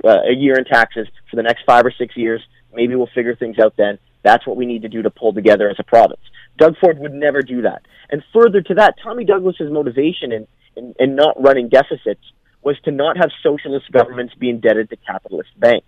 uh, 0.03 0.21
a 0.29 0.33
year 0.33 0.57
in 0.57 0.65
taxes 0.65 1.07
for 1.29 1.35
the 1.35 1.43
next 1.43 1.63
five 1.65 1.85
or 1.85 1.91
six 1.91 2.15
years. 2.17 2.41
Maybe 2.73 2.95
we'll 2.95 3.09
figure 3.13 3.35
things 3.35 3.57
out 3.59 3.75
then. 3.77 3.99
That's 4.23 4.45
what 4.45 4.57
we 4.57 4.65
need 4.65 4.81
to 4.81 4.89
do 4.89 5.01
to 5.03 5.09
pull 5.09 5.33
together 5.33 5.69
as 5.69 5.77
a 5.79 5.83
province. 5.83 6.21
Doug 6.57 6.75
Ford 6.79 6.99
would 6.99 7.13
never 7.13 7.41
do 7.41 7.61
that. 7.61 7.83
And 8.09 8.23
further 8.33 8.61
to 8.61 8.73
that, 8.75 8.95
Tommy 9.01 9.25
Douglas's 9.25 9.71
motivation 9.71 10.31
in, 10.31 10.47
in, 10.75 10.95
in 10.99 11.15
not 11.15 11.41
running 11.41 11.69
deficits 11.69 12.21
was 12.61 12.77
to 12.83 12.91
not 12.91 13.17
have 13.17 13.29
socialist 13.43 13.91
governments 13.91 14.33
be 14.35 14.49
indebted 14.49 14.89
to 14.89 14.97
capitalist 14.97 15.49
banks. 15.57 15.87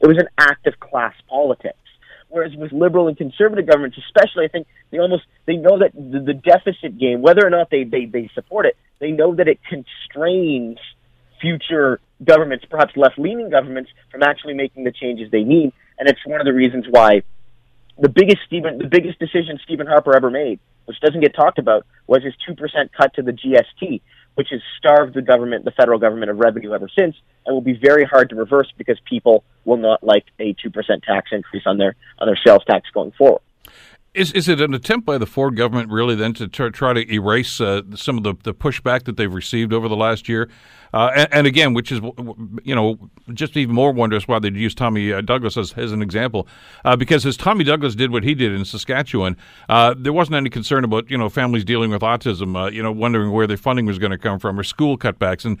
It 0.00 0.06
was 0.06 0.18
an 0.18 0.28
act 0.38 0.66
of 0.66 0.78
class 0.78 1.14
politics. 1.28 1.76
Whereas 2.28 2.52
with 2.54 2.70
liberal 2.70 3.08
and 3.08 3.16
conservative 3.16 3.66
governments, 3.66 3.98
especially, 3.98 4.44
I 4.44 4.48
think 4.48 4.68
they 4.90 4.98
almost 4.98 5.24
they 5.46 5.56
know 5.56 5.80
that 5.80 5.92
the, 5.94 6.20
the 6.20 6.34
deficit 6.34 6.96
game, 6.96 7.22
whether 7.22 7.44
or 7.44 7.50
not 7.50 7.70
they, 7.70 7.82
they, 7.82 8.04
they 8.04 8.30
support 8.34 8.66
it, 8.66 8.76
they 9.00 9.10
know 9.10 9.34
that 9.34 9.48
it 9.48 9.58
constrains 9.68 10.78
future 11.40 12.00
governments, 12.24 12.64
perhaps 12.68 12.96
left 12.96 13.18
leaning 13.18 13.50
governments, 13.50 13.90
from 14.10 14.22
actually 14.22 14.54
making 14.54 14.84
the 14.84 14.92
changes 14.92 15.30
they 15.30 15.42
need. 15.42 15.72
And 15.98 16.08
it's 16.08 16.20
one 16.26 16.40
of 16.40 16.46
the 16.46 16.52
reasons 16.52 16.86
why 16.88 17.22
the 17.98 18.08
biggest 18.08 18.38
Stephen, 18.46 18.78
the 18.78 18.88
biggest 18.88 19.18
decision 19.18 19.58
Stephen 19.62 19.86
Harper 19.86 20.16
ever 20.16 20.30
made, 20.30 20.58
which 20.86 20.98
doesn't 21.00 21.20
get 21.20 21.34
talked 21.34 21.58
about, 21.58 21.86
was 22.06 22.22
his 22.24 22.34
two 22.46 22.54
percent 22.54 22.90
cut 22.96 23.14
to 23.14 23.22
the 23.22 23.32
GST, 23.32 24.00
which 24.34 24.48
has 24.50 24.60
starved 24.78 25.14
the 25.14 25.22
government, 25.22 25.64
the 25.64 25.70
federal 25.70 25.98
government, 25.98 26.30
of 26.30 26.38
revenue 26.38 26.72
ever 26.72 26.88
since, 26.98 27.14
and 27.44 27.54
will 27.54 27.60
be 27.60 27.78
very 27.80 28.04
hard 28.04 28.30
to 28.30 28.36
reverse 28.36 28.72
because 28.76 28.98
people 29.08 29.44
will 29.64 29.76
not 29.76 30.02
like 30.02 30.24
a 30.38 30.54
two 30.54 30.70
percent 30.70 31.02
tax 31.02 31.28
increase 31.32 31.64
on 31.66 31.78
their 31.78 31.94
on 32.18 32.26
their 32.26 32.38
sales 32.44 32.62
tax 32.66 32.88
going 32.92 33.12
forward. 33.12 33.42
Is 34.12 34.32
is 34.32 34.48
it 34.48 34.60
an 34.60 34.74
attempt 34.74 35.06
by 35.06 35.18
the 35.18 35.26
Ford 35.26 35.56
government 35.56 35.90
really 35.90 36.16
then 36.16 36.32
to 36.34 36.48
try, 36.48 36.92
to 36.92 37.12
erase 37.12 37.60
uh, 37.60 37.82
some 37.94 38.16
of 38.16 38.24
the, 38.24 38.34
the 38.42 38.52
pushback 38.52 39.04
that 39.04 39.16
they've 39.16 39.32
received 39.32 39.72
over 39.72 39.86
the 39.88 39.96
last 39.96 40.28
year? 40.28 40.48
Uh, 40.92 41.10
and, 41.14 41.28
and, 41.32 41.46
again, 41.46 41.72
which 41.72 41.92
is 41.92 42.00
you 42.64 42.74
know 42.74 42.98
just 43.32 43.56
even 43.56 43.74
more 43.74 43.92
wondrous 43.92 44.26
why 44.26 44.38
they'd 44.38 44.56
use 44.56 44.74
Tommy 44.74 45.12
uh, 45.12 45.20
Douglas 45.20 45.56
as, 45.56 45.72
as 45.74 45.92
an 45.92 46.02
example, 46.02 46.48
uh, 46.84 46.96
because 46.96 47.24
as 47.24 47.36
Tommy 47.36 47.64
Douglas 47.64 47.94
did 47.94 48.10
what 48.10 48.24
he 48.24 48.34
did 48.34 48.52
in 48.52 48.64
Saskatchewan, 48.64 49.36
uh, 49.68 49.94
there 49.96 50.12
wasn't 50.12 50.36
any 50.36 50.50
concern 50.50 50.84
about 50.84 51.08
you 51.10 51.16
know 51.16 51.28
families 51.28 51.64
dealing 51.64 51.90
with 51.90 52.02
autism, 52.02 52.60
uh, 52.60 52.70
you 52.70 52.82
know 52.82 52.90
wondering 52.90 53.30
where 53.30 53.46
their 53.46 53.56
funding 53.56 53.86
was 53.86 53.98
going 53.98 54.10
to 54.10 54.18
come 54.18 54.38
from 54.38 54.58
or 54.58 54.64
school 54.64 54.98
cutbacks, 54.98 55.44
and 55.44 55.58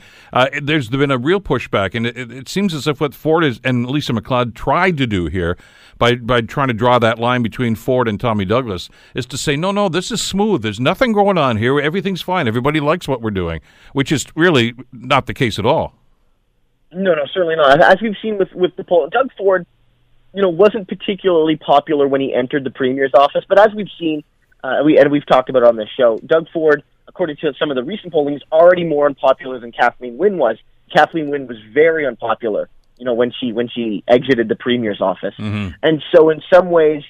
there's 0.66 0.88
been 0.88 1.10
a 1.10 1.18
real 1.18 1.40
pushback, 1.40 1.94
and 1.94 2.06
it, 2.06 2.32
it, 2.32 2.48
seems 2.48 2.74
as 2.74 2.86
if 2.86 3.00
what 3.00 3.14
Ford 3.14 3.44
is 3.44 3.60
and 3.62 3.88
Lisa 3.88 4.12
MacLeod 4.12 4.56
tried 4.56 4.96
to 4.96 5.06
do 5.06 5.26
here 5.26 5.56
by 5.98 6.16
by 6.16 6.40
trying 6.40 6.68
to 6.68 6.74
draw 6.74 6.98
that 6.98 7.20
line 7.20 7.42
between 7.42 7.76
Ford 7.76 8.08
and 8.08 8.18
Tommy 8.18 8.44
Douglas 8.44 8.88
is 9.14 9.26
to 9.26 9.38
say 9.38 9.54
no, 9.54 9.70
no, 9.70 9.88
this 9.88 10.10
is 10.10 10.20
smooth. 10.20 10.62
There's 10.62 10.80
nothing 10.80 11.12
going 11.12 11.38
on 11.38 11.56
here. 11.56 11.78
Everything's 11.80 12.22
fine. 12.22 12.48
Everybody 12.48 12.80
likes 12.80 13.06
what 13.06 13.22
we're 13.22 13.30
doing, 13.30 13.60
which 13.92 14.10
is 14.10 14.26
really 14.34 14.74
not 14.92 15.19
not 15.20 15.26
the 15.26 15.34
case 15.34 15.58
at 15.58 15.66
all. 15.66 15.92
No, 16.92 17.14
no, 17.14 17.24
certainly 17.32 17.56
not. 17.56 17.80
As 17.80 18.00
we've 18.00 18.16
seen 18.22 18.38
with 18.38 18.52
with 18.54 18.74
the 18.76 18.84
poll, 18.84 19.08
Doug 19.10 19.30
Ford, 19.36 19.66
you 20.32 20.40
know, 20.40 20.48
wasn't 20.48 20.88
particularly 20.88 21.56
popular 21.56 22.08
when 22.08 22.20
he 22.20 22.34
entered 22.34 22.64
the 22.64 22.70
premier's 22.70 23.12
office. 23.14 23.44
But 23.48 23.60
as 23.60 23.68
we've 23.76 23.90
seen, 23.98 24.24
uh, 24.64 24.80
we 24.84 24.98
and 24.98 25.10
we've 25.10 25.26
talked 25.26 25.50
about 25.50 25.62
it 25.62 25.68
on 25.68 25.76
this 25.76 25.90
show, 25.94 26.18
Doug 26.24 26.46
Ford, 26.52 26.82
according 27.06 27.36
to 27.36 27.52
some 27.58 27.70
of 27.70 27.76
the 27.76 27.84
recent 27.84 28.12
polling, 28.12 28.34
is 28.34 28.42
already 28.50 28.84
more 28.84 29.06
unpopular 29.06 29.60
than 29.60 29.72
Kathleen 29.72 30.16
Wynne 30.16 30.38
was. 30.38 30.56
Kathleen 30.92 31.30
Wynne 31.30 31.46
was 31.46 31.58
very 31.72 32.06
unpopular, 32.06 32.68
you 32.98 33.04
know, 33.04 33.14
when 33.14 33.30
she 33.38 33.52
when 33.52 33.68
she 33.68 34.02
exited 34.08 34.48
the 34.48 34.56
premier's 34.56 35.02
office. 35.02 35.34
Mm-hmm. 35.38 35.74
And 35.82 36.02
so, 36.12 36.30
in 36.30 36.42
some 36.52 36.70
ways, 36.70 37.02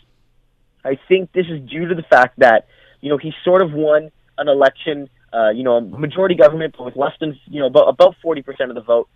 I 0.85 0.99
think 1.09 1.33
this 1.33 1.47
is 1.47 1.61
due 1.71 1.87
to 1.87 1.95
the 1.95 2.03
fact 2.03 2.41
that 2.41 2.67
you 3.01 3.09
know 3.09 3.19
he 3.19 3.33
sort 3.45 3.63
of 3.63 3.73
won 3.73 4.11
an 4.37 4.49
election 4.49 5.09
uh, 5.33 5.51
you 5.51 5.63
know, 5.63 5.77
a 5.77 5.81
majority 5.81 6.35
government, 6.35 6.75
but 6.77 6.85
with 6.85 6.97
less 6.97 7.13
than, 7.21 7.39
you 7.47 7.61
know, 7.61 7.67
about, 7.67 7.89
about 7.89 8.17
40% 8.25 8.45
of 8.69 8.75
the 8.75 8.81
vote. 8.81 9.09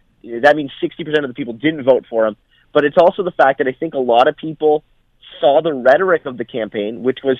That 0.43 0.57
means 0.57 0.71
60% 0.83 1.23
of 1.23 1.29
the 1.29 1.35
people 1.35 1.55
didn't 1.55 1.85
vote 1.85 2.07
for 2.09 2.27
him. 2.27 2.37
But 2.73 2.85
it's 2.85 2.97
also 2.99 3.23
the 3.23 3.31
fact 3.31 3.59
that 3.59 3.69
I 3.69 3.73
think 3.73 3.95
a 3.95 3.99
lot 3.99 4.27
of 4.29 4.37
people 4.37 4.85
saw 5.41 5.61
the 5.63 5.73
rhetoric 5.73 6.27
of 6.27 6.39
the 6.39 6.45
campaign, 6.45 7.03
which 7.03 7.19
was 7.23 7.39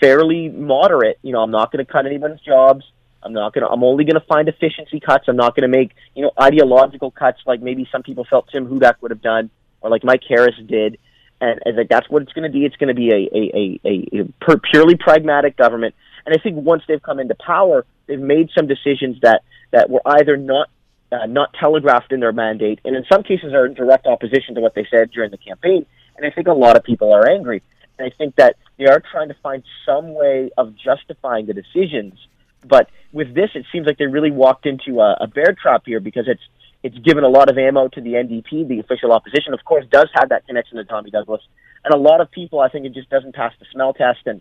fairly 0.00 0.48
moderate. 0.48 1.18
You 1.22 1.32
know, 1.32 1.40
I'm 1.40 1.50
not 1.50 1.70
going 1.72 1.84
to 1.84 1.90
cut 1.90 2.06
anyone's 2.06 2.40
jobs. 2.40 2.84
I'm 3.22 3.32
not 3.32 3.54
going 3.54 3.64
to, 3.64 3.70
I'm 3.70 3.84
only 3.84 4.04
going 4.04 4.20
to 4.20 4.26
find 4.26 4.48
efficiency 4.48 4.98
cuts. 4.98 5.24
I'm 5.28 5.36
not 5.36 5.54
going 5.54 5.70
to 5.70 5.76
make, 5.76 5.92
you 6.14 6.22
know, 6.22 6.32
ideological 6.40 7.10
cuts 7.10 7.38
like 7.46 7.60
maybe 7.60 7.88
some 7.92 8.02
people 8.02 8.26
felt 8.28 8.48
Tim 8.50 8.66
Hudak 8.66 8.94
would 9.00 9.12
have 9.12 9.22
done 9.22 9.50
or 9.80 9.90
like 9.90 10.02
Mike 10.02 10.22
Harris 10.28 10.56
did. 10.66 10.98
And, 11.40 11.60
and 11.64 11.76
like, 11.76 11.88
that's 11.88 12.08
what 12.08 12.22
it's 12.22 12.32
going 12.32 12.50
to 12.50 12.56
be. 12.56 12.64
It's 12.64 12.76
going 12.76 12.88
to 12.88 12.94
be 12.94 13.10
a, 13.10 13.28
a, 13.36 13.80
a, 13.84 14.20
a, 14.20 14.52
a 14.52 14.58
purely 14.72 14.96
pragmatic 14.96 15.56
government. 15.56 15.94
And 16.26 16.34
I 16.34 16.42
think 16.42 16.56
once 16.56 16.82
they've 16.86 17.02
come 17.02 17.18
into 17.18 17.34
power, 17.34 17.84
they've 18.06 18.20
made 18.20 18.50
some 18.56 18.66
decisions 18.66 19.18
that 19.22 19.42
that 19.70 19.90
were 19.90 20.02
either 20.04 20.36
not 20.36 20.68
uh, 21.10 21.26
not 21.26 21.52
telegraphed 21.54 22.12
in 22.12 22.20
their 22.20 22.32
mandate, 22.32 22.80
and 22.84 22.96
in 22.96 23.04
some 23.10 23.22
cases 23.22 23.52
are 23.52 23.66
in 23.66 23.74
direct 23.74 24.06
opposition 24.06 24.54
to 24.54 24.60
what 24.60 24.74
they 24.74 24.86
said 24.90 25.10
during 25.10 25.30
the 25.30 25.38
campaign. 25.38 25.86
And 26.16 26.26
I 26.26 26.30
think 26.30 26.46
a 26.46 26.52
lot 26.52 26.76
of 26.76 26.84
people 26.84 27.12
are 27.12 27.28
angry. 27.28 27.62
And 27.98 28.10
I 28.10 28.16
think 28.16 28.36
that 28.36 28.56
they 28.78 28.86
are 28.86 29.02
trying 29.12 29.28
to 29.28 29.36
find 29.42 29.62
some 29.86 30.14
way 30.14 30.50
of 30.56 30.74
justifying 30.76 31.46
the 31.46 31.54
decisions. 31.54 32.14
But 32.66 32.88
with 33.12 33.34
this, 33.34 33.50
it 33.54 33.66
seems 33.72 33.86
like 33.86 33.98
they 33.98 34.06
really 34.06 34.30
walked 34.30 34.66
into 34.66 35.00
a, 35.00 35.16
a 35.20 35.26
bear 35.26 35.54
trap 35.60 35.82
here 35.86 36.00
because 36.00 36.24
it's 36.26 36.42
it's 36.82 36.98
given 36.98 37.22
a 37.22 37.28
lot 37.28 37.48
of 37.48 37.56
ammo 37.56 37.86
to 37.88 38.00
the 38.00 38.14
NDP, 38.14 38.66
the 38.66 38.80
official 38.80 39.12
opposition. 39.12 39.54
Of 39.54 39.64
course, 39.64 39.84
does 39.90 40.08
have 40.14 40.30
that 40.30 40.46
connection 40.46 40.78
to 40.78 40.84
Tommy 40.84 41.10
Douglas, 41.10 41.42
and 41.84 41.94
a 41.94 41.96
lot 41.96 42.20
of 42.20 42.30
people, 42.30 42.58
I 42.58 42.68
think, 42.68 42.86
it 42.86 42.92
just 42.92 43.08
doesn't 43.08 43.36
pass 43.36 43.52
the 43.60 43.66
smell 43.72 43.92
test. 43.92 44.20
And 44.26 44.40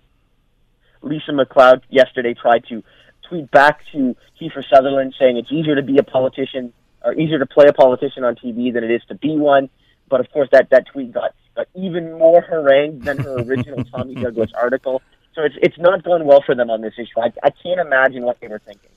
Lisa 1.02 1.32
MacLeod 1.32 1.84
yesterday 1.90 2.34
tried 2.34 2.66
to 2.70 2.84
tweet 3.28 3.50
back 3.52 3.82
to 3.92 4.16
Kiefer 4.40 4.64
Sutherland 4.68 5.16
saying 5.18 5.38
it's 5.38 5.52
easier 5.52 5.76
to 5.76 5.82
be 5.82 5.98
a 5.98 6.04
politician 6.04 6.74
or 7.04 7.14
easier 7.14 7.40
to 7.40 7.46
play 7.46 7.66
a 7.68 7.74
politician 7.74 8.24
on 8.24 8.36
TV 8.36 8.74
than 8.74 8.84
it 8.84 8.92
is 8.92 9.02
to 9.08 9.16
be 9.16 9.36
one. 9.38 9.70
But 10.10 10.20
of 10.20 10.32
course, 10.32 10.50
that, 10.52 10.70
that 10.70 10.88
tweet 10.88 11.14
got, 11.14 11.34
got 11.56 11.68
even 11.76 12.18
more 12.18 12.42
harangued 12.42 13.04
than 13.04 13.18
her 13.20 13.40
original 13.40 13.84
Tommy 13.92 14.16
Douglas 14.16 14.52
article. 14.54 15.02
So 15.34 15.44
it's 15.44 15.56
it's 15.62 15.78
not 15.78 16.04
going 16.04 16.26
well 16.26 16.44
for 16.46 16.56
them 16.56 16.70
on 16.70 16.82
this 16.82 16.94
issue. 16.98 17.20
I, 17.22 17.32
I 17.42 17.52
can't 17.52 17.80
imagine 17.80 18.24
what 18.24 18.40
they 18.42 18.50
were 18.50 18.60
thinking. 18.60 18.90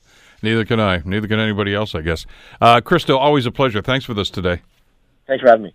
Neither 0.42 0.64
can 0.64 0.80
I. 0.80 1.00
Neither 1.04 1.28
can 1.28 1.38
anybody 1.38 1.74
else, 1.74 1.94
I 1.94 2.00
guess. 2.00 2.26
Uh, 2.60 2.80
Christo, 2.80 3.16
always 3.16 3.46
a 3.46 3.52
pleasure. 3.52 3.80
Thanks 3.80 4.04
for 4.04 4.14
this 4.14 4.30
today. 4.30 4.62
Thanks 5.26 5.42
for 5.42 5.48
having 5.48 5.66
me. 5.66 5.74